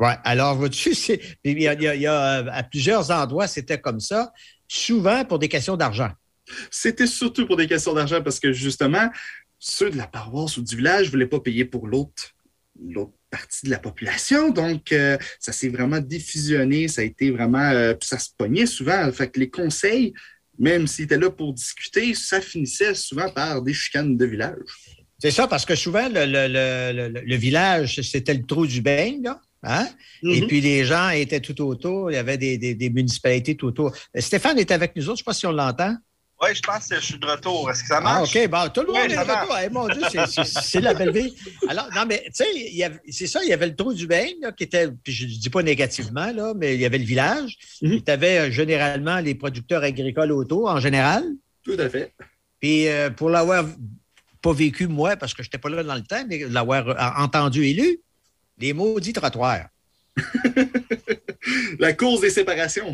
Oui, 0.00 0.10
alors, 0.24 0.56
vois-tu, 0.56 0.94
c'est- 0.94 1.20
il 1.44 1.60
y 1.62 1.68
a, 1.68 1.74
il 1.74 1.82
y 1.82 1.88
a- 1.88 1.94
il 1.94 2.02
y 2.02 2.06
a, 2.06 2.40
euh, 2.42 2.48
à 2.50 2.62
plusieurs 2.64 3.10
endroits, 3.10 3.46
c'était 3.46 3.80
comme 3.80 4.00
ça, 4.00 4.32
souvent 4.66 5.24
pour 5.24 5.38
des 5.38 5.48
questions 5.48 5.76
d'argent. 5.76 6.10
C'était 6.70 7.06
surtout 7.06 7.46
pour 7.46 7.56
des 7.56 7.66
questions 7.66 7.94
d'argent 7.94 8.22
parce 8.22 8.40
que 8.40 8.52
justement, 8.52 9.08
ceux 9.58 9.90
de 9.90 9.96
la 9.96 10.06
paroisse 10.06 10.56
ou 10.56 10.62
du 10.62 10.76
village 10.76 11.06
ne 11.06 11.10
voulaient 11.12 11.26
pas 11.26 11.40
payer 11.40 11.64
pour 11.64 11.86
l'autre 11.88 12.32
partie 13.30 13.66
de 13.66 13.70
la 13.70 13.78
population. 13.78 14.50
Donc, 14.50 14.92
euh, 14.92 15.18
ça 15.38 15.52
s'est 15.52 15.68
vraiment 15.68 15.98
diffusionné, 16.00 16.88
ça 16.88 17.02
a 17.02 17.04
été 17.04 17.30
vraiment, 17.30 17.70
euh, 17.70 17.94
ça 18.02 18.18
se 18.18 18.28
pognait 18.36 18.66
souvent. 18.66 19.10
Fait 19.12 19.28
que 19.28 19.38
les 19.40 19.50
conseils, 19.50 20.14
même 20.58 20.86
s'ils 20.86 21.04
étaient 21.04 21.18
là 21.18 21.30
pour 21.30 21.52
discuter, 21.52 22.14
ça 22.14 22.40
finissait 22.40 22.94
souvent 22.94 23.28
par 23.30 23.60
des 23.62 23.74
chicanes 23.74 24.16
de 24.16 24.24
village. 24.24 24.56
C'est 25.20 25.32
ça, 25.32 25.48
parce 25.48 25.66
que 25.66 25.74
souvent, 25.74 26.08
le, 26.08 26.24
le- 26.24 27.10
le- 27.10 27.20
le- 27.20 27.36
village, 27.36 28.00
c'était 28.02 28.34
le 28.34 28.44
trou 28.46 28.66
du 28.66 28.80
beigne, 28.80 29.22
là. 29.24 29.40
Hein? 29.64 29.88
Et 30.22 30.40
Mhm. 30.42 30.46
puis 30.46 30.60
les 30.60 30.84
gens 30.84 31.08
étaient 31.10 31.40
tout 31.40 31.60
autour, 31.62 32.12
il 32.12 32.14
y 32.14 32.16
avait 32.16 32.38
des, 32.38 32.56
des- 32.58 32.76
des 32.76 32.90
municipalités 32.90 33.56
tout 33.56 33.66
autour. 33.66 33.92
Euh, 34.16 34.20
Stéphane 34.20 34.56
est 34.60 34.70
avec 34.70 34.94
nous 34.94 35.02
autres, 35.08 35.16
je 35.18 35.22
ne 35.22 35.24
sais 35.24 35.24
pas 35.24 35.34
si 35.34 35.46
on 35.46 35.52
l'entend. 35.52 35.96
Oui, 36.40 36.50
je 36.54 36.62
pense 36.62 36.86
que 36.88 36.94
je 36.96 37.00
suis 37.00 37.18
de 37.18 37.26
retour. 37.26 37.68
Est-ce 37.70 37.82
que 37.82 37.88
ça 37.88 37.96
Ah, 37.98 38.00
marche? 38.00 38.34
OK, 38.36 38.48
bon, 38.48 38.68
tout 38.72 38.82
le 38.82 38.86
monde 38.92 38.96
Oui, 39.06 39.12
est 39.12 39.16
de 39.16 39.20
retour. 39.20 39.56
Eh, 39.64 39.68
mon 39.70 39.88
Dieu, 39.88 40.02
c'est- 40.62 40.80
la 40.80 40.94
belle 40.94 41.10
vie. 41.12 41.34
Alors, 41.68 41.88
non, 41.94 42.04
mais 42.06 42.22
tu 42.26 42.44
sais, 42.44 43.00
c'est 43.10 43.26
ça, 43.26 43.42
il 43.42 43.48
y 43.48 43.52
avait 43.52 43.66
le 43.66 43.74
trou 43.74 43.92
du 43.92 44.06
là, 44.06 44.52
qui 44.52 44.62
était, 44.64 44.88
puis 44.88 45.12
je 45.12 45.24
ne 45.26 45.30
dis 45.30 45.50
pas 45.50 45.62
négativement, 45.64 46.30
là, 46.32 46.52
mais 46.54 46.74
il 46.76 46.80
y 46.80 46.86
avait 46.86 46.98
le 46.98 47.04
village. 47.04 47.56
Mhm. 47.82 48.02
Tu 48.04 48.10
avais 48.10 48.52
généralement 48.52 49.18
les 49.18 49.34
producteurs 49.34 49.82
agricoles 49.82 50.30
autour, 50.30 50.68
en 50.68 50.78
général. 50.78 51.24
Tout 51.64 51.76
à 51.78 51.88
fait. 51.88 52.12
Puis 52.60 52.86
euh, 52.88 53.10
pour 53.10 53.30
l'avoir 53.30 53.64
pas 54.40 54.52
vécu, 54.52 54.86
moi, 54.86 55.16
parce 55.16 55.34
que 55.34 55.42
je 55.42 55.48
n'étais 55.48 55.58
pas 55.58 55.68
là 55.68 55.82
dans 55.82 55.94
le 55.96 56.02
temps, 56.04 56.24
mais 56.28 56.38
l'avoir 56.48 56.88
euh, 56.88 56.94
entendu 57.22 57.64
et 57.66 57.74
lu, 57.74 57.98
les 58.58 58.72
maudits 58.72 59.12
trottoirs. 59.12 59.66
La 61.78 61.92
cause 61.94 62.20
des 62.20 62.30
séparations. 62.30 62.92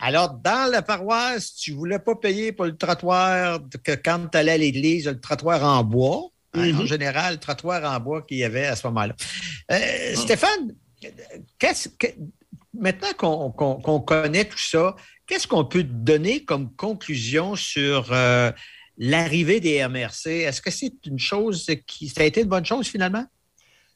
Alors, 0.00 0.30
dans 0.34 0.70
la 0.70 0.82
paroisse, 0.82 1.54
tu 1.54 1.72
ne 1.72 1.76
voulais 1.76 1.98
pas 1.98 2.14
payer 2.14 2.52
pour 2.52 2.66
le 2.66 2.76
trottoir 2.76 3.60
que 3.82 3.92
quand 3.92 4.28
tu 4.30 4.38
allais 4.38 4.52
à 4.52 4.58
l'église, 4.58 5.06
le 5.06 5.20
trottoir 5.20 5.62
en 5.64 5.82
bois. 5.84 6.30
hein, 6.54 6.72
Mhm. 6.72 6.80
En 6.80 6.86
général, 6.86 7.34
le 7.34 7.40
trottoir 7.40 7.84
en 7.92 8.00
bois 8.00 8.22
qu'il 8.22 8.38
y 8.38 8.44
avait 8.44 8.66
à 8.66 8.76
ce 8.76 8.86
moment-là. 8.86 9.14
Euh, 9.72 10.14
Stéphane, 10.14 10.74
qu'est-ce 11.58 11.88
que, 11.90 12.06
maintenant 12.72 13.12
qu'on 13.52 14.00
connaît 14.00 14.44
tout 14.46 14.58
ça, 14.58 14.96
qu'est-ce 15.26 15.46
qu'on 15.46 15.64
peut 15.64 15.82
donner 15.84 16.44
comme 16.44 16.74
conclusion 16.74 17.54
sur 17.56 18.12
euh, 18.12 18.50
l'arrivée 18.96 19.60
des 19.60 19.86
MRC? 19.86 20.26
Est-ce 20.44 20.62
que 20.62 20.70
c'est 20.70 20.94
une 21.06 21.18
chose 21.18 21.66
qui. 21.86 22.08
Ça 22.08 22.22
a 22.22 22.24
été 22.24 22.40
une 22.42 22.48
bonne 22.48 22.64
chose 22.64 22.86
finalement? 22.88 23.26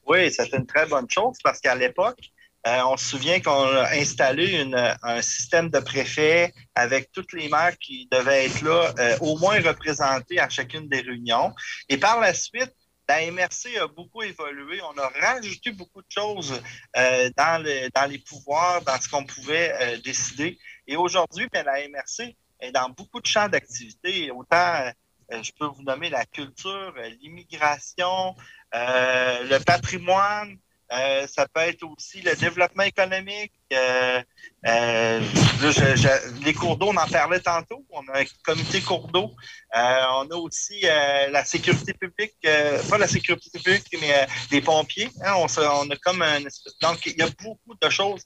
Oui, 0.05 0.29
c'était 0.31 0.57
une 0.57 0.65
très 0.65 0.85
bonne 0.85 1.09
chose 1.09 1.37
parce 1.43 1.59
qu'à 1.59 1.75
l'époque, 1.75 2.19
euh, 2.65 2.81
on 2.85 2.95
se 2.95 3.09
souvient 3.09 3.41
qu'on 3.41 3.75
a 3.75 3.91
installé 3.95 4.65
un 5.01 5.21
système 5.21 5.69
de 5.69 5.79
préfets 5.79 6.53
avec 6.75 7.11
toutes 7.11 7.33
les 7.33 7.49
maires 7.49 7.77
qui 7.77 8.07
devaient 8.09 8.45
être 8.45 8.61
là, 8.61 8.93
euh, 8.99 9.17
au 9.19 9.37
moins 9.37 9.59
représentés 9.59 10.39
à 10.39 10.47
chacune 10.47 10.87
des 10.87 11.01
réunions. 11.01 11.53
Et 11.89 11.97
par 11.97 12.21
la 12.21 12.33
suite, 12.33 12.73
la 13.09 13.29
MRC 13.29 13.77
a 13.81 13.87
beaucoup 13.87 14.21
évolué. 14.21 14.79
On 14.81 14.97
a 14.97 15.09
rajouté 15.09 15.71
beaucoup 15.71 16.01
de 16.01 16.07
choses 16.09 16.61
euh, 16.95 17.29
dans, 17.35 17.61
dans 17.93 18.09
les 18.09 18.19
pouvoirs, 18.19 18.81
dans 18.83 18.99
ce 18.99 19.09
qu'on 19.09 19.25
pouvait 19.25 19.99
décider. 20.01 20.57
Et 20.87 20.95
aujourd'hui, 20.95 21.47
ben, 21.51 21.65
la 21.65 21.85
MRC 21.89 22.33
est 22.61 22.71
dans 22.71 22.87
beaucoup 22.89 23.19
de 23.19 23.27
champs 23.27 23.49
d'activité. 23.49 24.31
Autant, 24.31 24.89
je 25.29 25.51
peux 25.59 25.65
vous 25.65 25.83
nommer 25.83 26.09
la 26.09 26.25
culture, 26.25 26.93
l'immigration, 27.21 28.35
le 28.71 29.57
patrimoine, 29.59 30.57
euh, 30.93 31.25
ça 31.27 31.47
peut 31.47 31.61
être 31.61 31.83
aussi 31.83 32.21
le 32.21 32.35
développement 32.35 32.83
économique. 32.83 33.53
euh, 33.73 34.21
euh, 34.67 35.21
les 36.43 36.53
cours 36.53 36.77
d'eau, 36.77 36.89
on 36.89 36.97
en 36.97 37.07
parlait 37.07 37.39
tantôt. 37.39 37.83
On 37.89 38.07
a 38.09 38.19
un 38.19 38.25
comité 38.45 38.81
cours 38.81 39.07
d'eau. 39.07 39.31
On 39.73 40.27
a 40.29 40.35
aussi 40.35 40.81
la 40.81 41.43
sécurité 41.45 41.93
publique, 41.93 42.35
pas 42.89 42.97
la 42.97 43.07
sécurité 43.07 43.49
publique, 43.57 43.87
mais 43.99 44.27
les 44.51 44.61
pompiers. 44.61 45.09
hein. 45.23 45.33
on, 45.35 45.89
a 45.89 45.95
comme 45.97 46.21
un 46.21 46.41
Donc, 46.81 47.05
il 47.05 47.17
y 47.17 47.21
a 47.21 47.29
beaucoup 47.41 47.75
de 47.81 47.89
choses 47.89 48.23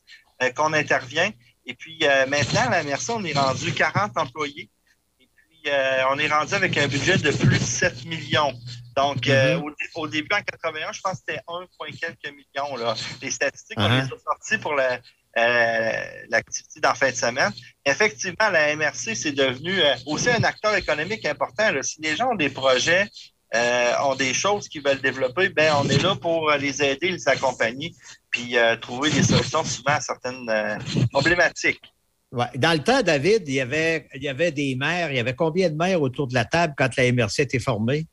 qu'on 0.55 0.73
intervient. 0.73 1.31
Et 1.65 1.73
puis 1.73 1.99
maintenant, 2.27 2.67
à 2.67 2.69
la 2.69 2.83
merci, 2.83 3.11
on 3.11 3.23
est 3.23 3.37
rendu 3.37 3.73
40 3.73 4.17
employés. 4.17 4.69
Euh, 5.67 6.03
on 6.11 6.17
est 6.19 6.27
rendu 6.27 6.53
avec 6.53 6.77
un 6.77 6.87
budget 6.87 7.17
de 7.17 7.31
plus 7.31 7.59
de 7.59 7.63
7 7.63 8.05
millions. 8.05 8.53
Donc, 8.95 9.27
euh, 9.27 9.59
au, 9.59 9.69
dé- 9.69 9.75
au 9.95 10.07
début, 10.07 10.29
en 10.33 10.41
81, 10.41 10.91
je 10.91 11.01
pense 11.01 11.13
que 11.13 11.19
c'était 11.27 11.39
1, 11.47 11.65
point 11.77 11.89
quelques 11.99 12.33
millions. 12.35 12.75
Là. 12.77 12.95
Les 13.21 13.29
statistiques, 13.31 13.77
on 13.79 13.83
Uh-huh. 13.87 13.97
les 14.07 14.13
a 14.13 14.19
sorties 14.23 14.57
pour 14.57 14.73
la- 14.75 14.99
euh, 15.37 16.03
l'activité 16.29 16.79
la 16.81 16.95
fin 16.95 17.11
de 17.11 17.15
semaine. 17.15 17.51
Effectivement, 17.85 18.49
la 18.49 18.75
MRC, 18.75 19.13
c'est 19.15 19.33
devenu 19.33 19.79
euh, 19.79 19.93
aussi 20.07 20.29
un 20.29 20.43
acteur 20.43 20.73
économique 20.75 21.25
important. 21.25 21.71
là. 21.71 21.83
Si 21.83 22.01
les 22.01 22.15
gens 22.15 22.29
ont 22.31 22.35
des 22.35 22.49
projets, 22.49 23.05
euh, 23.55 23.93
ont 24.03 24.15
des 24.15 24.33
choses 24.33 24.67
qu'ils 24.67 24.81
veulent 24.83 25.01
développer, 25.01 25.49
ben 25.49 25.73
on 25.81 25.87
est 25.89 26.01
là 26.01 26.15
pour 26.15 26.51
les 26.51 26.81
aider, 26.83 27.11
les 27.11 27.27
accompagner, 27.29 27.93
puis 28.31 28.55
trouver 28.81 29.09
des 29.11 29.23
solutions 29.23 29.63
souvent 29.63 29.93
à 29.93 30.01
certaines 30.01 30.49
problématiques. 31.13 31.81
Ouais. 32.31 32.45
Dans 32.55 32.73
le 32.73 32.83
temps, 32.83 33.01
David, 33.01 33.43
il 33.47 33.53
y, 33.53 33.61
avait, 33.61 34.07
il 34.13 34.23
y 34.23 34.27
avait 34.27 34.51
des 34.51 34.75
maires. 34.75 35.11
Il 35.11 35.15
y 35.15 35.19
avait 35.19 35.35
combien 35.35 35.69
de 35.69 35.75
maires 35.75 36.01
autour 36.01 36.27
de 36.27 36.33
la 36.33 36.45
table 36.45 36.73
quand 36.77 36.95
la 36.97 37.11
MRC 37.11 37.39
était 37.39 37.59
formée? 37.59 38.05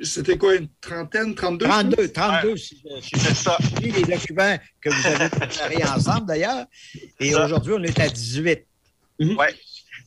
C'était 0.00 0.36
quoi, 0.38 0.54
une 0.54 0.68
trentaine, 0.80 1.34
32? 1.34 1.64
32, 1.66 2.12
32, 2.12 2.56
si 2.56 2.80
je, 2.84 3.00
si 3.00 3.10
je 3.14 3.18
C'est 3.20 3.34
ça. 3.34 3.56
lis 3.80 3.90
les 3.90 4.02
documents 4.02 4.56
que 4.80 4.90
vous 4.90 5.06
avez 5.06 5.28
préparés 5.28 5.82
ensemble 5.88 6.26
d'ailleurs. 6.26 6.66
Et 7.18 7.34
aujourd'hui, 7.34 7.72
on 7.76 7.82
est 7.82 7.98
à 7.98 8.08
18. 8.08 8.64
Oui. 9.18 9.34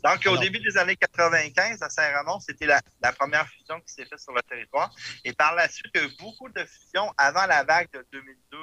Donc, 0.03 0.19
au 0.25 0.29
Alors. 0.29 0.39
début 0.39 0.59
des 0.59 0.77
années 0.77 0.95
95, 0.95 1.81
à 1.81 1.89
Saint-Ramon, 1.89 2.39
c'était 2.39 2.67
la, 2.67 2.79
la 3.01 3.11
première 3.11 3.45
fusion 3.49 3.81
qui 3.81 3.93
s'est 3.93 4.05
faite 4.05 4.19
sur 4.19 4.31
le 4.31 4.41
territoire. 4.43 4.93
Et 5.25 5.33
par 5.33 5.55
la 5.55 5.67
suite, 5.67 5.87
il 5.95 6.01
y 6.01 6.03
a 6.05 6.07
eu 6.07 6.11
beaucoup 6.19 6.47
de 6.49 6.63
fusions 6.63 7.11
avant 7.17 7.45
la 7.47 7.63
vague 7.63 7.89
de 7.91 8.05
2002 8.13 8.57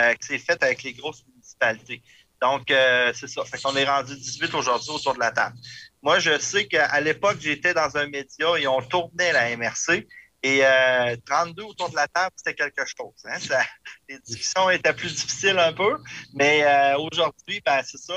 euh, 0.00 0.14
qui 0.14 0.28
s'est 0.28 0.38
faite 0.38 0.62
avec 0.62 0.82
les 0.84 0.94
grosses 0.94 1.24
municipalités. 1.26 2.00
Donc, 2.40 2.70
euh, 2.70 3.12
c'est 3.14 3.26
ça. 3.28 3.44
Fait 3.44 3.60
qu'on 3.60 3.74
est 3.76 3.84
rendu 3.84 4.14
18 4.14 4.54
aujourd'hui 4.54 4.90
autour 4.90 5.14
de 5.14 5.18
la 5.20 5.32
table. 5.32 5.56
Moi, 6.02 6.18
je 6.20 6.38
sais 6.38 6.66
qu'à 6.66 7.00
l'époque, 7.00 7.38
j'étais 7.40 7.74
dans 7.74 7.96
un 7.96 8.06
média 8.06 8.46
et 8.58 8.66
on 8.66 8.80
tournait 8.82 9.32
la 9.32 9.56
MRC. 9.56 10.06
Et 10.44 10.60
euh, 10.64 11.16
32 11.26 11.64
autour 11.64 11.90
de 11.90 11.96
la 11.96 12.06
table, 12.06 12.30
c'était 12.36 12.54
quelque 12.54 12.84
chose. 12.86 13.12
hein. 13.24 13.38
Ça- 13.40 13.60
les 14.08 14.20
discussions 14.20 14.70
étaient 14.70 14.92
plus 14.92 15.12
difficiles 15.12 15.58
un 15.58 15.72
peu, 15.72 15.96
mais 16.34 16.62
euh, 16.62 16.96
aujourd'hui, 16.98 17.60
ben, 17.66 17.80
c'est 17.84 17.98
ça. 17.98 18.14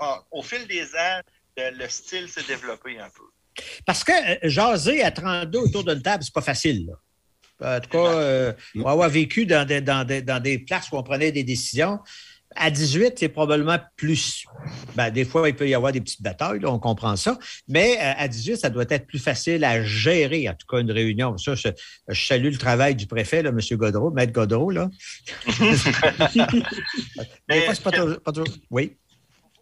On- 0.00 0.38
au 0.38 0.42
fil 0.42 0.64
des 0.68 0.84
ans, 0.94 1.20
le, 1.56 1.76
le 1.76 1.88
style 1.88 2.28
s'est 2.28 2.44
développé 2.44 3.00
un 3.00 3.08
peu. 3.10 3.24
Parce 3.84 4.04
que 4.04 4.12
euh, 4.12 4.36
jaser 4.44 5.02
à 5.02 5.10
32 5.10 5.58
autour 5.58 5.82
d'une 5.82 6.00
table, 6.02 6.22
c'est 6.22 6.32
pas 6.32 6.40
facile. 6.40 6.86
là. 6.86 7.76
En 7.78 7.80
tout 7.80 7.88
cas, 7.88 7.98
euh, 8.12 8.52
pour 8.78 8.88
avoir 8.90 9.08
vécu 9.08 9.44
dans 9.46 9.66
des, 9.66 9.80
dans, 9.80 10.04
des, 10.04 10.22
dans 10.22 10.38
des 10.40 10.58
places 10.60 10.88
où 10.92 10.96
on 10.98 11.02
prenait 11.02 11.32
des 11.32 11.42
décisions, 11.42 11.98
À 12.58 12.70
18, 12.70 13.18
c'est 13.18 13.28
probablement 13.28 13.78
plus. 13.96 14.44
Ben, 14.94 15.10
des 15.10 15.24
fois, 15.24 15.48
il 15.48 15.54
peut 15.54 15.68
y 15.68 15.74
avoir 15.74 15.92
des 15.92 16.00
petites 16.00 16.22
batailles, 16.22 16.60
là, 16.60 16.70
on 16.70 16.78
comprend 16.78 17.14
ça. 17.16 17.38
Mais 17.68 17.96
euh, 17.98 18.12
à 18.16 18.28
18, 18.28 18.56
ça 18.56 18.70
doit 18.70 18.84
être 18.88 19.06
plus 19.06 19.18
facile 19.18 19.62
à 19.64 19.82
gérer, 19.84 20.48
en 20.48 20.54
tout 20.54 20.66
cas, 20.66 20.78
une 20.80 20.90
réunion. 20.90 21.36
Ça, 21.38 21.54
je, 21.54 21.68
je 22.08 22.26
salue 22.26 22.50
le 22.52 22.58
travail 22.58 22.94
du 22.94 23.06
préfet, 23.06 23.42
là, 23.42 23.50
M. 23.50 23.58
Godreau, 23.72 24.10
Maître 24.10 24.32
Godreau, 24.32 24.70
là. 24.70 24.88
Mais- 27.48 27.60
Des 27.66 27.74
fois, 27.74 27.90
pas 27.92 28.32
pas 28.32 28.40
Oui. 28.70 28.96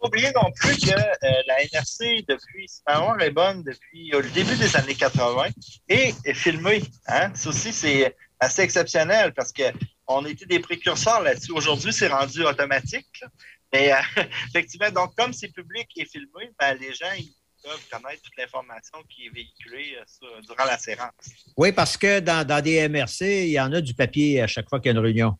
oublier 0.01 0.31
non 0.35 0.51
plus 0.55 0.77
que 0.77 0.91
euh, 0.91 1.41
la 1.47 1.55
NRC, 1.63 2.25
depuis, 2.27 2.67
mémoire 2.87 3.21
est 3.21 3.31
bonne, 3.31 3.63
depuis 3.63 4.11
euh, 4.13 4.21
le 4.21 4.29
début 4.29 4.55
des 4.55 4.75
années 4.75 4.95
80, 4.95 5.47
est, 5.89 6.15
est 6.25 6.33
filmée. 6.33 6.83
Hein? 7.07 7.31
Ça 7.35 7.49
aussi, 7.49 7.71
c'est 7.73 8.15
assez 8.39 8.61
exceptionnel 8.61 9.33
parce 9.35 9.51
que 9.51 9.63
on 10.07 10.25
était 10.25 10.45
des 10.45 10.59
précurseurs 10.59 11.21
là-dessus. 11.21 11.51
Aujourd'hui, 11.51 11.91
c'est 11.93 12.07
rendu 12.07 12.43
automatique. 12.43 13.07
là. 13.21 13.27
Mais 13.73 13.91
euh, 13.91 13.97
effectivement, 14.49 14.91
donc 14.91 15.15
comme 15.15 15.33
c'est 15.33 15.49
public 15.49 15.87
et 15.97 16.05
filmé, 16.05 16.51
ben, 16.59 16.77
les 16.79 16.93
gens 16.93 17.11
ils 17.17 17.33
peuvent 17.63 17.81
connaître 17.91 18.21
toute 18.21 18.37
l'information 18.37 18.99
qui 19.09 19.25
est 19.25 19.29
véhiculée 19.29 19.95
euh, 19.97 20.03
sur- 20.05 20.41
durant 20.43 20.65
la 20.65 20.77
séance. 20.77 21.09
Oui, 21.57 21.71
parce 21.71 21.97
que 21.97 22.19
dans, 22.19 22.45
dans 22.45 22.61
des 22.63 22.87
MRC, 22.87 23.21
il 23.47 23.51
y 23.51 23.59
en 23.59 23.73
a 23.73 23.81
du 23.81 23.93
papier 23.93 24.41
à 24.41 24.47
chaque 24.47 24.69
fois 24.69 24.79
qu'il 24.79 24.91
y 24.91 24.95
a 24.95 24.97
une 24.97 25.03
réunion. 25.03 25.35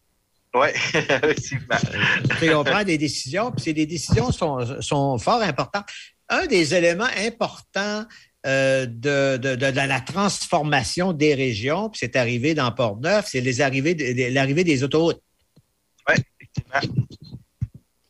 Oui, 0.53 0.69
effectivement. 0.93 1.77
On 2.53 2.63
prend 2.63 2.83
des 2.83 2.97
décisions, 2.97 3.51
puis 3.51 3.61
ces 3.65 3.73
décisions 3.73 4.31
sont, 4.31 4.81
sont 4.81 5.17
fort 5.17 5.41
importantes. 5.41 5.85
Un 6.29 6.45
des 6.47 6.73
éléments 6.73 7.09
importants 7.17 8.05
euh, 8.45 8.85
de, 8.85 9.37
de- 9.37 9.55
de 9.55 9.65
la 9.65 9.99
transformation 10.01 11.13
des 11.13 11.33
régions, 11.33 11.89
puis 11.89 11.99
c'est 12.01 12.15
arrivé 12.15 12.53
dans 12.53 12.71
Port-Neuf, 12.71 13.27
c'est 13.29 13.41
les 13.41 13.61
arrivées, 13.61 13.95
de- 13.95 14.33
l'arrivée 14.33 14.63
des 14.63 14.83
autoroutes. 14.83 15.21
Oui, 16.07 16.15
effectivement. 16.39 16.95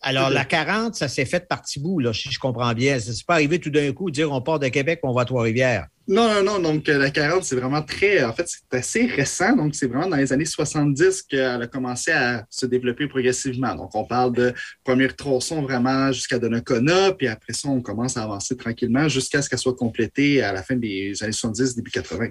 Alors, 0.02 0.30
la 0.30 0.46
40, 0.46 0.94
ça 0.96 1.08
s'est 1.08 1.26
fait 1.26 1.48
par 1.48 1.62
petits 1.64 1.80
bouts, 1.80 2.00
là, 2.00 2.14
si 2.14 2.30
je 2.32 2.38
comprends 2.38 2.74
bien. 2.74 3.00
Ça 3.00 3.12
s'est 3.12 3.24
pas 3.26 3.34
arrivé 3.36 3.60
tout 3.60 3.72
d'un 3.72 3.92
coup, 3.92 4.12
dire 4.12 4.32
on 4.32 4.40
part 4.42 4.60
de 4.60 4.68
Québec, 4.68 5.00
on 5.04 5.14
va 5.14 5.22
à 5.22 5.26
Trois-Rivières. 5.26 5.88
Non, 6.08 6.43
non, 6.43 6.43
non. 6.43 6.60
Donc, 6.60 6.88
euh, 6.88 6.99
la 6.99 7.10
40, 7.10 7.43
c'est 7.43 7.56
vraiment 7.56 7.82
très. 7.82 8.24
En 8.24 8.32
fait, 8.32 8.47
c'est 8.47 8.78
assez 8.78 9.06
récent. 9.08 9.56
Donc, 9.56 9.74
c'est 9.74 9.88
vraiment 9.88 10.08
dans 10.08 10.18
les 10.18 10.32
années 10.32 10.45
70 10.45 11.24
qu'elle 11.24 11.62
a 11.62 11.68
commencé 11.68 12.12
à 12.12 12.45
se 12.49 12.68
développer 12.68 13.08
progressivement. 13.08 13.74
Donc, 13.76 13.95
on 13.95 14.06
parle 14.06 14.34
de 14.34 14.53
première 14.84 15.16
tronçon 15.16 15.64
vraiment 15.64 16.12
jusqu'à 16.12 16.38
Donnacona, 16.38 17.14
puis 17.14 17.28
après 17.28 17.53
ça, 17.53 17.70
on 17.70 17.82
commence 17.82 18.18
à 18.18 18.24
avancer 18.24 18.56
tranquillement 18.56 19.08
jusqu'à 19.08 19.41
ce 19.41 19.49
qu'elle 19.49 19.60
soit 19.60 19.76
complétée 19.76 20.43
à 20.43 20.53
la 20.53 20.62
fin 20.62 20.76
des 20.76 21.14
années 21.24 21.32
70, 21.32 21.76
début 21.76 21.91
80. 21.91 22.28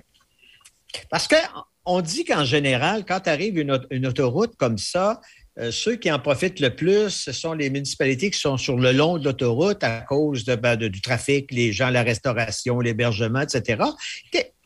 Parce 1.11 1.27
que 1.27 1.37
on 1.85 2.01
dit 2.01 2.25
qu'en 2.25 2.45
général, 2.45 3.05
quand 3.05 3.27
arrive 3.27 3.59
une 3.59 4.07
autoroute 4.07 4.57
comme 4.57 4.79
ça, 4.79 5.21
euh, 5.59 5.71
ceux 5.71 5.97
qui 5.97 6.11
en 6.11 6.19
profitent 6.19 6.61
le 6.61 6.75
plus, 6.75 7.11
ce 7.11 7.33
sont 7.33 7.53
les 7.53 7.71
municipalités 7.71 8.31
qui 8.31 8.39
sont 8.39 8.57
sur 8.57 8.77
le 8.77 8.93
long 8.93 9.19
de 9.19 9.25
l'autoroute 9.25 9.85
à 9.85 10.01
cause 10.01 10.45
ben, 10.45 10.77
du 10.77 11.01
trafic, 11.01 11.53
les 11.53 11.73
gens, 11.73 11.91
la 11.91 12.03
restauration, 12.03 12.81
l'hébergement, 12.81 13.41
etc. 13.41 13.83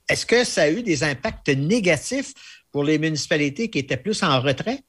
Est-ce 0.08 0.24
que 0.24 0.44
ça 0.44 0.62
a 0.62 0.70
eu 0.70 0.82
des 0.82 1.04
impacts 1.04 1.48
négatifs 1.48 2.32
pour 2.72 2.84
les 2.84 2.98
municipalités 2.98 3.68
qui 3.68 3.78
étaient 3.78 3.98
plus 3.98 4.22
en 4.22 4.40
retrait? 4.40 4.80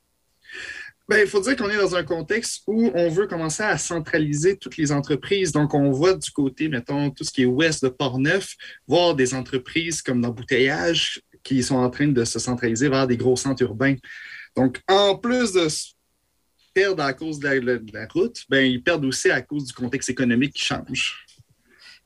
Ben, 1.10 1.22
il 1.22 1.28
faut 1.28 1.42
dire 1.42 1.56
qu'on 1.56 1.70
est 1.70 1.78
dans 1.78 1.96
un 1.96 2.04
contexte 2.04 2.62
où 2.68 2.92
on 2.94 3.10
veut 3.10 3.26
commencer 3.26 3.64
à 3.64 3.78
centraliser 3.80 4.58
toutes 4.58 4.78
les 4.78 4.92
entreprises. 4.92 5.52
Donc, 5.52 5.74
on 5.74 5.90
voit 5.90 6.14
du 6.14 6.30
côté, 6.30 6.70
mettons, 6.70 7.10
tout 7.10 7.24
ce 7.24 7.32
qui 7.32 7.42
est 7.42 7.46
ouest 7.46 7.84
de 7.84 7.90
Port-Neuf, 7.90 8.54
voir 8.88 9.16
des 9.16 9.34
entreprises 9.34 10.04
comme 10.04 10.22
l'embouteillage 10.22 11.20
qui 11.44 11.64
sont 11.64 11.78
en 11.78 11.90
train 11.90 12.08
de 12.08 12.24
se 12.24 12.38
centraliser 12.38 12.90
vers 12.90 13.08
des 13.08 13.18
gros 13.18 13.36
centres 13.36 13.64
urbains. 13.64 13.96
Donc, 14.56 14.82
en 14.88 15.16
plus 15.16 15.54
de 15.54 15.70
se 15.70 15.90
perdre 16.74 17.04
à 17.04 17.14
cause 17.14 17.40
de 17.40 17.48
la, 17.48 17.60
de 17.60 17.94
la 17.94 18.08
route, 18.08 18.44
ben, 18.50 18.66
ils 18.66 18.82
perdent 18.82 19.06
aussi 19.06 19.30
à 19.32 19.42
cause 19.42 19.66
du 19.66 19.74
contexte 19.74 20.10
économique 20.10 20.54
qui 20.54 20.66
change. 20.66 21.26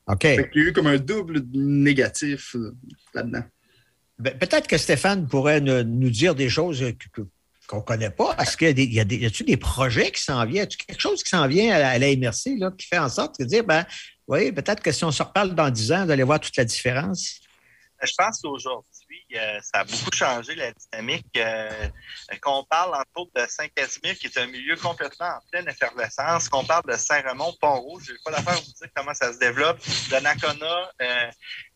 OK. 0.08 0.22
Fait 0.22 0.50
qu'il 0.52 0.62
y 0.62 0.66
a 0.66 0.70
eu 0.70 0.74
comme 0.74 0.88
un 0.88 0.98
double 0.98 1.44
négatif 1.54 2.56
euh, 2.56 2.76
là-dedans. 3.14 3.44
Ben, 4.20 4.38
Peut-être 4.38 4.68
que 4.68 4.78
Stéphane 4.78 5.28
pourrait 5.28 5.62
ne- 5.62 5.82
nous 5.84 6.10
dire 6.10 6.36
des 6.36 6.50
choses 6.50 6.84
qu'on 7.68 7.78
ne 7.78 7.82
connaît 7.82 8.10
pas. 8.10 8.36
Est-ce 8.40 8.58
qu'il 8.58 8.68
y 8.68 8.70
a 8.70 8.74
des, 8.74 8.84
il 8.84 8.94
y 8.94 9.00
a 9.00 9.06
des, 9.06 9.18
y 9.18 9.26
a-t-il 9.26 9.46
des 9.46 9.58
projets 9.58 10.12
qui 10.12 10.22
s'en 10.22 10.46
viennent? 10.46 10.58
Y 10.58 10.62
a-t-il 10.62 10.86
quelque 10.86 11.00
chose 11.02 11.24
qui 11.24 11.30
s'en 11.30 11.48
vient 11.48 11.74
à 11.74 11.80
la, 11.80 11.90
à 11.90 11.98
la 11.98 12.16
MRC 12.16 12.58
là, 12.58 12.72
qui 12.78 12.88
fait 12.88 12.98
en 12.98 13.10
sorte 13.10 13.40
de 13.40 13.46
dire, 13.46 13.64
ben, 13.64 13.86
oui, 14.28 14.52
peut-être 14.52 14.82
que 14.82 14.92
si 14.92 15.04
on 15.04 15.12
se 15.12 15.24
reparle 15.24 15.56
dans 15.56 15.70
10 15.70 15.92
ans, 15.92 16.06
vous 16.06 16.12
allez 16.12 16.24
voir 16.24 16.40
toute 16.40 16.56
la 16.58 16.66
différence? 16.66 17.40
Je 18.02 18.12
pense 18.18 18.40
qu'aujourd'hui, 18.42 18.90
euh, 19.36 19.60
ça 19.62 19.80
a 19.82 19.84
beaucoup 19.84 20.12
changé 20.14 20.56
la 20.56 20.72
dynamique. 20.72 21.26
euh, 21.38 21.88
qu'on 22.42 22.64
parle 22.66 22.96
entre 22.96 23.08
autres 23.16 23.32
de 23.36 23.46
Saint-Casimir, 23.50 24.18
qui 24.18 24.28
est 24.28 24.38
un 24.38 24.48
milieu 24.48 24.76
complètement 24.78 25.28
en 25.28 25.40
pleine 25.52 25.68
effervescence, 25.70 26.50
qu'on 26.50 26.66
parle 26.66 26.84
de 26.88 26.98
Saint-Raymond, 26.98 27.54
Pont-Rouge, 27.62 28.04
je 28.08 28.12
n'ai 28.14 28.18
pas 28.24 28.32
l'affaire 28.32 28.56
de 28.60 28.66
vous 28.66 28.72
dire 28.74 28.90
comment 28.96 29.14
ça 29.14 29.34
se 29.34 29.40
développe, 29.40 29.80
de 30.12 30.16
Nakona, 30.20 30.92
euh, 31.02 31.32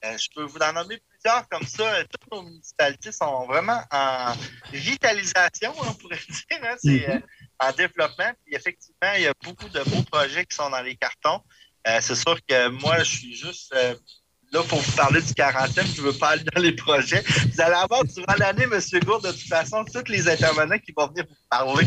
euh, 0.05 0.17
je 0.17 0.27
peux 0.35 0.43
vous 0.43 0.59
en 0.59 0.73
nommer 0.73 1.01
plusieurs 1.09 1.47
comme 1.49 1.65
ça. 1.65 2.03
Toutes 2.05 2.31
nos 2.31 2.41
municipalités 2.43 3.11
sont 3.11 3.45
vraiment 3.45 3.81
en 3.91 4.33
vitalisation, 4.71 5.73
on 5.77 5.93
pourrait 5.95 6.19
dire. 6.29 6.59
hein. 6.63 6.75
C'est 6.83 7.09
euh, 7.09 7.19
en 7.59 7.71
développement. 7.71 8.31
Puis 8.45 8.55
effectivement, 8.55 9.13
il 9.15 9.23
y 9.23 9.27
a 9.27 9.33
beaucoup 9.43 9.69
de 9.69 9.83
beaux 9.83 10.03
projets 10.03 10.45
qui 10.45 10.55
sont 10.55 10.69
dans 10.69 10.81
les 10.81 10.95
cartons. 10.95 11.41
Euh, 11.87 11.99
c'est 12.01 12.15
sûr 12.15 12.37
que 12.47 12.67
moi, 12.69 12.99
je 13.03 13.17
suis 13.17 13.35
juste 13.35 13.73
euh, 13.73 13.95
là 14.51 14.63
pour 14.63 14.79
vous 14.79 14.91
parler 14.95 15.21
du 15.21 15.33
quarantaine, 15.33 15.85
je 15.95 16.01
ne 16.01 16.07
veux 16.07 16.17
pas 16.17 16.29
aller 16.29 16.43
dans 16.55 16.61
les 16.61 16.71
projets. 16.71 17.21
Vous 17.53 17.61
allez 17.61 17.75
avoir 17.75 18.03
durant 18.05 18.33
l'année, 18.37 18.63
M. 18.63 18.79
Gourde, 19.05 19.25
de 19.27 19.31
toute 19.31 19.47
façon, 19.47 19.83
tous 19.85 20.09
les 20.11 20.27
intervenants 20.29 20.79
qui 20.79 20.93
vont 20.95 21.07
venir 21.07 21.25
vous 21.27 21.35
parler 21.49 21.85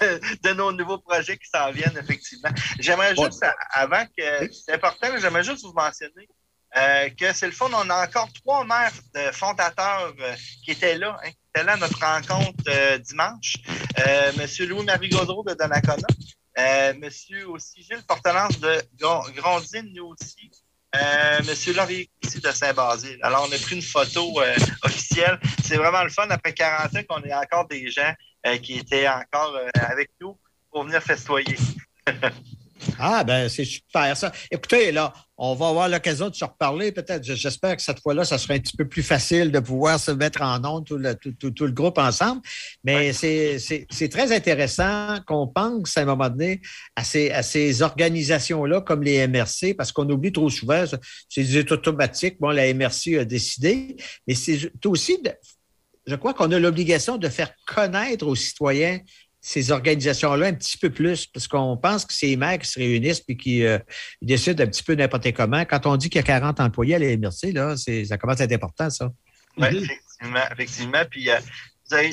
de, 0.00 0.20
de 0.48 0.54
nos 0.54 0.72
nouveaux 0.72 0.98
projets 0.98 1.36
qui 1.36 1.48
s'en 1.48 1.70
viennent, 1.72 1.96
effectivement. 1.98 2.50
J'aimerais 2.78 3.14
juste, 3.16 3.44
avant 3.72 4.04
que 4.16 4.50
c'est 4.52 4.74
important, 4.74 5.08
j'aimerais 5.20 5.44
juste 5.44 5.62
vous 5.64 5.72
mentionner 5.72 6.28
euh, 6.76 7.08
que 7.10 7.32
c'est 7.34 7.46
le 7.46 7.52
fun. 7.52 7.68
On 7.72 7.90
a 7.90 8.04
encore 8.06 8.28
trois 8.32 8.64
maires 8.64 8.92
de 9.14 9.30
fondateurs 9.32 10.14
euh, 10.20 10.34
qui 10.64 10.70
étaient 10.72 10.96
là, 10.98 11.18
hein, 11.22 11.28
qui 11.30 11.36
étaient 11.54 11.64
là 11.64 11.72
à 11.74 11.76
notre 11.76 11.98
rencontre 12.00 12.64
euh, 12.68 12.98
dimanche. 12.98 13.56
Euh, 13.98 14.32
Monsieur 14.38 14.66
Louis-Marie 14.66 15.10
Gaudreau 15.10 15.44
de 15.44 15.54
Donnacona, 15.54 16.06
euh, 16.58 16.94
Monsieur 16.98 17.48
aussi 17.48 17.82
Gilles 17.82 18.04
Portelance 18.06 18.58
de 18.58 18.80
Gron- 18.98 19.30
Grondine, 19.34 19.90
nous 19.94 20.06
aussi. 20.06 20.50
Monsieur 21.46 21.74
Laurier 21.74 22.08
ici 22.22 22.40
de 22.40 22.50
Saint-Basile. 22.50 23.18
Alors, 23.22 23.46
on 23.48 23.52
a 23.52 23.58
pris 23.58 23.76
une 23.76 23.82
photo 23.82 24.40
euh, 24.40 24.54
officielle. 24.84 25.38
C'est 25.62 25.76
vraiment 25.76 26.02
le 26.04 26.10
fun 26.10 26.26
après 26.30 26.52
40 26.52 26.96
ans 26.96 27.00
qu'on 27.08 27.22
ait 27.22 27.34
encore 27.34 27.66
des 27.66 27.90
gens 27.90 28.12
euh, 28.46 28.58
qui 28.58 28.78
étaient 28.78 29.08
encore 29.08 29.56
euh, 29.56 29.68
avec 29.74 30.10
nous 30.20 30.36
pour 30.70 30.84
venir 30.84 31.02
festoyer. 31.02 31.56
Ah, 32.98 33.22
ben 33.24 33.48
c'est 33.48 33.64
super 33.64 34.16
ça. 34.16 34.32
Écoutez, 34.50 34.92
là, 34.92 35.12
on 35.36 35.54
va 35.54 35.68
avoir 35.68 35.88
l'occasion 35.88 36.28
de 36.28 36.34
se 36.34 36.44
reparler 36.44 36.92
peut-être. 36.92 37.22
J'espère 37.24 37.76
que 37.76 37.82
cette 37.82 38.00
fois-là, 38.00 38.24
ça 38.24 38.38
sera 38.38 38.54
un 38.54 38.58
petit 38.58 38.76
peu 38.76 38.86
plus 38.88 39.02
facile 39.02 39.50
de 39.52 39.58
pouvoir 39.60 39.98
se 40.00 40.10
mettre 40.10 40.42
en 40.42 40.64
onde, 40.64 40.86
tout 40.86 40.96
le, 40.96 41.14
tout, 41.14 41.32
tout- 41.32 41.50
tout 41.50 41.66
le 41.66 41.72
groupe 41.72 41.98
ensemble. 41.98 42.40
Mais 42.84 43.12
c'est- 43.12 43.58
c'est 43.58 43.86
c'est 43.90 44.08
très 44.08 44.32
intéressant 44.34 45.18
qu'on 45.26 45.46
pense 45.48 45.96
à 45.96 46.02
un 46.02 46.04
moment 46.06 46.28
donné 46.28 46.60
à 46.96 47.04
ces, 47.04 47.30
à 47.30 47.42
ces 47.42 47.82
organisations-là 47.82 48.80
comme 48.80 49.02
les 49.02 49.26
MRC, 49.26 49.74
parce 49.74 49.92
qu'on 49.92 50.08
oublie 50.10 50.32
trop 50.32 50.50
souvent, 50.50 50.84
c'est 51.28 51.44
des 51.44 51.72
automatiques. 51.72 52.36
Bon, 52.40 52.50
la 52.50 52.66
MRC 52.72 53.18
a 53.18 53.24
décidé, 53.24 53.96
mais 54.26 54.34
c'est 54.34 54.70
aussi, 54.86 55.20
de- 55.22 55.32
je 56.06 56.14
crois 56.16 56.34
qu'on 56.34 56.50
a 56.52 56.58
l'obligation 56.58 57.16
de 57.16 57.28
faire 57.28 57.52
connaître 57.66 58.26
aux 58.26 58.34
citoyens 58.34 58.98
ces 59.44 59.72
organisations-là 59.72 60.46
un 60.46 60.54
petit 60.54 60.78
peu 60.78 60.88
plus, 60.88 61.26
parce 61.26 61.48
qu'on 61.48 61.76
pense 61.76 62.06
que 62.06 62.14
c'est 62.14 62.28
les 62.28 62.36
maires 62.36 62.60
qui 62.60 62.68
se 62.68 62.78
réunissent 62.78 63.20
puis 63.20 63.36
qui 63.36 63.66
euh, 63.66 63.76
décident 64.22 64.62
un 64.62 64.68
petit 64.68 64.84
peu 64.84 64.94
n'importe 64.94 65.32
comment. 65.32 65.64
Quand 65.64 65.84
on 65.86 65.96
dit 65.96 66.08
qu'il 66.08 66.20
y 66.20 66.24
a 66.24 66.26
40 66.26 66.60
employés 66.60 66.94
à 66.94 66.98
la 67.00 67.16
MRC, 67.16 67.52
là, 67.52 67.74
ça 67.76 68.18
commence 68.18 68.40
à 68.40 68.44
être 68.44 68.52
important, 68.52 68.88
ça. 68.88 69.10
Oui, 69.58 69.66
effectivement, 69.66 70.44
effectivement. 70.52 71.02
Puis, 71.10 71.28
euh, 71.28 71.38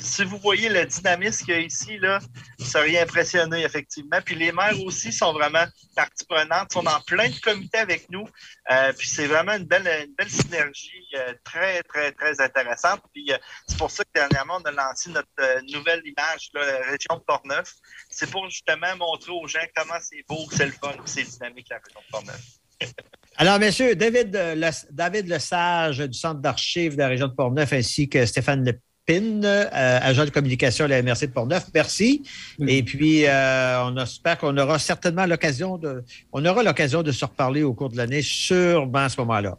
si 0.01 0.23
vous 0.23 0.37
voyez 0.37 0.69
le 0.69 0.85
dynamisme 0.85 1.45
qu'il 1.45 1.53
y 1.53 1.57
a 1.57 1.59
ici, 1.61 1.97
là, 1.99 2.19
vous 2.57 2.65
seriez 2.65 2.99
impressionné, 2.99 3.63
effectivement. 3.63 4.19
Puis 4.23 4.35
les 4.35 4.51
maires 4.51 4.81
aussi 4.83 5.11
sont 5.11 5.33
vraiment 5.33 5.65
partie 5.95 6.25
prenante, 6.25 6.71
sont 6.71 6.85
en 6.85 6.99
plein 7.01 7.29
de 7.29 7.39
comités 7.39 7.77
avec 7.77 8.09
nous. 8.09 8.27
Euh, 8.71 8.93
puis 8.93 9.07
c'est 9.07 9.27
vraiment 9.27 9.53
une 9.53 9.65
belle, 9.65 9.87
synergie 10.27 11.05
euh, 11.15 11.33
très, 11.43 11.83
très, 11.83 12.11
très 12.11 12.39
intéressante. 12.41 13.01
Puis 13.13 13.31
euh, 13.31 13.37
c'est 13.67 13.77
pour 13.77 13.91
ça 13.91 14.03
que 14.03 14.09
dernièrement, 14.13 14.59
on 14.61 14.65
a 14.65 14.71
lancé 14.71 15.09
notre 15.09 15.71
nouvelle 15.73 16.01
image, 16.05 16.49
là, 16.53 16.61
région 16.83 17.15
de 17.17 17.23
Portneuf. 17.25 17.73
C'est 18.09 18.29
pour 18.29 18.49
justement 18.49 18.95
montrer 18.97 19.31
aux 19.31 19.47
gens 19.47 19.59
comment 19.75 19.99
c'est 20.01 20.23
beau, 20.27 20.45
c'est 20.51 20.65
le 20.65 20.71
fun, 20.71 20.93
c'est 21.05 21.23
dynamique 21.23 21.67
la 21.69 21.77
région 21.77 22.01
de 22.01 22.11
Portneuf. 22.11 22.41
Alors, 23.37 23.57
messieurs, 23.59 23.95
David, 23.95 24.33
Le- 24.33 24.91
David 24.91 25.27
Lesage 25.27 25.99
du 25.99 26.17
Centre 26.17 26.41
d'archives 26.41 26.93
de 26.93 26.99
la 26.99 27.07
région 27.07 27.27
de 27.27 27.33
Portneuf 27.33 27.71
ainsi 27.71 28.09
que 28.09 28.25
Stéphane 28.25 28.63
Euh, 29.09 29.65
agent 30.01 30.25
de 30.25 30.29
communication 30.29 30.85
à 30.85 30.87
la 30.87 31.01
MRC 31.01 31.27
de 31.27 31.31
Portneuf, 31.31 31.65
merci. 31.73 32.23
Et 32.67 32.83
puis, 32.83 33.25
euh, 33.25 33.83
on 33.85 33.97
espère 33.97 34.37
qu'on 34.37 34.55
aura 34.57 34.77
certainement 34.77 35.25
l'occasion 35.25 35.77
de, 35.77 36.03
on 36.31 36.45
aura 36.45 36.61
l'occasion 36.61 37.01
de 37.01 37.11
se 37.11 37.25
reparler 37.25 37.63
au 37.63 37.73
cours 37.73 37.89
de 37.89 37.97
l'année, 37.97 38.21
sûrement 38.21 38.99
à 38.99 39.09
ce 39.09 39.19
moment-là. 39.21 39.57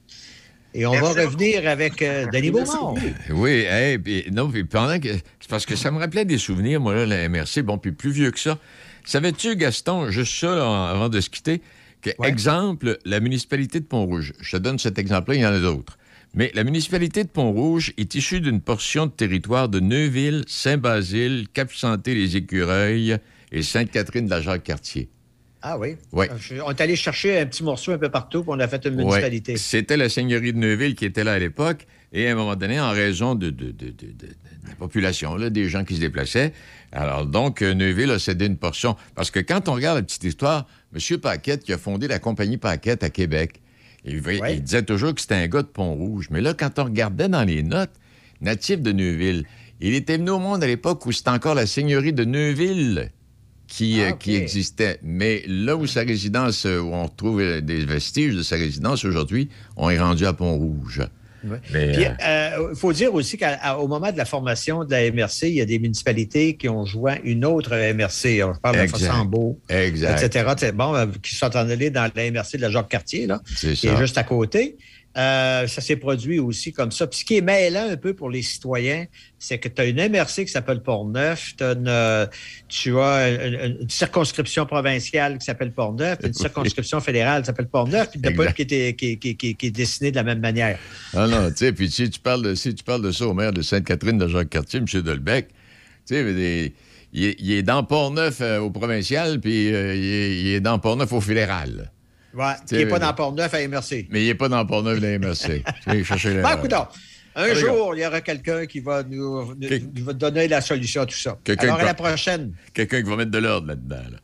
Et 0.73 0.87
on 0.87 0.93
Merci 0.93 1.15
va 1.15 1.25
revenir 1.25 1.69
avec 1.69 2.01
euh, 2.01 2.27
Denis 2.33 2.53
Beaumont. 2.53 2.95
Oui, 3.31 3.65
hey, 3.69 3.99
puis, 3.99 4.27
non, 4.31 4.49
puis 4.49 4.63
pendant 4.63 5.01
que. 5.01 5.09
C'est 5.41 5.51
parce 5.51 5.67
que 5.67 5.75
ça 5.75 5.91
me 5.91 5.99
rappelait 5.99 6.25
des 6.25 6.39
souvenirs, 6.39 6.81
moi, 6.81 6.95
là, 6.95 7.07
la 7.07 7.29
MRC. 7.29 7.63
Bon, 7.63 7.77
puis 7.77 7.91
plus 7.91 8.13
vieux 8.13 8.31
que 8.31 8.39
ça. 8.39 8.57
Savais-tu, 9.05 9.57
Gaston, 9.57 10.11
juste 10.11 10.39
ça, 10.39 10.55
là, 10.55 10.91
avant 10.91 11.09
de 11.09 11.21
se 11.21 11.29
quitter, 11.29 11.61
que, 12.03 12.11
exemple, 12.23 12.99
la 13.05 13.19
municipalité 13.19 13.81
de 13.81 13.85
Pont-Rouge, 13.85 14.33
je 14.41 14.57
te 14.57 14.63
donne 14.63 14.79
cet 14.79 14.99
exemple-là, 14.99 15.37
il 15.37 15.43
y 15.43 15.47
en 15.47 15.53
a 15.53 15.59
d'autres. 15.59 15.99
Mais 16.35 16.53
la 16.55 16.63
municipalité 16.65 17.25
de 17.25 17.29
Pont-Rouge 17.29 17.93
est 17.99 18.15
issue 18.15 18.41
d'une 18.41 18.61
portion 18.61 19.07
de 19.07 19.11
territoire 19.11 19.69
de 19.69 19.81
Neuville, 19.81 20.45
Saint-Basile, 20.47 21.47
Cap-Santé-les-Écureuils 21.53 23.17
et 23.53 23.63
Sainte-Catherine 23.63 24.27
de 24.27 24.31
la 24.31 24.41
Jacques-Cartier. 24.41 25.09
Ah 25.63 25.77
oui? 25.79 25.97
Ouais. 26.13 26.31
Je- 26.39 26.55
On 26.65 26.71
est 26.71 26.81
allé 26.81 26.97
chercher 26.97 27.39
un 27.39 27.47
petit 27.47 27.63
morceau 27.63 27.93
un 27.93 27.99
peu 27.99 28.09
partout, 28.09 28.43
puis 28.43 28.51
on 28.55 28.61
a 28.61 28.69
fait 28.69 28.83
une 28.87 28.93
Ouais. 28.95 29.05
municipalité. 29.05 29.57
C'était 29.59 29.97
la 29.99 30.09
seigneurie 30.09 30.53
de 30.55 30.59
Neuville 30.59 30.95
qui 30.95 31.05
était 31.05 31.25
là 31.25 31.33
à 31.35 31.39
l'époque. 31.39 31.87
Et 32.13 32.29
à 32.29 32.33
un 32.33 32.35
moment 32.35 32.57
donné, 32.57 32.81
en 32.81 32.91
raison 32.91 33.35
de, 33.35 33.51
de- 33.51 33.67
de- 33.73 33.91
de- 33.91 33.91
de- 33.91 34.13
de 34.13 34.69
la 34.69 34.75
population, 34.77 35.37
là, 35.37 35.51
des 35.51 35.69
gens 35.69 35.85
qui 35.85 35.97
se 35.97 36.01
déplaçaient, 36.01 36.53
alors 36.93 37.27
donc, 37.27 37.61
Neuville 37.61 38.11
a 38.11 38.19
cédé 38.19 38.47
une 38.47 38.57
portion. 38.57 38.97
Parce 39.15 39.31
que 39.31 39.39
quand 39.41 39.69
on 39.69 39.75
regarde 39.75 39.99
la 39.99 40.03
petite 40.03 40.25
histoire, 40.25 40.67
M. 40.95 41.19
Paquette, 41.19 41.63
qui 41.63 41.73
a 41.73 41.79
fondé 41.79 42.09
la 42.09 42.19
compagnie 42.19 42.57
Paquette 42.57 43.05
à 43.05 43.11
Québec, 43.11 43.61
il, 44.05 44.23
il 44.49 44.63
disait 44.63 44.83
toujours 44.83 45.15
que 45.15 45.21
c'était 45.21 45.35
un 45.35 45.49
gars 45.49 45.63
de 45.63 45.69
Pont-Rouge. 45.69 46.29
Mais 46.31 46.41
là, 46.41 46.55
quand 46.55 46.79
on 46.79 46.85
regardait 46.85 47.29
dans 47.29 47.45
les 47.45 47.63
notes, 47.63 47.93
natif 48.41 48.81
de 48.81 48.93
Neuville, 48.93 49.45
il 49.81 49.95
était 49.95 50.17
venu 50.17 50.31
au 50.31 50.39
monde 50.39 50.63
à 50.63 50.67
l'époque 50.67 51.05
où 51.07 51.13
c'était 51.13 51.31
encore 51.31 51.55
la 51.55 51.67
seigneurie 51.67 52.13
de 52.13 52.25
Neuville 52.25 53.11
qui, 53.67 54.01
euh, 54.03 54.13
qui 54.13 54.35
existait. 54.35 54.99
Mais 55.03 55.43
là 55.47 55.77
où 55.77 55.87
sa 55.87 56.01
résidence, 56.01 56.67
euh, 56.67 56.81
où 56.81 56.93
on 56.93 57.05
retrouve 57.05 57.41
euh, 57.41 57.61
des 57.61 57.85
vestiges 57.85 58.35
de 58.35 58.43
sa 58.43 58.57
résidence 58.57 59.05
aujourd'hui, 59.05 59.49
on 59.77 59.89
est 59.89 60.01
rendu 60.01 60.27
à 60.27 60.33
Pont-Rouge. 60.33 61.03
Mais, 61.43 61.93
Puis, 61.93 62.05
euh, 62.05 62.69
il 62.73 62.79
faut 62.79 62.93
dire 62.93 63.15
aussi 63.15 63.39
qu'au 63.39 63.89
moment 63.89 64.13
de 64.13 64.17
la 64.17 64.25
formation 64.25 64.85
de 64.85 64.91
la 64.91 65.11
MRC, 65.11 65.45
il 65.45 65.55
y 65.55 65.61
a 65.61 65.65
des 65.65 65.79
municipalités 65.79 66.57
qui 66.57 66.69
ont 66.69 66.85
joint 66.85 67.17
une 67.25 67.45
autre 67.45 67.75
MRC. 67.75 68.39
Je 68.39 68.61
parle 68.61 68.83
de. 68.83 68.87
Fossambeau, 68.87 69.59
etc. 69.69 70.73
Bon, 70.75 70.95
euh, 70.95 71.07
qui 71.23 71.35
sont 71.35 71.55
en 71.57 71.69
allés 71.69 71.91
dans 71.91 72.11
la 72.15 72.31
MRC 72.31 72.57
de 72.57 72.63
la 72.63 72.71
Jacques-Cartier, 72.71 73.27
là, 73.27 73.41
qui 73.59 73.87
est 73.87 73.97
juste 73.97 74.19
à 74.19 74.25
côté. 74.25 74.77
Euh, 75.19 75.67
ça 75.67 75.81
s'est 75.81 75.97
produit 75.97 76.39
aussi 76.39 76.73
comme 76.73 76.93
ça. 76.93 77.05
Puis 77.09 77.19
ce 77.21 77.25
qui 77.25 77.37
est 77.37 77.41
mêlant 77.41 77.89
un 77.91 77.97
peu 77.97 78.15
pour 78.15 78.31
les 78.31 78.43
citoyens, 78.43 79.07
c'est 79.41 79.59
que 79.59 79.69
tu 79.69 79.83
as 79.83 79.87
une 79.87 79.97
MRC 80.09 80.45
qui 80.45 80.49
s'appelle 80.53 80.83
Port-Neuf, 80.85 81.55
t'as 81.57 81.75
une, 81.75 81.89
euh, 81.89 82.27
tu 82.69 82.97
as 82.97 83.29
une, 83.29 83.77
une 83.81 83.91
circonscription 83.91 84.67
provinciale 84.67 85.39
qui 85.39 85.45
s'appelle 85.47 85.73
Port-Neuf, 85.73 86.19
une 86.23 86.33
circonscription 86.33 87.01
fédérale 87.01 87.43
qui 87.43 87.47
s'appelle 87.47 87.67
Port-Neuf, 87.67 88.11
puis 88.13 88.21
pas 88.37 88.53
qui, 88.53 88.63
était- 88.63 88.95
qui, 88.95 89.19
qui, 89.19 89.37
qui, 89.37 89.57
qui 89.57 89.67
est 89.67 89.71
dessinée 89.73 90.13
de 90.13 90.17
la 90.17 90.23
même 90.23 90.39
manière. 90.41 90.79
Ah 91.13 91.27
non, 91.27 91.49
tu 91.51 91.57
sais, 91.57 91.73
puis 91.73 91.91
si 91.91 92.09
tu 92.09 92.21
parles 92.21 92.43
de, 92.43 92.55
si 92.55 92.73
tu 92.73 92.85
parles 92.85 93.03
de 93.03 93.11
ça 93.11 93.27
au 93.27 93.35
maire 93.35 93.53
de 93.53 93.63
Sainte-Catherine 93.63 94.17
de 94.17 94.29
Jacques-Cartier, 94.29 94.79
M. 94.79 95.03
Delbecq, 95.03 95.49
tu 96.07 96.15
sais, 96.15 96.21
est, 96.23 96.73
il 97.13 97.51
est 97.53 97.65
dans 97.65 97.83
Port-Neuf 97.83 98.41
euh, 98.41 98.61
au 98.61 98.71
provincial, 98.71 99.41
puis 99.41 99.75
euh, 99.75 99.93
il, 99.97 100.05
est, 100.05 100.41
il 100.41 100.47
est 100.55 100.61
dans 100.61 100.79
Port-Neuf 100.79 101.13
au 101.13 101.21
fédéral. 101.21 101.91
Ouais, 102.35 102.53
qui 102.69 102.77
n'est 102.77 102.87
pas 102.87 102.99
dans 102.99 103.13
Port-Neuf 103.13 103.53
à 103.55 103.67
MRC. 103.67 104.07
Mais 104.11 104.23
il 104.23 104.27
n'est 104.29 104.35
pas 104.35 104.49
dans 104.49 104.65
Port-Neuf 104.65 105.01
la 105.03 105.19
MRC. 105.19 105.63
Ben, 105.87 105.95
écoute 106.57 106.71
donc, 106.71 106.89
un 107.35 107.55
jour, 107.55 107.95
il 107.97 108.03
y 108.03 108.07
aura 108.07 108.21
quelqu'un 108.21 108.67
qui 108.67 108.81
va 108.81 109.03
nous, 109.03 109.55
nous- 109.55 109.69
nous 109.97 110.05
va 110.05 110.13
donner 110.13 110.49
la 110.49 110.61
solution 110.61 111.03
à 111.03 111.07
tout 111.07 111.17
ça. 111.17 111.39
Quelqu'un 111.45 111.65
Alors, 111.65 111.77
à 111.77 111.79
qui 111.81 111.85
la 111.87 111.93
va- 111.93 111.95
prochaine. 111.95 112.53
Quelqu'un 112.75 113.03
qui 113.03 113.09
va 113.09 113.17
mettre 113.17 113.31
de 113.31 113.39
l'ordre 113.39 113.69
là-dedans. 113.69 113.97
là. 114.13 114.19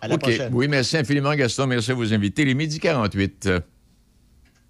À 0.00 0.08
la 0.08 0.18
prochaine. 0.18 0.50
Oui, 0.52 0.66
merci 0.68 0.96
infiniment, 0.96 1.34
Gaston. 1.34 1.66
Merci 1.68 1.92
à 1.92 1.94
vos 1.94 2.12
invités. 2.12 2.44
Les 2.44 2.54
midi 2.54 2.80
48. 2.80 3.48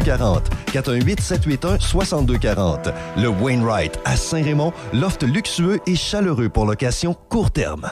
418 0.00 1.20
781 1.20 1.78
6240. 1.78 2.88
Le 3.16 3.28
Wainwright 3.28 3.98
à 4.04 4.16
Saint-Raymond, 4.16 4.72
loft 4.92 5.22
luxueux 5.22 5.80
et 5.86 5.96
chaleureux 5.96 6.48
pour 6.48 6.66
location 6.66 7.14
court 7.28 7.50
terme. 7.50 7.90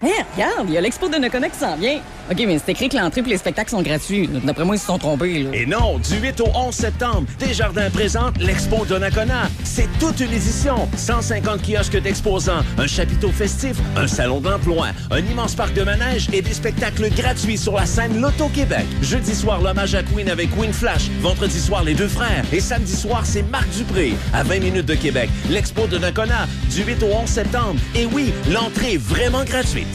Hé, 0.00 0.12
regarde, 0.32 0.68
il 0.68 0.74
y 0.74 0.78
a 0.78 0.80
l'expo 0.80 1.08
de 1.08 1.16
Nakona 1.16 1.48
qui 1.48 1.58
s'en 1.58 1.74
vient. 1.74 1.98
OK, 2.30 2.44
mais 2.46 2.60
c'est 2.64 2.70
écrit 2.70 2.88
que 2.88 2.96
l'entrée 2.96 3.20
et 3.20 3.30
les 3.30 3.36
spectacles 3.36 3.70
sont 3.70 3.82
gratuits. 3.82 4.28
D'après 4.44 4.64
moi, 4.64 4.76
ils 4.76 4.78
se 4.78 4.86
sont 4.86 4.98
trompés. 4.98 5.42
Là. 5.42 5.50
Et 5.52 5.66
non, 5.66 5.98
du 5.98 6.18
8 6.20 6.40
au 6.40 6.50
11 6.54 6.72
septembre, 6.72 7.24
Desjardins 7.40 7.90
présente 7.90 8.38
l'Expo 8.38 8.84
Donnacona. 8.84 9.48
C'est 9.64 9.88
toute 9.98 10.20
une 10.20 10.32
édition. 10.32 10.88
150 10.96 11.62
kiosques 11.62 12.00
d'exposants, 12.00 12.62
un 12.76 12.86
chapiteau 12.86 13.30
festif, 13.32 13.76
un 13.96 14.06
salon 14.06 14.40
d'emploi, 14.40 14.90
un 15.10 15.18
immense 15.18 15.56
parc 15.56 15.74
de 15.74 15.82
manège 15.82 16.28
et 16.32 16.42
des 16.42 16.52
spectacles 16.52 17.10
gratuits 17.16 17.58
sur 17.58 17.74
la 17.74 17.84
scène 17.84 18.20
Loto-Québec. 18.20 18.86
Jeudi 19.02 19.34
soir, 19.34 19.60
l'hommage 19.60 19.96
à 19.96 20.04
Queen 20.04 20.28
avec 20.28 20.56
Queen 20.56 20.72
Flash. 20.72 21.08
Vendredi 21.22 21.58
soir, 21.58 21.82
les 21.82 21.94
deux 21.94 22.06
frères. 22.06 22.44
Et 22.52 22.60
samedi 22.60 22.94
soir, 22.94 23.22
c'est 23.24 23.42
Marc 23.42 23.68
Dupré. 23.70 24.12
À 24.32 24.44
20 24.44 24.60
minutes 24.60 24.86
de 24.86 24.94
Québec, 24.94 25.28
l'Expo 25.50 25.88
de 25.88 25.98
Nakona, 25.98 26.46
du 26.70 26.84
8 26.84 27.02
au 27.02 27.16
11 27.22 27.28
septembre. 27.28 27.80
Et 27.96 28.06
oui, 28.06 28.32
l'entrée 28.48 28.92
est 28.92 29.02
vraiment 29.02 29.42
gratuite. 29.42 29.87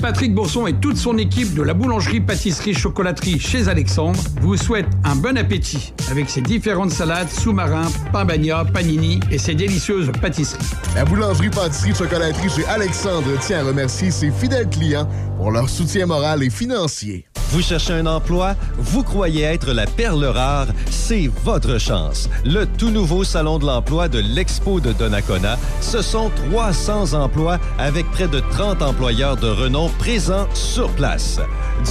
Patrick 0.00 0.32
Bourson 0.32 0.68
et 0.68 0.74
toute 0.74 0.96
son 0.96 1.18
équipe 1.18 1.54
de 1.54 1.62
la 1.62 1.74
boulangerie, 1.74 2.20
pâtisserie, 2.20 2.72
chocolaterie 2.72 3.40
chez 3.40 3.66
Alexandre 3.68 4.20
vous 4.40 4.56
souhaitent 4.56 4.86
un 5.04 5.16
bon 5.16 5.36
appétit 5.36 5.92
avec 6.08 6.30
ses 6.30 6.40
différentes 6.40 6.92
salades, 6.92 7.28
sous-marins, 7.28 7.88
pain 8.12 8.24
bagna, 8.24 8.64
panini 8.64 9.18
et 9.32 9.38
ses 9.38 9.54
délicieuses 9.54 10.12
pâtisseries. 10.22 10.64
La 10.94 11.04
boulangerie, 11.04 11.50
pâtisserie, 11.50 11.94
chocolaterie 11.94 12.48
chez 12.48 12.64
Alexandre 12.66 13.26
tient 13.40 13.58
à 13.58 13.64
remercier 13.64 14.12
ses 14.12 14.30
fidèles 14.30 14.70
clients 14.70 15.08
pour 15.38 15.52
leur 15.52 15.70
soutien 15.70 16.06
moral 16.06 16.42
et 16.42 16.50
financier. 16.50 17.24
Vous 17.50 17.62
cherchez 17.62 17.92
un 17.94 18.06
emploi? 18.06 18.56
Vous 18.76 19.04
croyez 19.04 19.42
être 19.44 19.72
la 19.72 19.86
perle 19.86 20.24
rare? 20.24 20.66
C'est 20.90 21.30
votre 21.44 21.78
chance. 21.78 22.28
Le 22.44 22.66
tout 22.66 22.90
nouveau 22.90 23.22
Salon 23.22 23.58
de 23.58 23.64
l'emploi 23.64 24.08
de 24.08 24.18
l'Expo 24.18 24.80
de 24.80 24.92
Donnacona, 24.92 25.56
ce 25.80 26.02
sont 26.02 26.30
300 26.50 27.14
emplois 27.14 27.58
avec 27.78 28.10
près 28.10 28.26
de 28.26 28.40
30 28.50 28.82
employeurs 28.82 29.36
de 29.36 29.48
renom 29.48 29.88
présents 29.98 30.48
sur 30.54 30.90
place. 30.90 31.40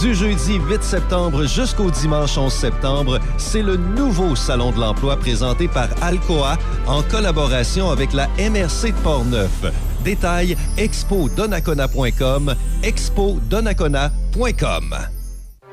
Du 0.02 0.14
jeudi 0.14 0.56
8 0.70 0.84
septembre 0.84 1.46
jusqu'au 1.46 1.90
dimanche 1.90 2.38
11 2.38 2.52
septembre, 2.52 3.20
c'est 3.38 3.64
le 3.64 3.78
nouveau 3.78 4.36
Salon 4.36 4.72
de 4.72 4.80
l'emploi 4.80 5.16
présenté 5.16 5.70
par 5.70 5.88
Alcoa 6.02 6.58
en 6.86 7.02
collaboration 7.02 7.90
avec 7.90 8.12
la 8.12 8.28
MRC 8.38 8.92
de 8.92 9.02
Portneuf. 9.04 9.87
Détails 10.08 10.56
expodonnacona.com, 10.78 12.56
expodonnacona.com. 12.82 14.96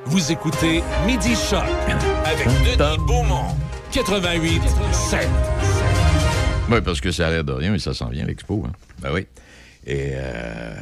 Vous 0.07 0.33
écoutez 0.33 0.83
Midi 1.07 1.37
Choc 1.37 1.63
avec 2.25 2.49
Denis 2.77 2.99
Beaumont. 3.07 3.55
88 3.93 4.61
7. 4.91 5.29
Oui, 6.69 6.81
parce 6.85 7.01
que 7.01 7.13
ça 7.13 7.29
a 7.29 7.31
l'air 7.31 7.45
de 7.45 7.53
rien, 7.53 7.71
mais 7.71 7.79
ça 7.79 7.95
s'en 7.95 8.09
vient, 8.09 8.25
l'expo. 8.25 8.65
Hein? 8.67 8.73
Ben 9.01 9.13
oui. 9.13 9.29
Et 9.87 10.15
euh, 10.15 10.75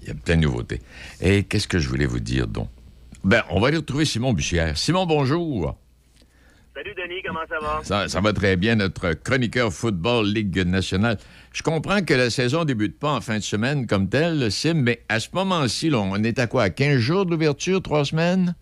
il 0.00 0.08
y 0.08 0.10
a 0.10 0.14
plein 0.14 0.36
de 0.36 0.40
nouveautés. 0.40 0.80
Et 1.20 1.44
qu'est-ce 1.44 1.68
que 1.68 1.78
je 1.78 1.90
voulais 1.90 2.06
vous 2.06 2.20
dire, 2.20 2.46
donc? 2.46 2.70
Ben, 3.22 3.42
on 3.50 3.60
va 3.60 3.68
aller 3.68 3.76
retrouver 3.76 4.06
Simon 4.06 4.32
Bussière. 4.32 4.78
Simon, 4.78 5.04
bonjour. 5.04 5.76
Salut 6.74 6.94
Denis, 6.94 7.22
comment 7.22 7.46
ça 7.50 7.58
va? 7.60 7.80
Ça, 7.84 8.08
ça 8.08 8.20
va 8.22 8.32
très 8.32 8.56
bien, 8.56 8.76
notre 8.76 9.12
chroniqueur 9.12 9.70
football 9.70 10.26
Ligue 10.26 10.66
nationale. 10.66 11.18
Je 11.52 11.62
comprends 11.62 12.02
que 12.02 12.14
la 12.14 12.30
saison 12.30 12.64
débute 12.64 12.98
pas 12.98 13.12
en 13.12 13.20
fin 13.20 13.36
de 13.36 13.42
semaine 13.42 13.86
comme 13.86 14.08
telle, 14.08 14.50
Sim, 14.50 14.82
mais 14.82 15.02
à 15.10 15.20
ce 15.20 15.28
moment-ci, 15.34 15.92
on 15.94 16.16
est 16.24 16.38
à 16.38 16.46
quoi? 16.46 16.62
À 16.62 16.70
15 16.70 16.96
jours 16.96 17.26
de 17.26 17.32
l'ouverture, 17.32 17.82
trois 17.82 18.06
semaines? 18.06 18.54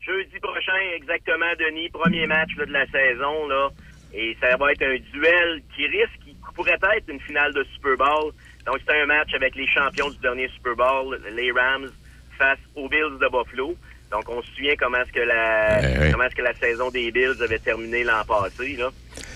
Jeudi 0.00 0.38
prochain, 0.40 0.78
exactement, 0.94 1.50
Denis, 1.58 1.88
premier 1.90 2.28
match 2.28 2.50
là, 2.56 2.66
de 2.66 2.72
la 2.72 2.86
saison, 2.86 3.48
là. 3.48 3.70
Et 4.14 4.36
ça 4.40 4.56
va 4.56 4.70
être 4.70 4.82
un 4.82 4.96
duel 5.12 5.62
qui 5.74 5.86
risque, 5.88 6.18
qui 6.24 6.36
pourrait 6.54 6.78
être 6.96 7.08
une 7.08 7.20
finale 7.20 7.52
de 7.54 7.64
Super 7.74 7.96
Bowl. 7.96 8.32
Donc, 8.66 8.78
c'est 8.86 9.02
un 9.02 9.06
match 9.06 9.34
avec 9.34 9.56
les 9.56 9.66
champions 9.66 10.10
du 10.10 10.18
dernier 10.18 10.48
Super 10.54 10.76
Bowl, 10.76 11.20
les 11.34 11.50
Rams, 11.50 11.90
face 12.38 12.58
aux 12.76 12.88
Bills 12.88 13.18
de 13.20 13.28
Buffalo. 13.28 13.74
Donc, 14.10 14.28
on 14.28 14.42
se 14.42 14.50
souvient 14.52 14.74
comment 14.76 14.98
est-ce 14.98 15.12
que 15.12 15.20
la 15.20 15.80
Eh 15.82 15.98
oui. 16.06 16.10
comment 16.10 16.24
est-ce 16.24 16.34
que 16.34 16.42
la 16.42 16.54
saison 16.54 16.90
des 16.90 17.10
Bills 17.12 17.40
avait 17.42 17.58
terminé 17.60 18.02
l'an 18.04 18.24
passé, 18.26 18.76
là. 18.76 18.90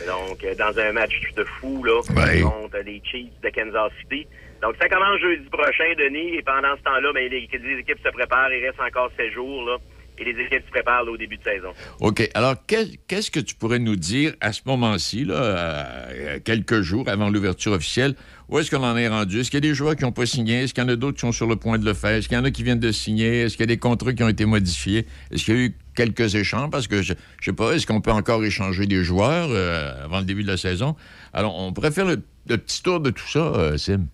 Donc, 0.07 0.43
euh, 0.43 0.55
dans 0.57 0.77
un 0.79 0.93
match 0.93 1.15
de 1.37 1.45
fou, 1.45 1.85
là, 1.85 2.01
contre 2.43 2.79
les 2.85 3.01
Chiefs 3.05 3.41
de 3.43 3.49
Kansas 3.51 3.93
City. 4.01 4.27
Donc, 4.63 4.75
ça 4.81 4.89
commence 4.89 5.21
jeudi 5.21 5.49
prochain, 5.51 5.93
Denis, 5.99 6.37
et 6.37 6.43
pendant 6.43 6.75
ce 6.77 6.83
temps-là, 6.83 7.13
ben, 7.13 7.31
les, 7.31 7.49
les 7.53 7.79
équipes 7.79 7.99
se 8.05 8.11
préparent. 8.11 8.53
Il 8.53 8.65
reste 8.67 8.81
encore 8.81 9.11
sept 9.17 9.33
jours, 9.33 9.65
là. 9.65 9.77
et 10.19 10.25
les 10.25 10.43
équipes 10.45 10.65
se 10.65 10.71
préparent 10.71 11.05
là, 11.05 11.13
au 11.13 11.17
début 11.17 11.37
de 11.37 11.43
saison. 11.45 11.73
OK. 12.01 12.29
Alors, 12.35 12.55
qu'est-ce 12.67 13.31
que 13.31 13.41
tu 13.41 13.55
pourrais 13.55 13.79
nous 13.79 13.97
dire 13.97 14.33
à 14.41 14.53
ce 14.53 14.63
moment-ci, 14.67 15.25
là, 15.25 16.07
à 16.35 16.41
quelques 16.41 16.81
jours 16.81 17.09
avant 17.09 17.29
l'ouverture 17.31 17.73
officielle? 17.73 18.15
Où 18.49 18.59
est-ce 18.59 18.71
qu'on 18.71 18.83
en 18.85 18.97
est 18.97 19.09
rendu? 19.09 19.41
Est-ce 19.41 19.51
qu'il 19.51 19.57
y 19.57 19.67
a 19.67 19.69
des 19.69 19.75
joueurs 19.75 19.97
qui 19.97 20.05
n'ont 20.05 20.13
pas 20.13 20.27
signé? 20.27 20.63
Est-ce 20.63 20.75
qu'il 20.75 20.85
y 20.85 20.87
en 20.87 20.91
a 20.91 20.97
d'autres 20.97 21.17
qui 21.17 21.21
sont 21.23 21.33
sur 21.33 21.47
le 21.47 21.57
point 21.57 21.79
de 21.79 21.85
le 21.85 21.95
faire? 21.95 22.11
Est-ce 22.11 22.29
qu'il 22.29 22.37
y 22.37 22.41
en 22.41 22.45
a 22.45 22.51
qui 22.51 22.63
viennent 22.63 22.81
de 22.81 22.93
signer? 22.93 23.43
Est-ce 23.43 23.57
qu'il 23.57 23.63
y 23.63 23.71
a 23.71 23.75
des 23.75 23.79
contrats 23.79 24.13
qui 24.13 24.23
ont 24.23 24.29
été 24.29 24.45
modifiés? 24.45 25.07
Est-ce 25.31 25.45
qu'il 25.45 25.55
y 25.55 25.59
a 25.59 25.61
eu 25.63 25.75
quelques 25.97 26.35
échanges? 26.35 26.71
Parce 26.71 26.87
que, 26.87 27.01
je 27.01 27.15
ne 27.15 27.19
sais 27.41 27.53
pas, 27.55 27.73
est-ce 27.73 27.87
qu'on 27.87 28.03
peut 28.03 28.11
encore 28.11 28.45
échanger 28.45 28.87
des 28.87 29.03
joueurs 29.03 29.49
euh, 29.51 30.05
avant 30.05 30.19
le 30.19 30.27
début 30.27 30.43
de 30.43 30.49
la 30.49 30.59
saison? 30.59 30.95
Alors, 31.33 31.59
on 31.59 31.73
pourrait 31.73 31.91
faire 31.91 32.05
le, 32.05 32.19
petit 32.59 32.83
tour 32.83 33.01
de 33.01 33.11
tout 33.11 33.27
ça, 33.27 33.39
euh, 33.39 33.79
Sim. 33.79 34.07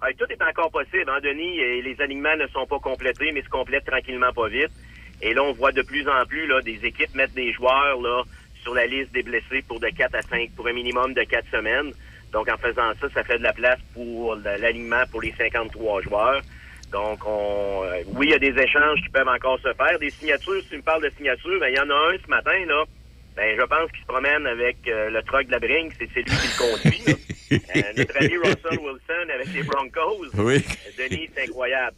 Ah, 0.00 0.08
tout 0.16 0.26
est 0.30 0.42
encore 0.42 0.70
possible, 0.70 1.08
hein, 1.08 1.18
Denis? 1.22 1.82
Les 1.82 1.96
alignements 2.00 2.36
ne 2.36 2.46
sont 2.48 2.66
pas 2.66 2.78
complétés, 2.78 3.32
mais 3.32 3.42
se 3.42 3.48
complètent 3.48 3.86
tranquillement 3.86 4.32
pas 4.32 4.48
vite. 4.48 4.70
Et 5.20 5.34
là, 5.34 5.42
on 5.42 5.52
voit 5.52 5.72
de 5.72 5.82
plus 5.82 6.06
en 6.08 6.24
plus 6.26 6.46
là, 6.46 6.60
des 6.60 6.78
équipes 6.84 7.14
mettre 7.14 7.34
des 7.34 7.52
joueurs 7.52 8.00
là, 8.00 8.22
sur 8.62 8.74
la 8.74 8.86
liste 8.86 9.12
des 9.12 9.22
blessés 9.22 9.64
pour 9.66 9.80
de 9.80 9.88
4 9.88 10.14
à 10.14 10.22
5, 10.22 10.50
pour 10.54 10.68
un 10.68 10.72
minimum 10.74 11.14
de 11.14 11.22
4 11.22 11.46
semaines. 11.50 11.92
Donc, 12.32 12.48
en 12.48 12.56
faisant 12.58 12.92
ça, 13.00 13.08
ça 13.14 13.24
fait 13.24 13.38
de 13.38 13.42
la 13.42 13.52
place 13.52 13.78
pour 13.94 14.34
l'alignement 14.36 15.04
pour 15.10 15.22
les 15.22 15.32
53 15.38 16.02
joueurs. 16.02 16.42
Donc, 16.92 17.26
on, 17.26 17.82
euh, 17.84 18.02
oui, 18.14 18.26
il 18.28 18.32
y 18.32 18.34
a 18.34 18.38
des 18.38 18.60
échanges 18.60 19.00
qui 19.02 19.08
peuvent 19.08 19.28
encore 19.28 19.58
se 19.58 19.72
faire. 19.74 19.98
Des 19.98 20.10
signatures, 20.10 20.62
si 20.62 20.68
tu 20.68 20.76
me 20.76 20.82
parles 20.82 21.02
de 21.02 21.12
signatures, 21.16 21.58
ben, 21.60 21.68
il 21.68 21.76
y 21.76 21.80
en 21.80 21.90
a 21.90 21.94
un 21.94 22.16
ce 22.22 22.28
matin, 22.28 22.64
là. 22.66 22.84
Ben, 23.36 23.54
je 23.58 23.64
pense 23.64 23.90
qu'il 23.90 24.00
se 24.00 24.06
promène 24.06 24.46
avec 24.46 24.76
euh, 24.88 25.10
le 25.10 25.22
truck 25.22 25.46
de 25.46 25.52
la 25.52 25.58
Brinks, 25.58 25.92
c'est 25.98 26.08
c'est 26.14 26.20
lui 26.22 26.36
qui 26.36 26.48
le 26.48 26.58
conduit. 26.58 27.02
là. 27.06 27.12
Euh, 27.48 27.80
notre 27.96 28.16
ami 28.16 28.36
Russell 28.38 28.76
Wilson 28.80 29.30
avec 29.32 29.46
les 29.54 29.62
Broncos. 29.62 30.26
Oui. 30.34 30.64
Denis, 30.98 31.30
c'est 31.32 31.44
incroyable. 31.44 31.94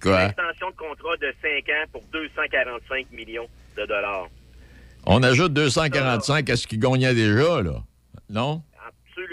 Quoi? 0.00 0.20
Une 0.22 0.26
extension 0.28 0.70
de 0.70 0.76
contrat 0.76 1.16
de 1.16 1.34
5 1.42 1.48
ans 1.70 1.84
pour 1.90 2.02
245 2.12 3.10
millions 3.10 3.48
de 3.76 3.84
dollars. 3.84 4.28
On 5.04 5.24
ajoute 5.24 5.52
245 5.54 6.50
à 6.50 6.56
ce 6.56 6.68
qu'il 6.68 6.78
gagnait 6.78 7.14
déjà, 7.14 7.62
là. 7.62 7.82
Non? 8.30 8.62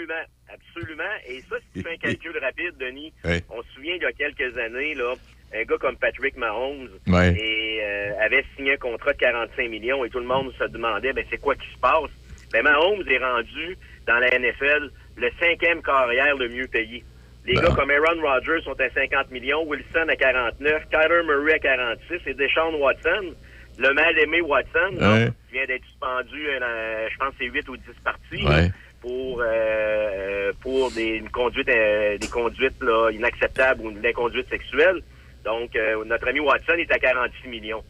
Absolument, 0.08 0.24
absolument. 0.52 1.14
Et 1.28 1.40
ça, 1.48 1.56
si 1.60 1.78
tu 1.78 1.82
fais 1.82 1.94
un 1.94 1.96
calcul 1.96 2.36
rapide, 2.38 2.76
Denis, 2.78 3.12
Oui. 3.24 3.42
on 3.50 3.62
se 3.62 3.68
souvient 3.74 3.94
il 3.94 4.02
y 4.02 4.06
a 4.06 4.12
quelques 4.12 4.56
années, 4.58 4.94
là, 4.94 5.14
un 5.54 5.62
gars 5.64 5.76
comme 5.78 5.96
Patrick 5.96 6.36
Mahomes 6.36 6.88
et, 7.36 7.78
euh, 7.82 8.10
avait 8.20 8.44
signé 8.56 8.72
un 8.72 8.76
contrat 8.76 9.12
de 9.12 9.18
45 9.18 9.68
millions 9.70 10.04
et 10.04 10.10
tout 10.10 10.18
le 10.18 10.26
monde 10.26 10.52
se 10.58 10.64
demandait, 10.64 11.12
ben, 11.12 11.24
c'est 11.30 11.38
quoi 11.40 11.54
qui 11.54 11.66
se 11.72 11.78
passe? 11.78 12.10
Ben, 12.52 12.62
Mahomes 12.62 13.04
est 13.08 13.18
rendu 13.18 13.76
dans 14.06 14.18
la 14.18 14.28
NFL 14.38 14.90
le 15.16 15.30
cinquième 15.40 15.82
carrière 15.82 16.36
le 16.36 16.48
mieux 16.48 16.66
payé. 16.66 17.04
Les 17.46 17.54
Ben. 17.54 17.64
gars 17.64 17.74
comme 17.76 17.90
Aaron 17.90 18.20
Rodgers 18.22 18.62
sont 18.64 18.78
à 18.80 18.90
50 18.90 19.30
millions, 19.30 19.62
Wilson 19.64 20.06
à 20.08 20.16
49, 20.16 20.82
Kyler 20.90 21.22
Murray 21.26 21.52
à 21.54 21.58
46 21.58 22.20
et 22.26 22.34
Deshaun 22.34 22.74
Watson, 22.76 23.34
le 23.78 23.92
mal-aimé 23.92 24.40
Watson, 24.40 24.94
là, 24.98 25.26
qui 25.48 25.52
vient 25.54 25.66
d'être 25.66 25.84
suspendu, 25.84 26.48
euh, 26.48 27.08
je 27.12 27.16
pense 27.18 27.34
c'est 27.38 27.46
8 27.46 27.68
ou 27.68 27.76
10 27.76 27.82
parties, 28.02 28.46
Ouais. 28.46 28.70
Pour 29.04 29.40
euh, 29.40 29.44
euh, 29.44 30.52
pour 30.60 30.90
des 30.92 31.18
une 31.18 31.28
conduite 31.28 31.68
euh, 31.68 32.16
des 32.16 32.28
conduites 32.28 32.82
là, 32.82 33.10
inacceptables 33.10 33.82
ou 33.84 33.92
de 33.92 34.02
l'inconduite 34.02 34.48
sexuelle. 34.48 35.02
Donc 35.44 35.76
notre 36.06 36.26
ami 36.28 36.40
Watson 36.40 36.72
est 36.78 36.90
à 36.90 36.98
46 36.98 37.48
millions. 37.48 37.84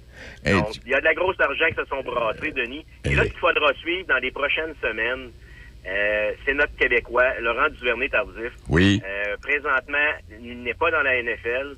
Hey, 0.44 0.54
Donc 0.54 0.74
il 0.84 0.90
y 0.90 0.94
a 0.94 0.98
de 0.98 1.04
la 1.04 1.14
grosse 1.14 1.38
argent 1.38 1.66
qui 1.68 1.76
se 1.76 1.84
sont 1.84 2.02
brassés, 2.02 2.50
Denis. 2.50 2.84
Et 3.04 3.14
là, 3.14 3.22
ce 3.22 3.28
qu'il 3.28 3.38
faudra 3.38 3.72
suivre 3.74 4.08
dans 4.08 4.18
les 4.18 4.32
prochaines 4.32 4.74
semaines, 4.82 5.30
euh, 5.86 6.32
c'est 6.44 6.54
notre 6.54 6.74
Québécois, 6.74 7.38
Laurent 7.40 7.68
Duvernay-Tardif. 7.68 8.52
Oui. 8.68 9.00
Euh, 9.06 9.36
présentement, 9.40 10.10
il 10.42 10.64
n'est 10.64 10.74
pas 10.74 10.90
dans 10.90 11.02
la 11.02 11.22
NFL. 11.22 11.76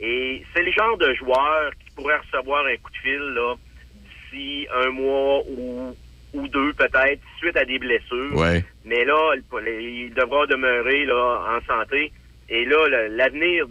Et 0.00 0.42
c'est 0.52 0.62
le 0.62 0.72
genre 0.72 0.96
de 0.98 1.14
joueur 1.14 1.70
qui 1.78 1.94
pourrait 1.94 2.18
recevoir 2.18 2.66
un 2.66 2.76
coup 2.78 2.90
de 2.90 2.96
fil 2.96 3.20
là 3.34 3.54
d'ici 3.94 4.66
un 4.74 4.90
mois 4.90 5.42
ou, 5.48 5.94
ou 6.34 6.48
deux 6.48 6.72
peut-être, 6.74 7.20
suite 7.38 7.56
à 7.56 7.64
des 7.64 7.78
blessures. 7.78 8.34
Ouais. 8.36 8.64
Mais 8.84 9.04
là, 9.04 9.34
il- 9.66 10.12
devra 10.14 10.46
demeurer 10.46 11.04
là, 11.04 11.40
en 11.56 11.60
santé. 11.66 12.12
Et 12.48 12.64
là, 12.64 13.08
l'avenir 13.08 13.66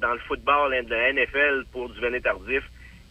dans 0.00 0.12
le 0.14 0.18
football 0.26 0.72
de 0.84 0.90
la 0.90 1.12
NFL 1.12 1.64
pour 1.72 1.88
Duvernay 1.90 2.20
Tardif 2.20 2.62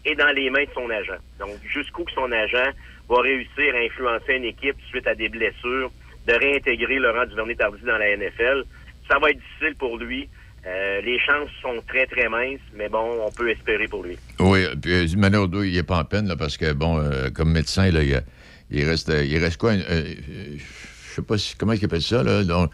est 0.06 0.16
dans 0.16 0.34
les 0.36 0.50
mains 0.50 0.64
de 0.64 0.70
son 0.74 0.90
agent. 0.90 1.18
Donc, 1.40 1.52
jusqu'où 1.68 2.04
que 2.04 2.12
son 2.12 2.32
agent 2.32 2.72
va 3.10 3.22
réussir 3.22 3.74
à 3.76 3.80
influencer 3.80 4.34
une 4.34 4.46
équipe 4.46 4.76
suite 4.90 5.08
à 5.08 5.16
des 5.16 5.30
blessures, 5.30 5.92
de 6.28 6.34
réintégrer 6.34 6.96
Laurent 7.00 7.26
Duvernay 7.26 7.56
Tardif 7.56 7.84
dans 7.86 7.98
la 7.98 8.10
NFL, 8.18 8.64
ça 9.10 9.20
va 9.20 9.30
être 9.30 9.40
difficile 9.40 9.76
pour 9.78 9.98
lui. 9.98 10.28
Euh, 10.68 11.00
les 11.02 11.20
chances 11.20 11.50
sont 11.62 11.80
très, 11.88 12.08
très 12.08 12.28
minces, 12.28 12.60
mais 12.74 12.90
bon, 12.90 13.20
on 13.26 13.32
peut 13.32 13.50
espérer 13.52 13.88
pour 13.88 14.04
lui. 14.04 14.18
Oui, 14.40 14.66
puis 14.82 14.94
euh, 14.94 15.06
d'une 15.06 15.20
manière 15.20 15.44
ou 15.44 15.48
d'autre, 15.48 15.66
il 15.66 15.76
n'est 15.76 15.84
pas 15.84 16.00
en 16.00 16.04
peine, 16.06 16.28
là, 16.28 16.36
parce 16.36 16.58
que, 16.58 16.74
bon, 16.74 16.98
euh, 17.00 17.30
comme 17.30 17.52
médecin, 17.52 17.92
là, 17.92 18.02
il, 18.02 18.10
y 18.10 18.16
a- 18.16 18.24
il 18.72 18.84
reste, 18.86 19.10
euh, 19.10 19.24
il 19.24 19.38
reste 19.38 19.58
quoi? 19.58 19.72
euh, 19.72 20.14
je 20.58 21.14
sais 21.16 21.22
pas 21.22 21.38
si, 21.38 21.56
comment 21.56 21.74
il 21.74 21.86
appelle 21.86 22.02
ça, 22.02 22.24
là? 22.24 22.44
Donc, 22.44 22.72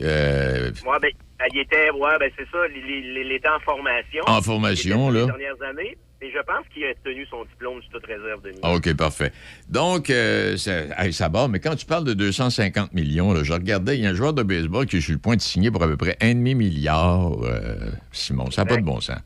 euh, 0.00 0.70
Ouais, 0.86 0.98
ben, 1.00 1.10
il 1.52 1.60
était, 1.60 1.90
ouais, 1.90 2.18
ben, 2.18 2.30
c'est 2.36 2.48
ça, 2.50 2.58
il, 2.74 3.32
était 3.32 3.48
en 3.48 3.60
formation. 3.60 4.22
En 4.26 4.42
formation, 4.42 5.10
là. 5.10 5.20
Les 5.20 5.26
dernières 5.26 5.62
années. 5.70 5.96
Et 6.20 6.32
je 6.32 6.38
pense 6.38 6.66
qu'il 6.74 6.84
a 6.84 6.92
tenu 7.04 7.24
son 7.26 7.44
diplôme 7.44 7.80
sous 7.80 7.90
toute 7.90 8.06
réserve 8.06 8.42
de 8.42 8.52
ah, 8.62 8.74
OK, 8.74 8.92
parfait. 8.96 9.30
Donc, 9.68 10.10
euh, 10.10 10.56
ça, 10.56 10.80
hey, 10.98 11.12
ça 11.12 11.28
barre, 11.28 11.48
mais 11.48 11.60
quand 11.60 11.76
tu 11.76 11.86
parles 11.86 12.02
de 12.02 12.12
250 12.12 12.92
millions, 12.92 13.32
là, 13.32 13.44
je 13.44 13.52
regardais, 13.52 13.96
il 13.96 14.02
y 14.02 14.06
a 14.06 14.10
un 14.10 14.14
joueur 14.14 14.32
de 14.32 14.42
baseball 14.42 14.84
qui 14.86 14.96
est 14.96 15.00
sur 15.00 15.12
le 15.12 15.20
point 15.20 15.36
de 15.36 15.40
signer 15.40 15.70
pour 15.70 15.80
à 15.80 15.86
peu 15.86 15.96
près 15.96 16.16
un 16.20 16.34
demi-milliard. 16.34 17.44
euh, 17.44 17.92
Simon, 18.10 18.50
ça 18.50 18.64
n'a 18.64 18.68
pas 18.68 18.76
de 18.78 18.84
bon 18.84 19.00
sens. 19.00 19.20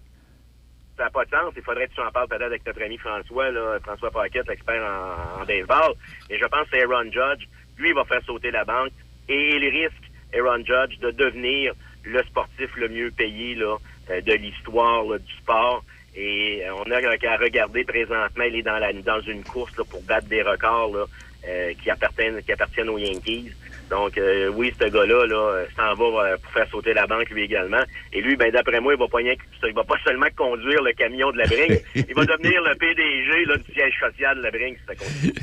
Ça 1.02 1.06
n'a 1.06 1.10
pas 1.10 1.24
de 1.24 1.30
sens. 1.30 1.52
Il 1.56 1.62
faudrait 1.62 1.88
que 1.88 1.94
tu 1.94 2.00
en 2.00 2.12
parles 2.12 2.28
peut-être 2.28 2.42
avec 2.42 2.64
notre 2.64 2.80
ami 2.80 2.96
François, 2.96 3.46
François 3.82 4.10
Paquette, 4.12 4.46
l'expert 4.46 4.80
en, 4.84 5.42
en 5.42 5.44
baseball. 5.44 5.94
Mais 6.30 6.38
je 6.38 6.44
pense 6.46 6.68
que 6.68 6.76
c'est 6.76 6.82
Aaron 6.84 7.10
Judge. 7.10 7.48
Lui, 7.76 7.88
il 7.88 7.94
va 7.96 8.04
faire 8.04 8.22
sauter 8.24 8.52
la 8.52 8.64
banque. 8.64 8.92
Et 9.28 9.56
il 9.56 9.68
risque, 9.68 10.04
Aaron 10.32 10.64
Judge, 10.64 11.00
de 11.00 11.10
devenir 11.10 11.74
le 12.04 12.22
sportif 12.22 12.70
le 12.76 12.88
mieux 12.88 13.10
payé 13.10 13.56
là, 13.56 13.78
euh, 14.10 14.20
de 14.20 14.32
l'histoire 14.34 15.18
du 15.18 15.34
sport. 15.38 15.82
Et 16.14 16.62
euh, 16.64 16.74
on 16.86 16.88
a 16.92 17.16
qu'à 17.16 17.36
regarder 17.36 17.82
présentement, 17.82 18.44
il 18.44 18.54
est 18.54 18.62
dans, 18.62 18.78
la, 18.78 18.92
dans 18.92 19.20
une 19.22 19.42
course 19.42 19.76
là, 19.76 19.82
pour 19.90 20.02
battre 20.02 20.28
des 20.28 20.42
records 20.42 20.94
là, 20.94 21.04
euh, 21.48 21.74
qui, 21.82 21.90
appartiennent, 21.90 22.40
qui 22.44 22.52
appartiennent 22.52 22.90
aux 22.90 22.98
Yankees. 22.98 23.50
Donc, 23.92 24.16
euh, 24.16 24.48
oui, 24.48 24.72
ce 24.80 24.88
gars-là 24.88 25.26
là, 25.26 25.36
euh, 25.36 25.66
s'en 25.76 25.92
va 25.92 26.04
euh, 26.24 26.36
pour 26.38 26.50
faire 26.52 26.66
sauter 26.70 26.94
la 26.94 27.06
banque, 27.06 27.28
lui 27.28 27.42
également. 27.42 27.82
Et 28.14 28.22
lui, 28.22 28.36
ben 28.36 28.50
d'après 28.50 28.80
moi, 28.80 28.94
il 28.94 28.98
va 28.98 29.06
pas 29.06 29.20
il 29.20 29.74
va 29.74 29.84
pas 29.84 29.96
seulement 30.02 30.28
conduire 30.34 30.82
le 30.82 30.94
camion 30.94 31.30
de 31.30 31.36
la 31.36 31.44
Brinks, 31.46 31.82
il 31.94 32.14
va 32.14 32.24
devenir 32.24 32.62
le 32.62 32.74
PDG 32.74 33.44
là, 33.44 33.58
du 33.58 33.70
siège 33.74 33.92
social 34.00 34.38
de 34.38 34.42
la 34.44 34.50
Brinks. 34.50 34.78
si 34.78 34.86
ça 34.86 34.94
continue. 34.94 35.34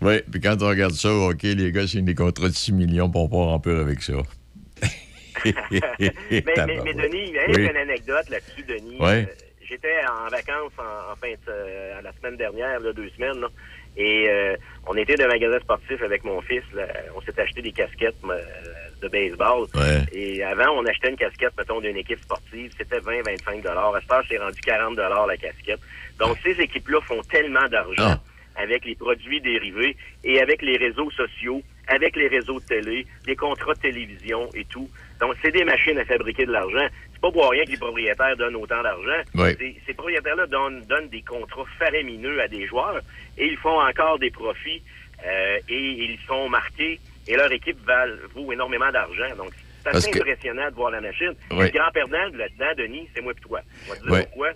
Oui, 0.00 0.14
puis 0.32 0.40
quand 0.40 0.56
on 0.62 0.68
regarde 0.68 0.94
ça, 0.94 1.12
OK, 1.12 1.42
les 1.42 1.70
gars, 1.72 1.86
c'est 1.86 2.00
des 2.00 2.14
contrats 2.14 2.48
de 2.48 2.54
6 2.54 2.72
millions, 2.72 3.10
pour 3.10 3.28
pas 3.28 3.36
remplir 3.36 3.76
avec 3.80 4.00
ça. 4.00 4.14
mais, 5.44 5.52
mais, 6.30 6.42
mais 6.84 6.94
Denis, 6.94 7.24
il 7.28 7.34
y 7.34 7.38
a 7.38 7.46
Oui. 7.48 7.66
une 7.70 7.76
anecdote 7.76 8.30
là-dessus, 8.30 8.62
Denis. 8.66 8.96
Euh, 9.02 9.24
J'étais 9.68 10.00
en 10.04 10.28
vacances 10.28 10.72
en, 10.78 11.12
en 11.12 11.16
fin 11.16 11.30
de, 11.30 11.36
euh, 11.48 12.00
la 12.02 12.12
semaine 12.14 12.36
dernière, 12.36 12.80
là, 12.80 12.92
deux 12.92 13.08
semaines, 13.10 13.40
là, 13.40 13.48
et 13.96 14.28
euh, 14.28 14.56
on 14.86 14.96
était 14.96 15.14
dans 15.14 15.24
un 15.24 15.28
magasin 15.28 15.58
sportif 15.60 16.02
avec 16.02 16.24
mon 16.24 16.40
fils. 16.42 16.62
là. 16.74 16.86
on 17.16 17.20
s'est 17.22 17.38
acheté 17.38 17.62
des 17.62 17.72
casquettes 17.72 18.16
euh, 18.24 18.40
de 19.02 19.08
baseball. 19.08 19.66
Ouais. 19.74 20.04
Et 20.12 20.42
avant, 20.42 20.70
on 20.76 20.86
achetait 20.86 21.10
une 21.10 21.16
casquette, 21.16 21.52
mettons, 21.58 21.80
d'une 21.80 21.96
équipe 21.96 22.20
sportive, 22.20 22.72
c'était 22.76 22.98
20-25 22.98 23.66
À 23.66 24.00
ce 24.00 24.06
temps, 24.06 24.20
c'est 24.28 24.38
rendu 24.38 24.60
40 24.60 24.96
la 24.96 25.36
casquette. 25.36 25.80
Donc, 26.18 26.36
ces 26.42 26.60
équipes-là 26.60 27.00
font 27.02 27.22
tellement 27.22 27.66
d'argent 27.68 28.16
avec 28.56 28.84
les 28.84 28.94
produits 28.94 29.40
dérivés 29.40 29.96
et 30.24 30.40
avec 30.40 30.62
les 30.62 30.76
réseaux 30.76 31.10
sociaux, 31.10 31.62
avec 31.88 32.16
les 32.16 32.28
réseaux 32.28 32.60
de 32.60 32.64
télé, 32.66 33.06
des 33.26 33.36
contrats 33.36 33.74
de 33.74 33.80
télévision 33.80 34.48
et 34.54 34.64
tout. 34.64 34.88
Donc, 35.20 35.34
c'est 35.42 35.52
des 35.52 35.64
machines 35.64 35.98
à 35.98 36.04
fabriquer 36.04 36.46
de 36.46 36.52
l'argent. 36.52 36.86
C'est 37.22 37.28
pas 37.28 37.32
pour 37.32 37.50
rien 37.50 37.64
que 37.66 37.70
les 37.70 37.76
propriétaires 37.76 38.36
donnent 38.38 38.56
autant 38.56 38.82
d'argent. 38.82 39.22
Oui. 39.34 39.54
Ces- 39.58 39.76
Ces 39.86 39.92
propriétaires-là 39.94 40.46
donnent, 40.46 40.82
donnent 40.86 41.08
des 41.10 41.20
contrats 41.20 41.66
faramineux 41.78 42.40
à 42.40 42.48
des 42.48 42.66
joueurs 42.66 43.00
et 43.36 43.46
ils 43.46 43.58
font 43.58 43.78
encore 43.78 44.18
des 44.18 44.30
profits 44.30 44.82
euh, 45.26 45.58
et 45.68 45.78
ils 45.78 46.18
sont 46.26 46.48
marqués 46.48 46.98
et 47.28 47.36
leur 47.36 47.52
équipe 47.52 47.76
vaut 48.34 48.50
énormément 48.52 48.90
d'argent. 48.90 49.36
Donc, 49.36 49.50
c'est 49.52 49.84
Parce 49.84 49.96
assez 49.98 50.10
que- 50.10 50.18
impressionnant 50.20 50.70
de 50.70 50.74
voir 50.74 50.90
la 50.92 51.02
machine. 51.02 51.34
Oui. 51.50 51.66
Le 51.66 51.68
grand 51.78 51.90
perdant 51.92 52.24
là-dedans, 52.32 52.72
Denis, 52.78 53.06
c'est 53.14 53.20
moi 53.20 53.32
et 53.36 53.40
toi. 53.42 53.60
On 53.86 53.90
va 53.90 53.96
te 53.98 54.02
dire 54.02 54.12
Oui. 54.12 54.20
pourquoi. 54.24 54.50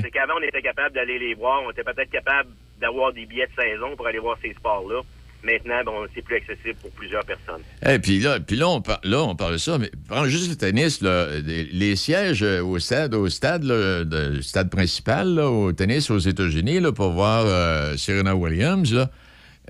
C'est 0.00 0.10
qu'avant, 0.10 0.34
on 0.38 0.42
était 0.42 0.62
capable 0.62 0.94
d'aller 0.94 1.18
les 1.20 1.34
voir. 1.34 1.62
On 1.62 1.70
était 1.70 1.82
peut-être 1.84 2.10
capable 2.10 2.50
d'avoir 2.80 3.12
des 3.12 3.26
billets 3.26 3.46
de 3.46 3.62
saison 3.62 3.94
pour 3.96 4.06
aller 4.08 4.18
voir 4.18 4.36
ces 4.42 4.52
sports-là. 4.54 5.02
Maintenant, 5.44 5.82
bon, 5.84 6.06
c'est 6.14 6.22
plus 6.22 6.36
accessible 6.36 6.76
pour 6.80 6.90
plusieurs 6.92 7.24
personnes. 7.24 7.62
Et 7.84 7.98
puis 7.98 8.20
là, 8.20 8.38
puis 8.38 8.54
là, 8.56 8.68
on 8.68 8.80
par- 8.80 9.00
là, 9.02 9.22
on 9.22 9.34
parle 9.34 9.54
de 9.54 9.58
ça, 9.58 9.76
mais 9.76 9.90
prends 10.08 10.24
juste 10.26 10.48
le 10.50 10.56
tennis, 10.56 11.00
là, 11.00 11.26
les, 11.44 11.64
les 11.64 11.96
sièges 11.96 12.42
euh, 12.44 12.62
au 12.62 12.78
stade, 12.78 13.12
au 13.14 13.28
stade, 13.28 13.64
là, 13.64 14.04
de- 14.04 14.34
le 14.36 14.42
stade 14.42 14.70
principal, 14.70 15.34
là, 15.34 15.50
au 15.50 15.72
tennis 15.72 16.10
aux 16.10 16.18
États-Unis, 16.18 16.80
pour 16.94 17.10
voir 17.10 17.44
euh, 17.46 17.96
Serena 17.96 18.36
Williams, 18.36 18.92
là, 18.94 19.10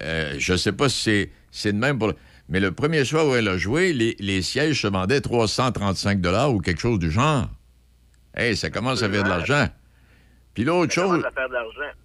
euh, 0.03 0.35
je 0.39 0.57
sais 0.57 0.73
pas 0.73 0.89
si 0.91 1.31
c'est, 1.51 1.73
de 1.73 1.79
même 1.79 1.99
pour... 1.99 2.13
Mais 2.51 2.61
le 2.61 2.73
premier 2.73 3.05
soir 3.07 3.27
où 3.27 3.35
elle 3.35 3.49
a 3.49 3.57
joué, 3.57 3.95
les, 3.95 4.15
les 4.19 4.43
sièges 4.43 4.83
se 4.83 4.87
vendaient 4.89 5.23
335 5.23 6.19
ou 6.51 6.59
quelque 6.61 6.81
chose 6.81 6.99
du 6.99 7.11
genre. 7.11 7.49
Hey, 8.37 8.57
ça 8.57 8.69
commence 8.69 9.03
à 9.03 9.09
faire 9.09 9.23
de 9.25 9.29
l'argent. 9.29 9.69
Puis 10.55 10.65
l'autre 10.65 10.93
chose... 10.93 11.23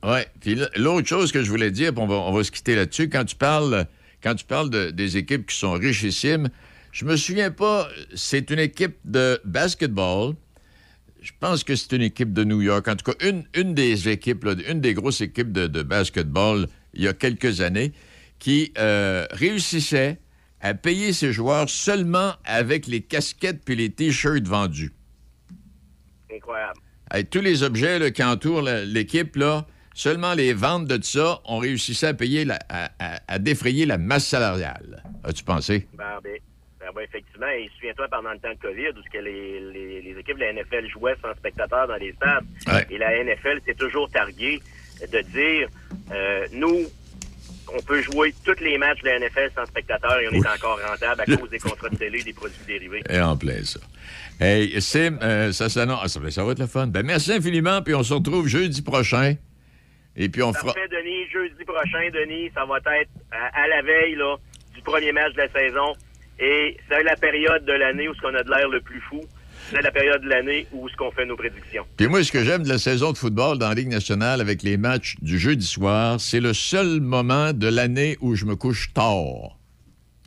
Oui. 0.04 0.20
Puis 0.40 0.60
l'autre 0.78 1.08
chose 1.08 1.32
que 1.32 1.44
je 1.44 1.50
voulais 1.50 1.72
dire, 1.72 1.94
puis 1.94 2.02
on 2.02 2.08
va, 2.08 2.16
on 2.16 2.32
va 2.32 2.44
se 2.44 2.52
quitter 2.52 2.76
là-dessus, 2.76 3.10
quand 3.10 3.26
tu 3.26 3.36
parles, 3.36 3.86
quand 4.24 4.36
tu 4.36 4.46
parles 4.46 4.70
de- 4.70 4.90
des 4.92 5.18
équipes 5.18 5.46
qui 5.48 5.56
sont 5.58 5.74
richissimes, 5.74 6.50
je 6.92 7.06
me 7.06 7.16
souviens 7.18 7.52
pas, 7.52 7.88
c'est 8.16 8.50
une 8.50 8.60
équipe 8.60 8.98
de 9.06 9.40
basketball. 9.44 10.34
Je 11.22 11.32
pense 11.40 11.64
que 11.64 11.76
c'est 11.76 11.92
une 11.94 12.02
équipe 12.04 12.32
de 12.32 12.44
New 12.46 12.62
York. 12.62 12.88
En 12.88 12.96
tout 12.96 13.12
cas, 13.12 13.28
une, 13.28 13.44
une 13.54 13.74
des 13.74 14.08
équipes, 14.08 14.46
là, 14.46 14.56
une 14.70 14.80
des 14.82 14.94
grosses 14.94 15.20
équipes 15.22 15.52
de, 15.52 15.68
de 15.68 15.84
basketball 15.84 16.68
il 16.94 17.04
y 17.04 17.08
a 17.08 17.14
quelques 17.14 17.62
années, 17.62 17.92
qui 18.40 18.72
euh, 18.78 19.28
réussissait 19.32 20.20
à 20.62 20.74
payer 20.74 21.12
ses 21.14 21.34
joueurs 21.34 21.70
seulement 21.70 22.34
avec 22.46 22.88
les 22.88 23.02
casquettes 23.02 23.64
puis 23.66 23.76
les 23.76 23.90
T-shirts 23.92 24.48
vendus. 24.48 24.94
Incroyable. 26.34 26.80
Avec 27.10 27.30
tous 27.30 27.42
les 27.42 27.64
objets 27.64 28.00
là, 28.00 28.12
qui 28.12 28.24
entourent 28.24 28.62
l'équipe, 28.62 29.36
là, 29.36 29.66
seulement 29.94 30.34
les 30.34 30.54
ventes 30.54 30.86
de 30.88 31.02
ça, 31.04 31.40
on 31.46 31.58
réussissait 31.58 32.08
à 32.08 32.14
payer, 32.14 32.46
la- 32.46 32.60
à, 32.70 32.90
à- 33.00 33.20
à 33.28 33.40
défrayer 33.40 33.86
la 33.86 33.98
masse 33.98 34.28
salariale. 34.28 35.04
As-tu 35.24 35.44
pensé? 35.44 35.88
Ben, 35.94 36.04
ben, 36.24 36.34
ben, 36.80 36.88
ben, 36.96 37.02
effectivement, 37.02 37.48
et 37.48 37.70
souviens-toi 37.76 38.08
pendant 38.10 38.32
le 38.32 38.40
temps 38.40 38.52
de 38.54 38.60
COVID 38.62 38.90
où 38.90 39.12
que 39.12 39.18
les, 39.18 39.60
les, 39.72 40.02
les 40.02 40.20
équipes 40.20 40.36
de 40.38 40.42
la 40.46 40.54
NFL 40.54 40.88
jouaient 40.90 41.16
sans 41.22 41.34
spectateurs 41.36 41.88
dans 41.88 41.96
les 41.96 42.14
stades. 42.14 42.46
Ouais. 42.68 42.86
Et 42.92 42.98
la 42.98 43.24
NFL 43.24 43.60
s'est 43.66 43.74
toujours 43.76 44.10
targuée 44.12 44.62
de 45.02 45.20
dire 45.22 45.68
euh, 46.12 46.46
nous, 46.54 46.86
on 47.76 47.82
peut 47.82 48.02
jouer 48.02 48.34
tous 48.46 48.60
les 48.62 48.78
matchs 48.78 49.02
de 49.02 49.10
la 49.10 49.20
NFL 49.20 49.52
sans 49.56 49.66
spectateurs 49.66 50.20
et 50.20 50.28
on 50.30 50.32
est 50.34 50.48
encore 50.48 50.80
rentable 50.82 51.22
à 51.22 51.26
cause 51.38 51.50
des 51.50 51.60
contrats 51.60 51.90
de 51.90 51.96
télé 51.98 52.20
et 52.20 52.24
des 52.24 52.34
produits 52.34 52.58
dérivés. 52.68 53.02
Et 53.10 53.20
en 53.20 53.36
plein 53.38 53.64
ça. 53.64 53.80
Hey, 54.40 54.80
Sim, 54.82 55.18
euh, 55.22 55.52
ça, 55.52 55.68
s'annonce- 55.70 56.00
ah, 56.04 56.08
ça, 56.08 56.20
va- 56.20 56.32
ça 56.32 56.44
va 56.44 56.52
être 56.52 56.60
le 56.60 56.68
fun. 56.68 56.88
Ben, 56.88 57.04
merci 57.06 57.34
infiniment, 57.34 57.82
puis 57.82 57.94
on 57.96 58.04
se 58.04 58.14
retrouve 58.14 58.48
jeudi 58.48 58.82
prochain. 58.82 59.36
Et 60.16 60.30
puis 60.30 60.42
on 60.44 60.52
fera. 60.54 60.74
Parfait, 60.74 60.88
Denis. 60.90 61.28
Jeudi 61.32 61.64
prochain, 61.66 62.10
Denis, 62.14 62.50
ça 62.56 62.66
va 62.66 62.78
être 62.78 63.10
à, 63.32 63.62
à 63.64 63.68
la 63.68 63.82
veille 63.84 64.16
là, 64.16 64.36
du 64.76 64.82
premier 64.82 65.12
match 65.12 65.34
de 65.34 65.38
la 65.40 65.50
saison. 65.50 65.94
Et 66.40 66.78
c'est 66.90 67.04
la 67.04 67.16
période 67.16 67.66
de 67.66 67.74
l'année 67.74 68.08
où 68.08 68.14
ce 68.16 68.22
qu'on 68.22 68.34
a 68.36 68.44
de 68.44 68.50
l'air 68.50 68.68
le 68.70 68.82
plus 68.82 69.02
fou. 69.02 69.22
C'est 69.70 69.82
la 69.82 69.92
période 69.92 70.22
de 70.22 70.30
l'année 70.30 70.66
où 70.72 70.88
ce 70.88 70.96
qu'on 70.96 71.12
fait 71.12 71.26
nos 71.26 71.36
prédictions. 71.36 71.86
Puis 71.98 72.08
moi, 72.08 72.24
ce 72.24 72.32
que 72.32 72.44
j'aime 72.44 72.64
de 72.64 72.70
la 72.70 72.78
saison 72.78 73.12
de 73.12 73.18
football 73.18 73.58
dans 73.58 73.70
la 73.70 73.76
Ligue 73.76 73.90
nationale 73.90 74.40
avec 74.40 74.64
les 74.64 74.78
matchs 74.78 75.16
du 75.22 75.38
jeudi 75.38 75.66
soir, 75.66 76.20
c'est 76.20 76.40
le 76.40 76.54
seul 76.54 77.02
moment 77.02 77.54
de 77.54 77.68
l'année 77.68 78.18
où 78.22 78.36
je 78.36 78.46
me 78.46 78.56
couche 78.56 78.94
tard. 78.94 79.58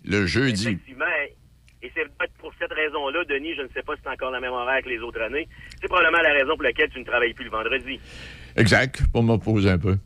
Le 0.04 0.26
jeudi. 0.26 0.68
Effectivement. 0.68 1.04
Et 1.82 1.90
c'est 1.94 2.04
peut-être 2.04 2.34
pour 2.34 2.52
cette 2.58 2.72
raison-là, 2.72 3.24
Denis, 3.24 3.54
je 3.56 3.62
ne 3.62 3.68
sais 3.68 3.82
pas 3.82 3.96
si 3.96 4.02
c'est 4.04 4.10
encore 4.10 4.30
la 4.30 4.40
même 4.40 4.52
horaire 4.52 4.82
que 4.82 4.90
les 4.90 4.98
autres 4.98 5.20
années. 5.22 5.48
C'est 5.80 5.88
probablement 5.88 6.22
la 6.22 6.32
raison 6.34 6.54
pour 6.54 6.62
laquelle 6.62 6.90
tu 6.90 6.98
ne 7.00 7.04
travailles 7.04 7.32
plus 7.32 7.46
le 7.46 7.50
vendredi. 7.50 7.98
Exact, 8.56 9.02
pour 9.12 9.22
m'opposer 9.22 9.70
un 9.70 9.78
peu. 9.78 9.96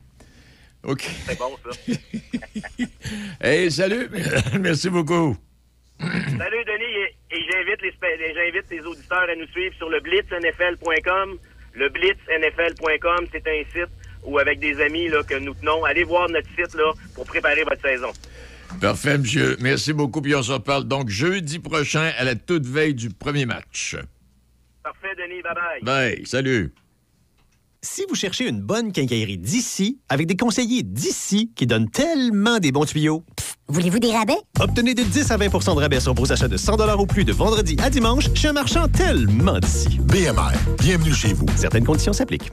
OK. 0.85 1.03
C'est 1.03 1.39
bon, 1.39 1.57
ça. 1.65 1.93
Hey, 3.41 3.71
salut. 3.71 4.09
Merci 4.61 4.91
beaucoup. 4.91 5.37
Salut, 6.01 6.65
Denis. 6.67 6.97
Et, 7.31 7.37
et 7.37 7.41
j'invite 7.51 7.83
les- 7.83 8.35
j'invite 8.35 8.71
les 8.71 8.81
auditeurs 8.81 9.27
à 9.31 9.35
nous 9.37 9.47
suivre 9.49 9.75
sur 9.77 9.89
le 9.89 10.01
blitznfl.com. 10.01 11.39
Le 11.75 11.89
blitznfl.com, 11.89 13.27
c'est 13.33 13.47
un 13.49 13.63
site 13.73 13.91
où, 14.25 14.39
avec 14.39 14.59
des 14.61 14.81
amis 14.81 15.09
là, 15.09 15.23
que 15.23 15.35
nous 15.39 15.55
tenons, 15.55 15.85
allez 15.85 16.05
voir 16.05 16.29
notre 16.29 16.49
site 16.51 16.75
là, 16.75 16.93
pour 17.15 17.25
préparer 17.27 17.65
votre 17.65 17.83
saison. 17.83 18.13
Parfait, 18.81 19.19
monsieur. 19.19 19.57
Merci 19.61 19.93
beaucoup. 19.93 20.21
Puis 20.23 20.35
on 20.35 20.43
se 20.43 20.53
reparle 20.53 20.85
donc 20.85 21.09
jeudi 21.09 21.59
prochain 21.59 22.11
à 22.19 22.25
la 22.25 22.35
toute 22.35 22.67
veille 22.67 22.95
du 22.95 23.11
premier 23.11 23.47
match. 23.47 23.97
Parfait, 24.83 25.15
Denis. 25.17 25.43
Bye-bye. 25.43 25.85
Bye. 25.85 26.27
Salut. 26.27 26.73
Si 27.83 28.05
vous 28.09 28.15
cherchez 28.15 28.49
une 28.49 28.61
bonne 28.61 28.93
quincaillerie 28.93 29.37
d'ici, 29.39 29.99
avec 30.09 30.27
des 30.27 30.37
conseillers 30.37 30.83
d'ici 30.83 31.53
qui 31.55 31.67
donnent 31.67 31.91
tellement 31.91 32.59
des 32.59 32.73
bons 32.73 32.87
tuyaux, 32.87 33.25
Voulez-vous 33.69 33.99
des 33.99 34.13
rabais? 34.13 34.37
obtenez 34.61 34.95
de 34.95 35.03
10 35.03 35.31
à 35.31 35.39
20% 35.39 35.75
de 35.75 35.81
rabais 35.81 36.01
sur 36.01 36.13
vos 36.13 36.31
achats 36.31 36.49
de 36.49 36.57
100 36.57 36.99
ou 36.99 37.07
plus 37.07 37.25
de 37.25 37.33
vendredi 37.33 37.77
à 37.83 37.89
dimanche 37.89 38.29
chez 38.35 38.49
un 38.49 38.53
marchand 38.53 38.89
tellement 38.89 39.59
d'ici. 39.59 39.99
BMR, 40.01 40.53
bienvenue 40.79 41.15
chez 41.15 41.33
vous. 41.33 41.47
Certaines 41.57 41.85
conditions 41.85 42.13
s'appliquent. 42.13 42.53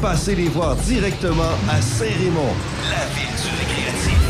Passez 0.00 0.34
les 0.34 0.48
voir 0.48 0.76
directement 0.76 1.52
à 1.68 1.82
Saint-Raymond, 1.82 2.54
la 2.90 3.04
ville 3.14 3.36
du 3.36 3.50
récréatif. 3.58 4.29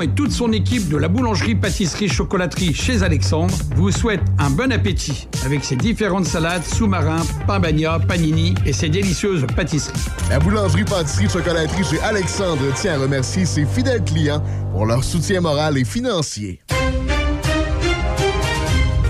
et 0.01 0.07
toute 0.07 0.31
son 0.31 0.51
équipe 0.51 0.89
de 0.89 0.97
la 0.97 1.07
boulangerie-pâtisserie-chocolaterie 1.07 2.73
chez 2.73 3.03
Alexandre 3.03 3.53
vous 3.75 3.91
souhaitent 3.91 4.23
un 4.39 4.49
bon 4.49 4.71
appétit 4.71 5.27
avec 5.45 5.63
ses 5.63 5.75
différentes 5.75 6.25
salades, 6.25 6.63
sous-marins, 6.63 7.23
pain 7.47 7.59
bagna, 7.59 7.99
panini 7.99 8.55
et 8.65 8.73
ses 8.73 8.89
délicieuses 8.89 9.45
pâtisseries. 9.55 9.99
La 10.29 10.39
boulangerie 10.39 10.85
pâtisserie 10.85 11.29
chocolaterie 11.29 11.83
chez 11.83 11.99
Alexandre 12.01 12.73
tient 12.75 12.95
à 12.95 12.97
remercier 12.97 13.45
ses 13.45 13.65
fidèles 13.65 14.03
clients 14.03 14.43
pour 14.71 14.85
leur 14.85 15.03
soutien 15.03 15.41
moral 15.41 15.77
et 15.77 15.85
financier. 15.85 16.61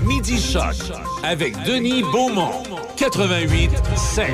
Midi 0.06 0.40
Choc 0.40 0.76
avec 1.24 1.56
Denis 1.64 2.04
Beaumont. 2.04 2.64
88 2.98 3.72
5. 3.96 4.28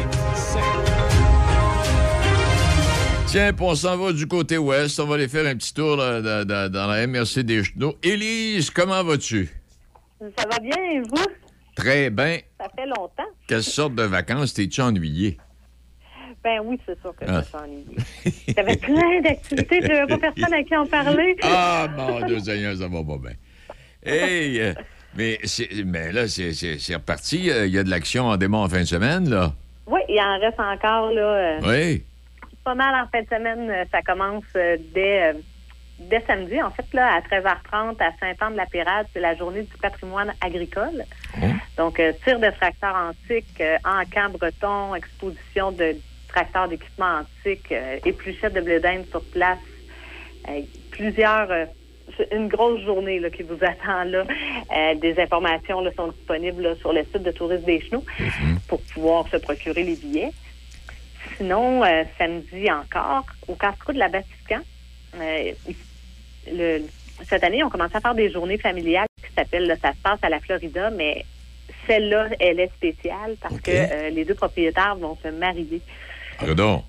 Tiens, 3.27 3.51
puis 3.51 3.65
on 3.65 3.75
s'en 3.75 3.97
va 3.97 4.13
du 4.13 4.25
côté 4.27 4.57
ouest. 4.57 4.99
On 4.99 5.05
va 5.05 5.15
aller 5.15 5.27
faire 5.27 5.45
un 5.45 5.55
petit 5.55 5.73
tour 5.73 5.97
là, 5.97 6.21
dans, 6.45 6.87
la 6.87 7.05
MRC 7.07 7.43
des 7.43 7.63
Genoux. 7.63 7.93
Élise, 8.01 8.69
comment 8.69 9.03
vas-tu? 9.03 9.49
Ça 10.19 10.45
va 10.49 10.59
bien, 10.59 10.77
et 10.93 11.01
vous? 11.01 11.25
Très 11.75 12.09
bien. 12.09 12.39
Ça 12.59 12.67
fait 12.75 12.85
longtemps. 12.87 13.23
Quelle 13.47 13.63
sorte 13.63 13.95
de 13.95 14.03
vacances? 14.03 14.53
T'es-tu 14.53 14.81
ennuyé? 14.81 15.37
Ben 16.43 16.61
oui, 16.63 16.79
c'est 16.85 16.99
sûr 17.01 17.13
que 17.15 17.25
Ah. 17.27 17.41
je 17.41 17.45
suis 17.47 17.57
ennuyée. 17.57 18.53
J'avais 18.55 18.77
plein 18.77 19.21
d'activités, 19.21 19.79
je 19.81 19.87
n'avais 19.87 20.07
pas 20.07 20.17
personne 20.31 20.53
à 20.53 20.63
qui 20.63 20.75
en 20.75 20.85
parler. 20.85 21.35
Ah, 21.43 21.87
mon 21.95 22.25
Dieu 22.25 22.39
Seigneur, 22.39 22.75
ça 22.77 22.87
va 22.87 23.03
pas 23.03 23.17
bien. 23.17 23.33
Hey, 24.03 24.61
euh, 24.61 24.73
mais, 25.15 25.37
là, 26.13 26.27
c'est 26.29 26.95
reparti. 26.95 27.51
Euh, 27.51 27.67
Il 27.67 27.73
y 27.73 27.77
a 27.77 27.83
de 27.83 27.89
l'action 27.89 28.27
en 28.27 28.37
démon 28.37 28.59
en 28.63 28.69
fin 28.69 28.79
de 28.79 28.85
semaine, 28.85 29.29
là. 29.29 29.53
Oui, 29.85 29.99
il 30.07 30.19
en 30.19 30.39
reste 30.39 30.59
encore, 30.59 31.11
là. 31.11 31.21
euh, 31.21 31.59
Oui. 31.63 32.03
Pas 32.67 32.75
mal 32.75 32.95
en 32.95 33.07
fin 33.07 33.21
de 33.21 33.27
semaine. 33.29 33.69
euh, 33.71 33.85
Ça 33.93 34.01
commence 34.01 34.43
euh, 34.57 34.75
dès, 34.93 35.27
euh, 35.29 35.33
dès 35.99 36.19
samedi, 36.27 36.61
en 36.61 36.69
fait, 36.69 36.83
là, 36.91 37.13
à 37.15 37.21
13h30 37.21 37.95
à 38.01 38.11
Saint-Anne-de-la-Pérade. 38.19 39.07
C'est 39.13 39.21
la 39.21 39.35
journée 39.37 39.61
du 39.61 39.77
patrimoine 39.81 40.33
agricole. 40.41 41.05
Donc, 41.77 41.97
euh, 42.01 42.11
tir 42.25 42.41
de 42.41 42.49
tracteurs 42.49 42.93
antiques, 42.93 43.61
euh, 43.61 43.77
encamp 43.85 44.31
breton, 44.31 44.95
exposition 44.95 45.71
de 45.71 45.95
tracteurs 46.27 46.67
d'équipement 46.67 47.21
antique, 47.21 47.71
euh, 47.71 47.99
épluchettes 48.03 48.53
de 48.53 48.59
blé 48.59 48.81
d'Inde 48.81 49.05
sur 49.11 49.23
place. 49.31 49.59
Plusieurs... 50.91 51.47
c'est 52.17 52.27
une 52.33 52.49
grosse 52.49 52.81
journée 52.81 53.19
là, 53.21 53.29
qui 53.29 53.43
vous 53.43 53.59
attend 53.61 54.03
là. 54.03 54.25
Euh, 54.75 54.95
des 54.95 55.17
informations 55.21 55.79
là, 55.79 55.91
sont 55.95 56.09
disponibles 56.09 56.63
là, 56.63 56.75
sur 56.75 56.91
le 56.91 57.03
site 57.05 57.23
de 57.23 57.31
Tourisme 57.31 57.63
des 57.63 57.79
Chenaux 57.79 58.03
pour 58.67 58.81
pouvoir 58.93 59.25
se 59.29 59.37
procurer 59.37 59.83
les 59.83 59.95
billets. 59.95 60.31
Sinon, 61.37 61.83
euh, 61.83 62.03
samedi 62.17 62.69
encore, 62.71 63.25
au 63.47 63.55
casse-cou 63.55 63.93
de 63.93 63.99
la 63.99 64.07
Vatican, 64.07 64.61
euh, 65.15 65.51
le- 66.51 66.81
cette 67.27 67.43
année, 67.43 67.63
on 67.63 67.69
commence 67.69 67.93
à 67.95 68.01
faire 68.01 68.15
des 68.15 68.31
journées 68.31 68.57
familiales 68.57 69.07
qui 69.23 69.33
s'appellent, 69.37 69.75
ça 69.81 69.91
se 69.93 69.97
passe 70.01 70.19
à 70.21 70.29
la 70.29 70.39
Florida, 70.39 70.89
mais 70.91 71.25
celle-là, 71.85 72.29
elle 72.39 72.59
est 72.59 72.73
spéciale 72.75 73.35
parce 73.41 73.59
que 73.59 73.71
euh, 73.71 74.09
les 74.09 74.25
deux 74.25 74.35
propriétaires 74.35 74.95
vont 74.95 75.17
se 75.23 75.27
marier. 75.29 75.81
Pardon. 76.39 76.83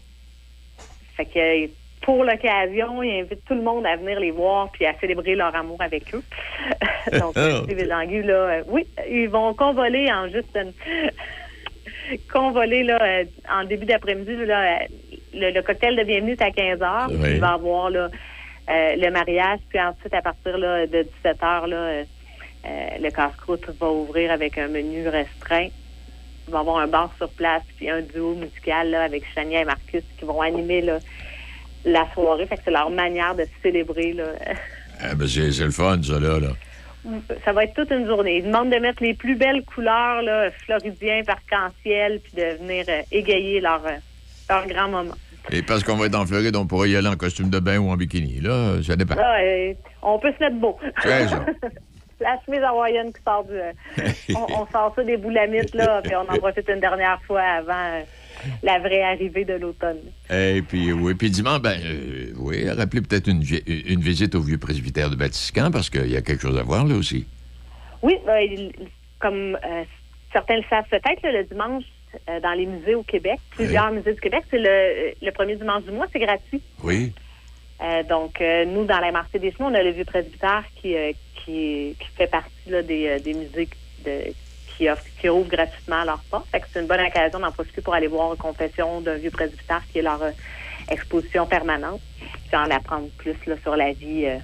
Fait 1.16 1.26
que 1.26 1.70
pour 2.02 2.24
l'occasion, 2.24 3.02
ils 3.02 3.20
invitent 3.20 3.44
tout 3.44 3.54
le 3.54 3.62
monde 3.62 3.84
à 3.86 3.96
venir 3.96 4.18
les 4.20 4.30
voir 4.30 4.70
puis 4.70 4.86
à 4.86 4.94
célébrer 5.00 5.34
leur 5.34 5.54
amour 5.54 5.80
avec 5.80 6.14
eux. 6.14 6.22
Donc, 7.18 7.32
Ah, 7.36 7.60
Steve 7.64 7.78
et 7.80 7.84
Langu, 7.84 8.22
là, 8.22 8.34
euh, 8.34 8.62
oui, 8.68 8.86
ils 9.10 9.28
vont 9.28 9.52
convoler 9.54 10.10
en 10.12 10.28
juste 10.28 10.54
une- 10.56 10.72
convoler 12.32 12.82
là, 12.82 12.98
euh, 13.02 13.24
en 13.50 13.64
début 13.64 13.86
d'après-midi. 13.86 14.36
Là, 14.46 14.60
euh, 14.60 14.78
le, 15.34 15.50
le 15.50 15.62
cocktail 15.62 15.96
de 15.96 16.04
bienvenue 16.04 16.32
est 16.32 16.42
à 16.42 16.50
15 16.50 16.82
heures. 16.82 17.08
Oui. 17.10 17.34
Il 17.34 17.40
va 17.40 17.48
y 17.48 17.50
avoir 17.50 17.90
là, 17.90 18.08
euh, 18.70 18.96
le 18.96 19.10
mariage, 19.10 19.60
puis 19.68 19.80
ensuite, 19.80 20.14
à 20.14 20.22
partir 20.22 20.58
là, 20.58 20.86
de 20.86 21.02
17 21.22 21.42
heures, 21.42 21.66
là, 21.66 21.76
euh, 21.76 22.02
le 23.00 23.10
casse-croûte 23.10 23.66
va 23.80 23.90
ouvrir 23.90 24.30
avec 24.30 24.58
un 24.58 24.68
menu 24.68 25.08
restreint. 25.08 25.68
Il 26.46 26.52
va 26.52 26.58
y 26.58 26.60
avoir 26.60 26.78
un 26.78 26.86
bar 26.86 27.12
sur 27.18 27.28
place, 27.30 27.62
puis 27.76 27.90
un 27.90 28.00
duo 28.00 28.34
musical 28.34 28.90
là, 28.90 29.02
avec 29.02 29.22
Chania 29.34 29.60
et 29.60 29.64
Marcus 29.64 30.02
qui 30.18 30.24
vont 30.24 30.40
animer 30.40 30.80
là, 30.80 30.98
la 31.84 32.06
soirée. 32.14 32.46
Fait 32.46 32.56
que 32.56 32.62
c'est 32.64 32.70
leur 32.70 32.90
manière 32.90 33.34
de 33.34 33.46
célébrer. 33.62 34.12
Là. 34.12 34.24
Ah, 35.00 35.14
ben, 35.14 35.28
c'est 35.28 35.52
c'est 35.52 35.64
le 35.64 35.70
fun, 35.70 36.02
ça, 36.02 36.18
là. 36.18 36.40
là. 36.40 36.48
Ça 37.44 37.52
va 37.52 37.64
être 37.64 37.74
toute 37.74 37.90
une 37.90 38.06
journée. 38.06 38.38
Ils 38.38 38.44
demandent 38.44 38.70
de 38.70 38.78
mettre 38.78 39.02
les 39.02 39.14
plus 39.14 39.36
belles 39.36 39.64
couleurs 39.64 40.22
là, 40.22 40.50
floridiens, 40.50 41.22
arc-en-ciel, 41.26 42.20
puis 42.22 42.32
de 42.34 42.58
venir 42.58 42.84
euh, 42.88 43.02
égayer 43.10 43.60
leur, 43.60 43.84
euh, 43.86 43.96
leur 44.48 44.66
grand 44.66 44.88
moment. 44.88 45.14
Et 45.50 45.62
parce 45.62 45.82
qu'on 45.82 45.96
va 45.96 46.06
être 46.06 46.14
en 46.14 46.26
Floride, 46.26 46.56
on 46.56 46.66
pourra 46.66 46.86
y 46.86 46.96
aller 46.96 47.08
en 47.08 47.16
costume 47.16 47.48
de 47.48 47.58
bain 47.58 47.78
ou 47.78 47.90
en 47.90 47.96
bikini. 47.96 48.40
Là, 48.40 48.82
ça 48.82 48.96
dépend. 48.96 49.14
Là, 49.14 49.40
euh, 49.40 49.72
on 50.02 50.18
peut 50.18 50.32
se 50.38 50.44
mettre 50.44 50.56
beau. 50.56 50.78
C'est 51.02 51.28
ça. 51.28 51.44
La 52.20 52.36
chemise 52.44 52.62
hawaïenne 52.62 53.12
qui 53.12 53.22
sort 53.22 53.44
du... 53.44 54.34
on, 54.34 54.62
on 54.62 54.66
sort 54.66 54.92
ça 54.94 55.04
des 55.04 55.16
boulamites, 55.16 55.74
là, 55.74 56.02
puis 56.02 56.14
on 56.16 56.20
en 56.22 56.36
profite 56.36 56.68
une 56.68 56.80
dernière 56.80 57.20
fois 57.26 57.40
avant 57.40 58.02
la 58.62 58.78
vraie 58.78 59.02
arrivée 59.02 59.44
de 59.44 59.54
l'automne. 59.54 59.98
Et 60.30 60.62
puis, 60.66 60.92
oui, 60.92 61.14
puis 61.14 61.30
dimanche, 61.30 61.60
ben, 61.60 61.78
euh, 61.84 62.32
oui, 62.36 62.68
rappelez 62.70 63.02
peut-être 63.02 63.28
une, 63.28 63.42
vi- 63.42 63.62
une 63.66 64.00
visite 64.00 64.34
au 64.34 64.40
vieux 64.40 64.58
presbytère 64.58 65.10
de 65.10 65.16
Vatican, 65.16 65.70
parce 65.70 65.90
qu'il 65.90 66.10
y 66.10 66.16
a 66.16 66.22
quelque 66.22 66.42
chose 66.42 66.58
à 66.58 66.62
voir 66.62 66.84
là 66.84 66.94
aussi. 66.94 67.26
Oui, 68.02 68.14
ben, 68.26 68.70
comme 69.18 69.56
euh, 69.56 69.84
certains 70.32 70.56
le 70.56 70.64
savent 70.70 70.84
peut-être, 70.90 71.22
le 71.24 71.44
dimanche, 71.44 71.84
euh, 72.28 72.40
dans 72.40 72.52
les 72.52 72.66
musées 72.66 72.94
au 72.94 73.02
Québec, 73.02 73.38
plusieurs 73.50 73.90
musées 73.90 74.14
du 74.14 74.20
Québec, 74.20 74.42
c'est 74.50 74.58
le, 74.58 75.14
le 75.20 75.30
premier 75.32 75.56
dimanche 75.56 75.84
du 75.84 75.90
mois, 75.90 76.06
c'est 76.12 76.20
gratuit. 76.20 76.62
Oui. 76.82 77.12
Euh, 77.82 78.02
donc, 78.04 78.40
euh, 78.40 78.64
nous, 78.64 78.84
dans 78.86 78.98
la 78.98 79.12
marché 79.12 79.38
des 79.38 79.52
chemins, 79.52 79.70
on 79.70 79.74
a 79.74 79.82
le 79.82 79.90
vieux 79.92 80.04
presbytère 80.04 80.64
qui, 80.80 80.96
euh, 80.96 81.12
qui, 81.44 81.94
qui 81.98 82.06
fait 82.16 82.26
partie 82.26 82.50
là, 82.68 82.82
des, 82.82 83.06
euh, 83.06 83.18
des 83.20 83.34
musées 83.34 83.68
de- 84.04 84.32
qui, 84.78 84.88
offrent, 84.88 85.04
qui 85.20 85.28
ouvrent 85.28 85.48
gratuitement 85.48 86.04
leurs 86.04 86.22
portes. 86.30 86.46
C'est 86.72 86.80
une 86.80 86.86
bonne 86.86 87.00
occasion 87.00 87.40
d'en 87.40 87.50
profiter 87.50 87.82
pour 87.82 87.94
aller 87.94 88.06
voir 88.06 88.36
Confession 88.36 89.00
d'un 89.00 89.16
vieux 89.16 89.32
presbytère 89.32 89.82
qui 89.92 89.98
est 89.98 90.02
leur 90.02 90.22
euh, 90.22 90.30
exposition 90.88 91.46
permanente, 91.46 92.00
puis 92.20 92.56
en 92.56 92.70
apprendre 92.70 93.08
plus 93.18 93.36
là, 93.46 93.56
sur 93.62 93.76
la 93.76 93.92
vie 93.92 94.26
euh, 94.26 94.38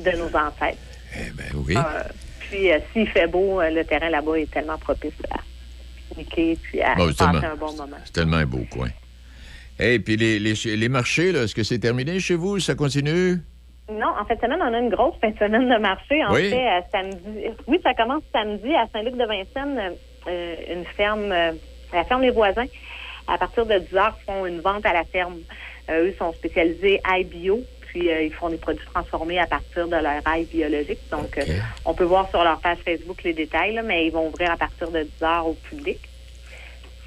de 0.00 0.16
nos 0.16 0.28
ancêtres. 0.28 0.78
Ben 1.34 1.44
oui. 1.54 1.76
Euh, 1.76 2.02
puis, 2.40 2.68
s'il 2.92 3.08
fait 3.08 3.26
beau, 3.26 3.60
le 3.62 3.84
terrain 3.84 4.08
là-bas 4.08 4.38
est 4.38 4.50
tellement 4.50 4.78
propice 4.78 5.12
à 5.30 5.38
pique-niquer 6.08 6.58
puis 6.62 6.80
à 6.80 6.94
Bon, 6.94 7.12
passer 7.12 7.46
un 7.46 7.56
bon 7.56 7.72
moment. 7.74 7.96
C'est 8.04 8.12
tellement 8.12 8.38
un 8.38 8.46
beau 8.46 8.64
coin. 8.70 8.88
Et 9.78 9.98
puis 9.98 10.16
les, 10.16 10.38
les, 10.38 10.54
les 10.76 10.88
marchés, 10.88 11.30
est-ce 11.30 11.54
que 11.54 11.62
c'est 11.62 11.78
terminé 11.78 12.20
chez 12.20 12.34
vous? 12.34 12.60
Ça 12.60 12.74
continue? 12.74 13.40
Non, 13.98 14.08
en 14.18 14.24
fait, 14.24 14.40
semaine, 14.40 14.60
on 14.62 14.72
a 14.74 14.78
une 14.78 14.90
grosse 14.90 15.14
fin 15.20 15.30
de 15.30 15.38
semaine 15.38 15.68
de 15.68 15.76
marché. 15.78 16.24
En 16.24 16.32
Oui. 16.34 16.50
fait, 16.50 16.66
à 16.68 16.82
samedi. 16.90 17.46
Oui, 17.66 17.80
ça 17.82 17.94
commence 17.94 18.22
samedi 18.32 18.74
à 18.74 18.86
Saint-Luc-de-Vincennes, 18.92 19.94
euh, 20.28 20.54
une 20.72 20.84
ferme, 20.84 21.30
euh, 21.32 21.52
la 21.92 22.04
ferme 22.04 22.22
Les 22.22 22.30
Voisins. 22.30 22.66
À 23.28 23.38
partir 23.38 23.66
de 23.66 23.78
10 23.78 23.96
heures, 23.96 24.16
font 24.26 24.46
une 24.46 24.60
vente 24.60 24.84
à 24.84 24.92
la 24.92 25.04
ferme. 25.04 25.38
Euh, 25.90 26.06
eux 26.08 26.14
sont 26.18 26.32
spécialisés 26.32 27.00
ail 27.04 27.24
bio, 27.24 27.60
puis 27.88 28.08
ils 28.08 28.32
font 28.32 28.48
des 28.48 28.56
produits 28.56 28.86
transformés 28.92 29.38
à 29.38 29.46
partir 29.46 29.86
de 29.86 29.96
leur 29.96 30.20
ail 30.26 30.44
biologique. 30.46 30.98
Donc, 31.10 31.38
on 31.84 31.94
peut 31.94 32.04
voir 32.04 32.28
sur 32.30 32.42
leur 32.42 32.60
page 32.60 32.78
Facebook 32.84 33.22
les 33.22 33.32
détails, 33.32 33.74
là, 33.74 33.82
mais 33.82 34.06
ils 34.06 34.10
vont 34.12 34.28
ouvrir 34.28 34.50
à 34.50 34.56
partir 34.56 34.90
de 34.90 35.02
10 35.02 35.22
heures 35.22 35.46
au 35.46 35.54
public. 35.54 35.98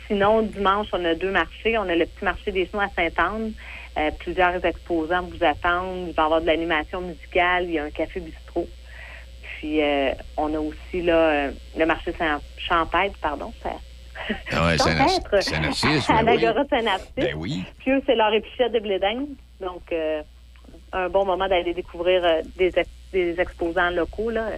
Sinon, 0.08 0.44
dimanche, 0.44 0.88
on 0.94 1.04
a 1.04 1.16
deux 1.16 1.32
marchés. 1.32 1.78
On 1.78 1.90
a 1.90 1.96
le 1.96 2.06
petit 2.06 2.24
marché 2.24 2.52
des 2.52 2.66
Snows 2.68 2.82
à 2.82 2.90
Sainte-Anne. 2.96 3.54
Euh, 3.98 4.12
plusieurs 4.20 4.64
exposants 4.66 5.24
vous 5.24 5.44
attendent. 5.44 6.08
Il 6.10 6.14
va 6.14 6.24
y 6.24 6.26
avoir 6.26 6.42
de 6.42 6.48
l'animation 6.48 7.02
musicale. 7.02 7.66
Il 7.66 7.72
y 7.72 7.80
a 7.80 7.84
un 7.86 7.90
café 7.92 8.20
bistrot. 8.20 8.68
Puis, 9.42 9.82
euh, 9.82 10.12
on 10.38 10.54
a 10.54 10.60
aussi 10.60 11.02
là, 11.02 11.16
euh, 11.48 11.52
le 11.78 11.86
marché 11.86 12.14
Saint 12.18 12.42
Champêtre, 12.58 13.18
pardon. 13.22 13.54
Ça... 13.64 13.72
Ah 14.52 14.68
ouais, 14.68 14.78
Champêtre, 14.78 15.44
Saint-Narcisse, 15.44 16.10
à 16.10 16.24
ben 16.24 16.36
oui. 16.36 16.42
l'Agora 16.42 16.66
Saint-Narcisse. 16.70 17.12
Ben 17.16 17.36
oui. 17.38 17.64
Puis 17.80 17.92
eux, 17.92 18.02
c'est 18.06 18.16
leur 18.16 18.34
épichet 18.34 18.70
de 18.70 18.80
blé. 18.80 19.00
Donc, 19.62 19.84
euh, 19.92 20.22
un 20.92 21.10
bon 21.10 21.26
moment 21.26 21.48
d'aller 21.48 21.74
découvrir 21.74 22.22
des, 22.58 22.78
ex- 22.78 22.90
des 23.14 23.40
exposants 23.40 23.90
locaux. 23.92 24.30
Là. 24.30 24.52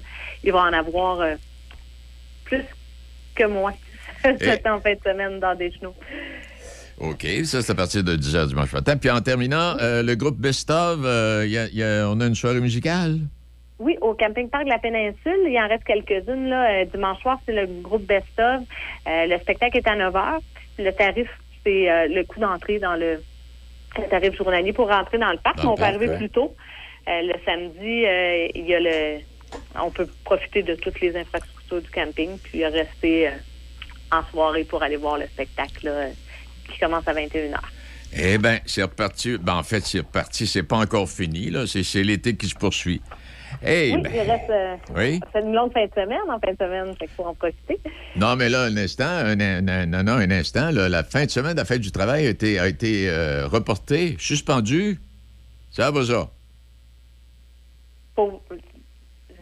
Ils 0.44 0.52
vont 0.52 0.60
en 0.60 0.74
avoir 0.74 1.20
euh, 1.22 1.36
plus 2.46 2.64
que 3.36 3.44
moi 3.46 3.74
cette 4.24 4.66
en 4.66 4.80
fin 4.80 4.94
de 4.94 5.00
semaine 5.04 5.40
dans 5.40 5.56
des 5.56 5.72
genoux. 5.72 5.94
OK, 7.00 7.26
ça, 7.44 7.62
c'est 7.62 7.72
à 7.72 7.76
partir 7.76 8.04
de 8.04 8.16
10 8.16 8.36
h 8.36 8.48
dimanche 8.48 8.74
matin. 8.74 8.98
Puis 8.98 9.10
en 9.12 9.22
terminant, 9.22 9.78
euh, 9.80 10.02
le 10.02 10.16
groupe 10.16 10.38
Best 10.38 10.70
of, 10.72 11.00
euh, 11.04 11.46
y 11.48 11.58
a- 11.58 11.68
y 11.68 11.84
a- 11.84 12.10
on 12.10 12.20
a 12.22 12.26
une 12.26 12.34
soirée 12.36 12.60
musicale? 12.60 13.20
Oui, 13.80 13.96
au 14.02 14.16
camping-parc 14.16 14.66
de 14.66 14.70
la 14.70 14.80
péninsule, 14.80 15.38
il 15.48 15.56
en 15.60 15.68
reste 15.68 15.84
quelques-unes. 15.84 16.50
Là. 16.50 16.82
Euh, 16.82 16.86
dimanche 16.86 17.22
soir, 17.22 17.40
c'est 17.46 17.54
le 17.54 17.68
groupe 17.82 18.04
Best 18.08 18.26
of. 18.40 18.62
Euh, 19.08 19.26
le 19.28 19.38
spectacle 19.40 19.78
est 19.78 19.88
à 19.88 19.96
9 19.96 20.14
h. 20.16 20.40
Le 20.80 20.92
tarif, 20.92 21.28
c'est 21.64 22.08
le 22.08 22.24
coût 22.24 22.40
d'entrée 22.40 22.80
dans 22.80 22.96
le, 22.96 23.22
le 23.98 24.10
tarif 24.10 24.36
journalier 24.36 24.74
pour 24.74 24.88
rentrer 24.90 25.20
dans 25.20 25.32
le 25.32 25.38
parc. 25.38 25.58
Dans 25.58 25.64
mais 25.64 25.68
le 25.68 25.72
on 25.74 25.76
peut 25.76 25.82
parc, 25.82 25.94
arriver 25.96 26.10
ouais. 26.10 26.18
plus 26.18 26.30
tôt. 26.30 26.56
Le 27.06 27.34
samedi, 27.46 28.52
il 28.56 28.66
y 28.68 28.74
a 28.74 28.80
le. 28.80 29.20
On 29.80 29.92
peut 29.92 30.08
profiter 30.26 30.64
de 30.64 30.74
toutes 30.76 31.00
les 31.02 31.16
infrastructures 31.16 31.82
du 31.82 31.90
camping, 31.92 32.38
puis 32.40 32.66
rester 32.66 33.30
en 34.12 34.24
soirée 34.32 34.64
pour 34.64 34.82
aller 34.82 34.96
voir 34.98 35.18
le 35.20 35.26
spectacle 35.28 35.86
là, 35.86 36.08
qui 36.72 36.80
commence 36.80 37.08
à 37.08 37.14
21 37.14 37.52
h. 37.52 37.56
Eh 38.14 38.38
bien, 38.38 38.60
c'est 38.66 38.84
reparti. 38.84 39.38
Ben, 39.38 39.56
en 39.56 39.64
fait, 39.64 39.82
c'est 39.82 40.00
reparti. 40.00 40.48
C'est 40.48 40.64
pas 40.64 40.78
encore 40.78 41.10
fini, 41.10 41.50
là. 41.50 41.66
C'est 41.68 42.04
l'été 42.04 42.36
qui 42.36 42.48
se 42.48 42.56
poursuit. 42.56 43.02
Eh 43.66 43.94
oui, 43.96 44.02
ben, 44.02 44.12
il 44.14 44.20
reste. 44.30 44.50
euh, 44.50 44.76
oui. 44.96 45.20
C'est 45.34 45.42
une 45.42 45.54
longue 45.54 45.72
fin 45.74 45.86
de 45.86 45.92
semaine, 45.94 46.20
en 46.30 46.40
fin 46.40 46.52
de 46.52 46.58
semaine, 46.58 46.88
fait 46.98 47.06
qu'il 47.08 47.16
faut 47.16 47.26
en 47.26 47.34
profiter. 47.34 47.80
Non, 48.16 48.36
mais 48.36 48.50
là, 48.50 48.64
un 48.64 48.78
instant, 48.78 49.06
un, 49.08 49.40
un- 49.40 49.68
un- 49.68 49.86
non, 49.86 50.04
non, 50.04 50.14
un 50.14 50.32
instant, 50.32 50.70
là, 50.72 50.90
la 50.90 51.04
fin 51.04 51.26
de 51.26 51.30
semaine 51.32 51.54
de 51.54 51.58
la 51.60 51.66
fête 51.66 51.82
du 51.82 51.92
travail 51.92 52.28
a 52.28 52.30
été, 52.30 52.60
a 52.60 52.68
été 52.68 53.10
euh, 53.10 53.48
reportée, 53.48 54.16
suspendue. 54.20 55.00
Ça 55.72 55.92
va, 55.92 56.06
ça? 56.06 56.30
Faut- 58.16 58.42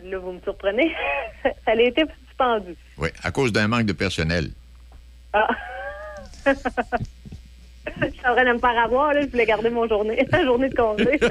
Là, 0.04 0.20
vous 0.20 0.34
me 0.34 0.40
surprenez. 0.42 0.92
ça 1.44 1.72
a 1.72 1.76
été 1.82 2.04
suspendu. 2.28 2.76
Oui, 2.98 3.10
à 3.24 3.32
cause 3.32 3.52
d'un 3.52 3.68
manque 3.68 3.86
de 3.86 3.94
personnel. 3.94 4.50
Ah. 5.34 5.48
Je 8.02 8.08
suis 8.10 8.28
en 8.28 8.34
train 8.34 8.46
de 8.46 8.54
me 8.54 8.58
faire 8.60 8.78
avoir, 8.84 9.14
là. 9.14 9.22
Je 9.22 9.28
voulais 9.28 9.46
garder 9.46 9.70
mon 9.70 9.88
journée, 9.88 10.26
la 10.32 10.44
journée 10.44 10.70
de 10.70 10.76
congé. 10.76 11.18
ça 11.20 11.28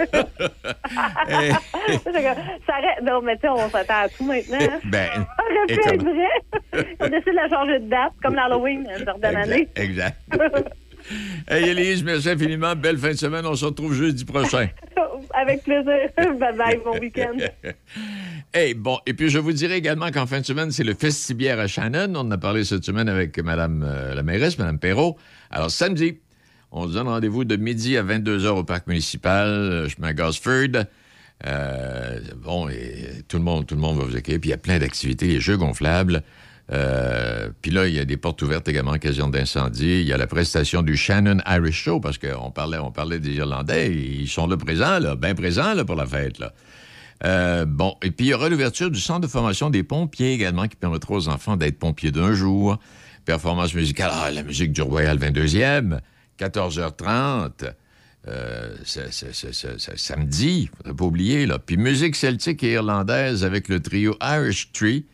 reste... 2.77 3.03
Non, 3.03 3.21
mais 3.23 3.35
tu 3.37 3.43
sais, 3.43 3.49
on 3.49 3.69
s'attend 3.69 4.03
à 4.05 4.09
tout 4.09 4.25
maintenant. 4.25 4.59
hein. 4.61 4.79
Ben, 4.85 5.09
Ça 5.15 5.27
aurait 5.43 5.55
et 5.69 5.77
pu 5.77 5.81
être 5.89 5.99
comment? 5.99 6.13
vrai. 6.13 6.95
On 7.01 7.09
décide 7.09 7.27
de 7.27 7.33
la 7.37 7.49
changer 7.49 7.79
de 7.81 7.89
date, 7.89 8.13
comme 8.23 8.35
l'Halloween, 8.35 8.89
une 8.99 9.05
certaine 9.05 9.37
année. 9.37 9.69
Exact. 9.77 10.17
Hey, 11.49 11.69
Élise, 11.69 12.03
merci 12.03 12.31
infiniment. 12.31 12.75
Belle 12.75 12.99
fin 12.99 13.11
de 13.11 13.17
semaine. 13.17 13.45
On 13.47 13.55
se 13.55 13.65
retrouve 13.65 13.95
jeudi 13.95 14.25
prochain. 14.25 14.69
Avec 15.35 15.65
plaisir. 15.65 16.09
Bye-bye, 16.17 16.83
bon 16.85 16.99
week-end. 16.99 17.37
Hey, 18.53 18.75
bon, 18.75 18.99
et 19.05 19.15
puis 19.15 19.29
je 19.31 19.39
vous 19.39 19.53
dirais 19.53 19.79
également 19.79 20.11
qu'en 20.11 20.27
fin 20.27 20.41
de 20.41 20.47
semaine, 20.47 20.71
c'est 20.71 20.85
le 20.85 20.95
Festibière 20.95 21.59
à 21.59 21.67
Shannon. 21.67 22.13
On 22.15 22.21
en 22.21 22.31
a 22.31 22.39
parlé 22.39 22.65
cette 22.65 22.85
semaine 22.85 23.09
avec 23.09 23.39
Mme 23.39 23.85
euh, 23.87 24.15
la 24.15 24.23
mairesse, 24.23 24.59
Mme 24.59 24.79
Perrault. 24.79 25.17
Alors, 25.51 25.71
samedi, 25.71 26.19
on 26.71 26.89
se 26.89 26.95
donne 26.95 27.09
rendez-vous 27.09 27.45
de 27.45 27.57
midi 27.57 27.97
à 27.97 28.03
22h 28.03 28.47
au 28.49 28.65
parc 28.65 28.87
municipal, 28.87 29.49
euh, 29.49 29.89
chemin 29.89 30.13
Gosford. 30.13 30.85
Euh, 31.47 32.21
bon, 32.37 32.69
et 32.69 33.23
tout 33.29 33.39
le 33.39 33.45
monde, 33.45 33.67
tout 33.67 33.75
le 33.75 33.81
monde 33.81 33.99
va 33.99 34.05
vous 34.05 34.17
accueillir. 34.17 34.41
Puis 34.41 34.51
il 34.51 34.53
y 34.53 34.55
a 34.55 34.59
plein 34.59 34.79
d'activités, 34.79 35.27
les 35.27 35.41
jeux 35.41 35.57
gonflables. 35.57 36.23
Euh, 36.73 37.51
puis 37.61 37.71
là, 37.71 37.87
il 37.87 37.95
y 37.95 37.99
a 37.99 38.05
des 38.05 38.17
portes 38.17 38.41
ouvertes 38.43 38.67
également 38.69 38.93
en 38.93 38.95
occasion 38.95 39.29
d'incendie. 39.29 40.01
Il 40.01 40.07
y 40.07 40.13
a 40.13 40.17
la 40.17 40.27
prestation 40.27 40.83
du 40.83 40.97
Shannon 40.97 41.39
Irish 41.47 41.83
Show, 41.83 42.01
parce 42.01 42.17
qu'on 42.19 42.51
parlait, 42.51 42.79
on 42.79 42.91
parlait 42.91 43.19
des 43.21 43.35
Irlandais. 43.35 43.95
Ils 43.95 44.29
sont 44.29 44.47
là 44.47 44.57
présents, 44.57 44.99
bien 45.17 45.35
présents 45.35 45.75
là, 45.75 45.85
pour 45.85 45.97
la 45.97 46.07
fête. 46.07 46.37
Euh, 47.25 47.65
bon, 47.65 47.95
et 48.03 48.11
puis 48.11 48.27
il 48.27 48.31
y 48.31 48.35
aura 48.35 48.49
l'ouverture 48.49 48.91
du 48.91 48.99
centre 49.01 49.21
de 49.21 49.27
formation 49.27 49.71
des 49.71 49.83
pompiers 49.83 50.33
également 50.33 50.67
qui 50.67 50.77
permettra 50.77 51.15
aux 51.15 51.29
enfants 51.29 51.57
d'être 51.57 51.79
pompiers 51.79 52.11
d'un 52.11 52.33
jour. 52.35 52.79
Performance 53.25 53.75
musicale, 53.75 54.11
ah, 54.13 54.31
la 54.31 54.43
musique 54.43 54.73
du 54.73 54.83
Royal 54.83 55.19
22e, 55.19 56.01
14h30. 56.39 57.65
Euh, 58.27 58.75
c'est- 58.85 59.11
samedi, 59.97 60.71
faudrait 60.77 60.95
pas 60.95 61.05
oublier. 61.05 61.47
Puis 61.67 61.77
musique 61.77 62.17
celtique 62.17 62.63
et 62.65 62.73
irlandaise 62.73 63.45
avec 63.45 63.69
le 63.69 63.81
trio 63.81 64.17
Irish 64.23 64.73
Tree 64.73 65.05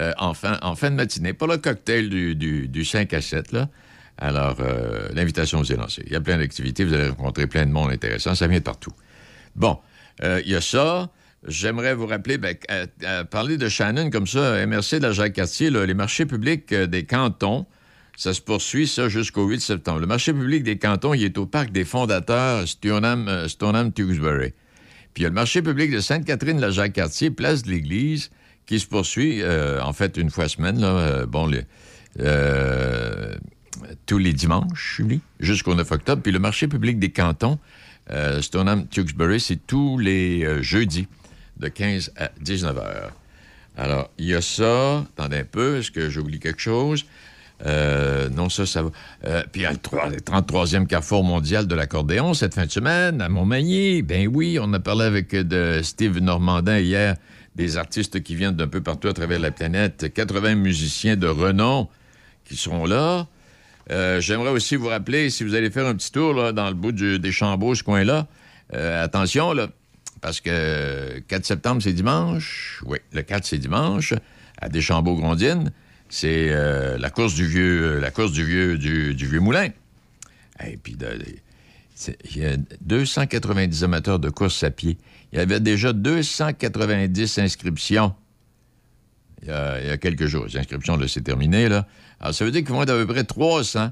euh, 0.00 0.12
en, 0.18 0.34
fin, 0.34 0.90
de 0.90 0.94
matinée 0.96 1.32
pour 1.32 1.48
le 1.48 1.58
cocktail 1.58 2.08
du, 2.08 2.34
du- 2.34 2.68
du 2.68 2.84
5 2.84 3.12
à 3.14 3.20
7. 3.20 3.52
Là. 3.52 3.68
Alors, 4.18 4.56
euh, 4.60 5.08
l'invitation 5.14 5.58
vous 5.58 5.72
est 5.72 5.76
lancée. 5.76 6.02
Il 6.06 6.12
y 6.12 6.16
a 6.16 6.20
plein 6.20 6.38
d'activités, 6.38 6.84
vous 6.84 6.94
allez 6.94 7.08
rencontrer 7.08 7.46
plein 7.46 7.66
de 7.66 7.72
monde 7.72 7.90
intéressant, 7.90 8.34
ça 8.34 8.46
vient 8.46 8.58
de 8.58 8.64
partout. 8.64 8.92
Bon, 9.56 9.78
euh, 10.22 10.40
il 10.44 10.50
y 10.50 10.56
a 10.56 10.60
ça. 10.60 11.10
J'aimerais 11.46 11.94
vous 11.94 12.06
rappeler, 12.06 12.38
ben, 12.38 12.56
parler 13.30 13.56
de 13.56 13.68
Shannon 13.68 14.10
comme 14.10 14.28
ça, 14.28 14.64
MRC 14.64 15.00
de 15.00 15.06
la 15.06 15.12
Jacques-Cartier, 15.12 15.70
les 15.70 15.94
marchés 15.94 16.24
publics 16.24 16.72
des 16.72 17.04
cantons, 17.04 17.66
ça 18.16 18.34
se 18.34 18.40
poursuit, 18.40 18.86
ça, 18.86 19.08
jusqu'au 19.08 19.46
8 19.46 19.60
septembre. 19.60 20.00
Le 20.00 20.06
marché 20.06 20.32
public 20.32 20.62
des 20.62 20.78
cantons, 20.78 21.14
il 21.14 21.24
est 21.24 21.38
au 21.38 21.46
parc 21.46 21.72
des 21.72 21.84
fondateurs 21.84 22.68
Stoneham, 22.68 23.26
euh, 23.28 23.48
Stoneham 23.48 23.92
Tewksbury. 23.92 24.52
Puis 25.14 25.20
il 25.20 25.22
y 25.22 25.26
a 25.26 25.28
le 25.28 25.34
marché 25.34 25.62
public 25.62 25.90
de 25.90 26.00
Sainte-Catherine 26.00 26.56
de 26.56 26.62
la 26.62 26.70
Jacques-Cartier, 26.70 27.30
place 27.30 27.62
de 27.62 27.70
l'Église, 27.70 28.30
qui 28.72 28.80
se 28.80 28.86
poursuit, 28.86 29.42
euh, 29.42 29.82
en 29.82 29.92
fait, 29.92 30.16
une 30.16 30.30
fois 30.30 30.48
semaine, 30.48 30.80
là, 30.80 30.86
euh, 30.96 31.26
bon, 31.26 31.50
euh, 32.20 33.34
tous 34.06 34.16
les 34.16 34.32
dimanches, 34.32 34.94
Julie, 34.96 35.20
jusqu'au 35.40 35.74
9 35.74 35.90
octobre. 35.92 36.22
Puis 36.22 36.32
le 36.32 36.38
marché 36.38 36.68
public 36.68 36.98
des 36.98 37.10
cantons, 37.10 37.58
Stoneham 38.40 38.86
Tewksbury, 38.86 39.40
c'est 39.40 39.66
tous 39.66 39.98
les 39.98 40.62
jeudis 40.62 41.06
de 41.58 41.68
15 41.68 42.12
à 42.16 42.30
19 42.40 42.78
heures. 42.78 43.12
Alors, 43.76 44.10
il 44.18 44.26
y 44.26 44.34
a 44.34 44.40
ça. 44.40 45.00
Attendez 45.16 45.38
un 45.40 45.44
peu, 45.44 45.76
est-ce 45.78 45.90
que 45.90 46.08
j'oublie 46.08 46.40
quelque 46.40 46.60
chose? 46.60 47.04
Non, 47.64 48.48
ça, 48.48 48.64
ça 48.64 48.82
va. 48.82 48.90
Puis 49.52 49.60
il 49.60 49.62
y 49.62 49.66
a 49.66 49.72
le, 49.72 49.76
trois- 49.76 50.08
le 50.08 50.16
33e 50.16 50.86
Carrefour 50.86 51.24
mondial 51.24 51.66
de 51.66 51.74
l'accordéon 51.74 52.32
cette 52.32 52.54
fin 52.54 52.64
de 52.64 52.70
semaine 52.70 53.20
à 53.20 53.28
Montmagny. 53.28 54.00
Ben 54.02 54.28
oui, 54.28 54.58
on 54.60 54.72
a 54.72 54.80
parlé 54.80 55.04
avec 55.04 55.30
de 55.34 55.80
Steve 55.82 56.18
Normandin 56.20 56.78
hier, 56.78 57.16
des 57.56 57.76
artistes 57.76 58.22
qui 58.22 58.34
viennent 58.34 58.56
d'un 58.56 58.68
peu 58.68 58.80
partout 58.80 59.08
à 59.08 59.12
travers 59.12 59.38
la 59.38 59.50
planète, 59.50 60.12
80 60.12 60.54
musiciens 60.54 61.16
de 61.16 61.26
renom 61.26 61.88
qui 62.44 62.56
seront 62.56 62.86
là. 62.86 63.26
Euh, 63.90 64.20
J'aimerais 64.20 64.50
aussi 64.50 64.76
vous 64.76 64.86
rappeler, 64.88 65.28
si 65.30 65.44
vous 65.44 65.54
allez 65.54 65.70
faire 65.70 65.86
un 65.86 65.94
petit 65.94 66.12
tour 66.12 66.34
là, 66.34 66.52
dans 66.52 66.68
le 66.68 66.74
bout 66.74 66.92
du- 66.92 67.18
des 67.18 67.32
Chambeaux, 67.32 67.74
ce 67.74 67.82
coin-là, 67.82 68.26
euh, 68.74 69.04
attention, 69.04 69.52
là, 69.52 69.68
parce 70.20 70.40
que 70.40 71.18
4 71.28 71.44
septembre, 71.44 71.82
c'est 71.82 71.92
dimanche. 71.92 72.80
Oui, 72.86 72.98
le 73.12 73.22
4, 73.22 73.44
c'est 73.44 73.58
dimanche, 73.58 74.14
à 74.60 74.68
Deschambault-Grondines. 74.68 75.72
C'est 76.08 76.48
euh, 76.50 76.96
la 76.98 77.10
course 77.10 77.34
du 77.34 77.46
vieux, 77.46 77.98
la 77.98 78.10
course 78.10 78.32
du 78.32 78.44
vieux, 78.44 78.78
du, 78.78 79.12
vieux 79.14 79.40
moulin. 79.40 79.68
Et 80.64 80.76
puis, 80.76 80.96
il 82.34 82.36
y 82.36 82.44
a 82.46 82.56
290 82.82 83.84
amateurs 83.84 84.18
de 84.18 84.28
course 84.30 84.62
à 84.62 84.70
pied. 84.70 84.96
Il 85.32 85.38
y 85.38 85.42
avait 85.42 85.60
déjà 85.60 85.92
290 85.92 87.38
inscriptions 87.38 88.14
il 89.42 89.48
y 89.48 89.50
a, 89.50 89.96
quelques 89.96 90.26
jours. 90.26 90.46
Les 90.46 90.56
inscriptions, 90.58 90.96
là, 90.96 91.08
c'est 91.08 91.22
terminé, 91.22 91.68
là. 91.68 91.86
Alors, 92.20 92.34
ça 92.34 92.44
veut 92.44 92.50
dire 92.50 92.62
qu'ils 92.62 92.70
vont 92.70 92.82
être 92.82 92.90
à 92.90 92.96
peu 92.96 93.06
près 93.06 93.24
300. 93.24 93.90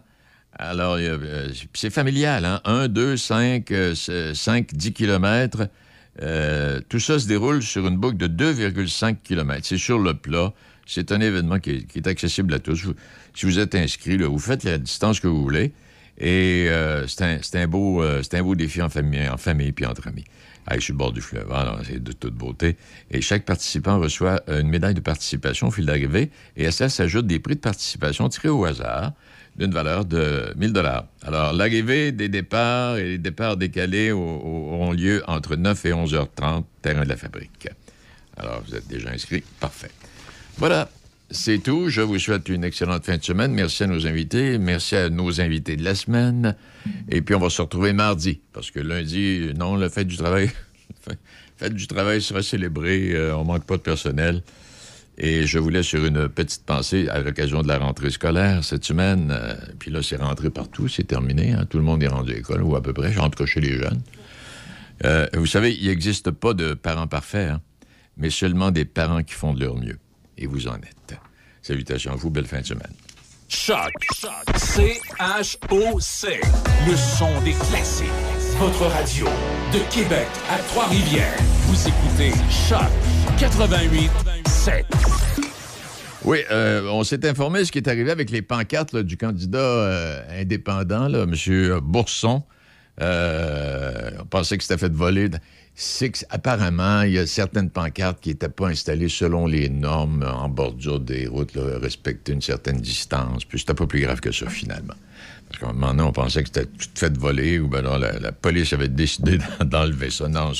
Alors, 0.52 0.96
euh, 0.98 1.48
c'est 1.74 1.90
familial, 1.90 2.44
hein? 2.44 2.60
1, 2.64 2.88
2, 2.88 3.16
5, 3.16 3.72
5, 4.34 4.74
10 4.74 4.92
kilomètres. 4.92 5.68
Euh, 6.22 6.80
tout 6.88 7.00
ça 7.00 7.18
se 7.18 7.26
déroule 7.26 7.62
sur 7.62 7.86
une 7.86 7.96
boucle 7.96 8.16
de 8.16 8.26
2,5 8.26 9.16
km. 9.22 9.60
C'est 9.64 9.78
sur 9.78 9.98
le 9.98 10.14
plat. 10.14 10.52
C'est 10.86 11.12
un 11.12 11.20
événement 11.20 11.58
qui 11.58 11.86
est, 11.94 12.06
accessible 12.06 12.52
à 12.54 12.58
tous. 12.58 12.86
Si 13.34 13.46
vous 13.46 13.58
êtes 13.58 13.74
inscrit, 13.74 14.18
vous 14.18 14.38
faites 14.38 14.64
la 14.64 14.78
distance 14.78 15.20
que 15.20 15.28
vous 15.28 15.42
voulez. 15.42 15.72
Et 16.18 16.68
c'est 17.06 17.22
un, 17.22 17.38
c'est 17.42 17.60
un 17.60 17.66
beau, 17.66 18.02
euh, 18.02 18.22
c'est 18.22 18.36
un 18.36 18.42
beau 18.42 18.54
défi 18.54 18.82
en 18.82 18.88
famille, 18.88 19.28
en 19.28 19.38
famille 19.38 19.72
puis 19.72 19.86
entre 19.86 20.08
amis. 20.08 20.24
Allez, 20.66 20.80
sur 20.80 20.92
le 20.94 20.98
bord 20.98 21.12
du 21.12 21.20
fleuve, 21.20 21.50
alors 21.52 21.80
c'est 21.84 22.02
de 22.02 22.12
toute 22.12 22.34
beauté. 22.34 22.76
Et 23.10 23.20
chaque 23.22 23.44
participant 23.44 23.98
reçoit 23.98 24.40
une 24.48 24.68
médaille 24.68 24.94
de 24.94 25.00
participation 25.00 25.68
au 25.68 25.70
fil 25.70 25.86
d'arrivée. 25.86 26.30
Et 26.56 26.66
à 26.66 26.70
ça 26.70 26.88
s'ajoutent 26.88 27.26
des 27.26 27.38
prix 27.40 27.56
de 27.56 27.60
participation 27.60 28.28
tirés 28.28 28.50
au 28.50 28.64
hasard 28.64 29.12
d'une 29.56 29.72
valeur 29.72 30.04
de 30.04 30.52
1000 30.56 30.72
dollars. 30.72 31.06
Alors, 31.22 31.52
l'arrivée 31.52 32.12
des 32.12 32.28
départs 32.28 32.98
et 32.98 33.04
les 33.04 33.18
départs 33.18 33.56
décalés 33.56 34.12
au- 34.12 34.18
au- 34.20 34.72
auront 34.74 34.92
lieu 34.92 35.22
entre 35.26 35.56
9 35.56 35.84
et 35.86 35.92
11h30, 35.92 36.64
terrain 36.82 37.02
de 37.04 37.08
la 37.08 37.16
fabrique. 37.16 37.68
Alors, 38.36 38.62
vous 38.66 38.74
êtes 38.76 38.86
déjà 38.86 39.10
inscrit. 39.10 39.42
Parfait. 39.58 39.90
Voilà, 40.56 40.88
c'est 41.30 41.58
tout. 41.58 41.88
Je 41.88 42.00
vous 42.00 42.18
souhaite 42.18 42.48
une 42.48 42.64
excellente 42.64 43.04
fin 43.04 43.16
de 43.16 43.24
semaine. 43.24 43.52
Merci 43.52 43.84
à 43.84 43.86
nos 43.86 44.06
invités. 44.06 44.58
Merci 44.58 44.96
à 44.96 45.08
nos 45.08 45.40
invités 45.40 45.76
de 45.76 45.84
la 45.84 45.94
semaine. 45.94 46.56
Et 47.08 47.22
puis, 47.22 47.34
on 47.34 47.38
va 47.40 47.50
se 47.50 47.62
retrouver 47.62 47.92
mardi, 47.92 48.40
parce 48.52 48.70
que 48.70 48.80
lundi, 48.80 49.50
non, 49.56 49.76
la 49.76 49.88
fête 49.88 50.06
du 50.08 50.16
travail, 50.16 50.50
fête 51.56 51.74
du 51.74 51.86
travail 51.86 52.20
sera 52.20 52.42
célébrée. 52.42 53.12
Euh, 53.14 53.36
on 53.36 53.44
manque 53.44 53.64
pas 53.64 53.76
de 53.76 53.82
personnel. 53.82 54.42
Et 55.18 55.46
je 55.46 55.58
vous 55.58 55.68
laisse 55.68 55.86
sur 55.86 56.04
une 56.04 56.28
petite 56.28 56.64
pensée 56.64 57.06
à 57.08 57.20
l'occasion 57.20 57.62
de 57.62 57.68
la 57.68 57.78
rentrée 57.78 58.10
scolaire 58.10 58.64
cette 58.64 58.84
semaine. 58.84 59.30
Euh, 59.30 59.54
puis 59.78 59.90
là, 59.90 60.02
c'est 60.02 60.16
rentré 60.16 60.50
partout, 60.50 60.88
c'est 60.88 61.04
terminé. 61.04 61.52
hein. 61.52 61.66
Tout 61.68 61.76
le 61.78 61.84
monde 61.84 62.02
est 62.02 62.08
rendu 62.08 62.32
à 62.32 62.36
l'école, 62.36 62.62
ou 62.62 62.74
à 62.74 62.82
peu 62.82 62.92
près, 62.92 63.16
en 63.18 63.28
tout 63.28 63.38
cas 63.38 63.46
chez 63.46 63.60
les 63.60 63.76
jeunes. 63.76 64.00
Euh, 65.04 65.26
vous 65.34 65.46
savez, 65.46 65.76
il 65.78 65.88
n'existe 65.88 66.30
pas 66.30 66.54
de 66.54 66.74
parents 66.74 67.06
parfaits, 67.06 67.50
hein, 67.50 67.60
mais 68.16 68.30
seulement 68.30 68.70
des 68.70 68.84
parents 68.84 69.22
qui 69.22 69.34
font 69.34 69.52
de 69.52 69.60
leur 69.60 69.76
mieux. 69.76 69.98
Et 70.40 70.46
vous 70.46 70.66
en 70.66 70.76
êtes. 70.76 71.14
Salutations 71.62 72.12
à 72.12 72.16
vous, 72.16 72.30
belle 72.30 72.46
fin 72.46 72.60
de 72.60 72.66
semaine. 72.66 72.92
Choc. 73.48 73.92
C-H-O-C. 74.56 76.40
Le 76.88 76.96
son 76.96 77.40
des 77.42 77.52
classiques. 77.52 78.06
Votre 78.58 78.86
radio 78.86 79.26
de 79.72 79.78
Québec 79.92 80.26
à 80.48 80.58
Trois-Rivières. 80.70 81.36
Vous 81.66 81.88
écoutez 81.88 82.32
Choc 82.50 82.90
88 83.38 84.10
7. 84.46 84.86
Oui, 86.24 86.38
euh, 86.50 86.88
on 86.90 87.02
s'est 87.04 87.26
informé 87.28 87.60
de 87.60 87.64
ce 87.64 87.72
qui 87.72 87.78
est 87.78 87.88
arrivé 87.88 88.10
avec 88.10 88.30
les 88.30 88.42
pancartes 88.42 88.92
là, 88.92 89.02
du 89.02 89.16
candidat 89.16 89.58
euh, 89.58 90.40
indépendant, 90.40 91.08
là, 91.08 91.24
M. 91.24 91.80
Bourson. 91.82 92.42
Euh, 93.00 94.10
on 94.20 94.26
pensait 94.26 94.58
que 94.58 94.64
c'était 94.64 94.78
fait 94.78 94.92
voler. 94.92 95.30
C'est 95.74 96.10
qu'apparemment, 96.10 97.02
il 97.02 97.12
y 97.12 97.18
a 97.18 97.26
certaines 97.26 97.70
pancartes 97.70 98.20
qui 98.20 98.28
n'étaient 98.30 98.50
pas 98.50 98.68
installées 98.68 99.08
selon 99.08 99.46
les 99.46 99.68
normes 99.70 100.22
en 100.24 100.48
bordure 100.48 101.00
des 101.00 101.26
routes, 101.26 101.52
respecter 101.56 102.32
une 102.32 102.42
certaine 102.42 102.80
distance. 102.80 103.44
Puis 103.46 103.60
c'était 103.60 103.74
pas 103.74 103.86
plus 103.86 104.00
grave 104.00 104.20
que 104.20 104.30
ça, 104.30 104.48
finalement. 104.50 104.94
Parce 105.48 105.58
qu'à 105.60 105.68
un 105.68 105.72
moment 105.72 105.88
donné, 105.94 106.02
on 106.02 106.12
pensait 106.12 106.42
que 106.42 106.48
c'était 106.52 106.66
tout 106.66 106.88
fait 106.94 107.16
voler 107.16 107.58
ou 107.58 107.68
ben 107.68 107.82
non, 107.82 107.96
la, 107.96 108.30
police 108.32 108.72
avait 108.74 108.88
décidé 108.88 109.38
d'en- 109.38 109.64
d'enlever 109.64 110.10
ça. 110.10 110.28
Non, 110.28 110.52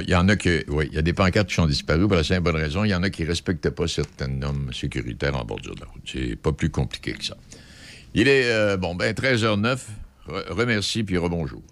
il 0.00 0.08
y 0.10 0.14
en 0.14 0.28
a 0.28 0.36
que, 0.36 0.64
oui, 0.68 0.88
il 0.90 0.94
y 0.94 0.98
a 0.98 1.02
des 1.02 1.12
pancartes 1.12 1.48
qui 1.48 1.54
sont 1.54 1.66
disparues 1.66 2.06
pour 2.08 2.16
la 2.16 2.24
simple 2.24 2.50
raison. 2.50 2.84
Il 2.84 2.90
y 2.90 2.94
en 2.94 3.02
a 3.02 3.10
qui 3.10 3.22
ne 3.22 3.28
respectaient 3.28 3.70
pas 3.70 3.86
certaines 3.88 4.38
normes 4.38 4.72
sécuritaires 4.72 5.36
en 5.36 5.44
bordure 5.44 5.74
de 5.74 5.80
la 5.80 5.86
route. 5.86 6.02
C'est 6.10 6.36
pas 6.36 6.52
plus 6.52 6.70
compliqué 6.70 7.12
que 7.12 7.24
ça. 7.24 7.36
Il 8.14 8.26
est, 8.28 8.44
euh, 8.50 8.76
bon, 8.78 8.94
ben, 8.94 9.12
13h09. 9.12 9.78
Re- 10.28 10.52
remercie 10.52 11.02
puis 11.04 11.18
rebonjour. 11.18 11.62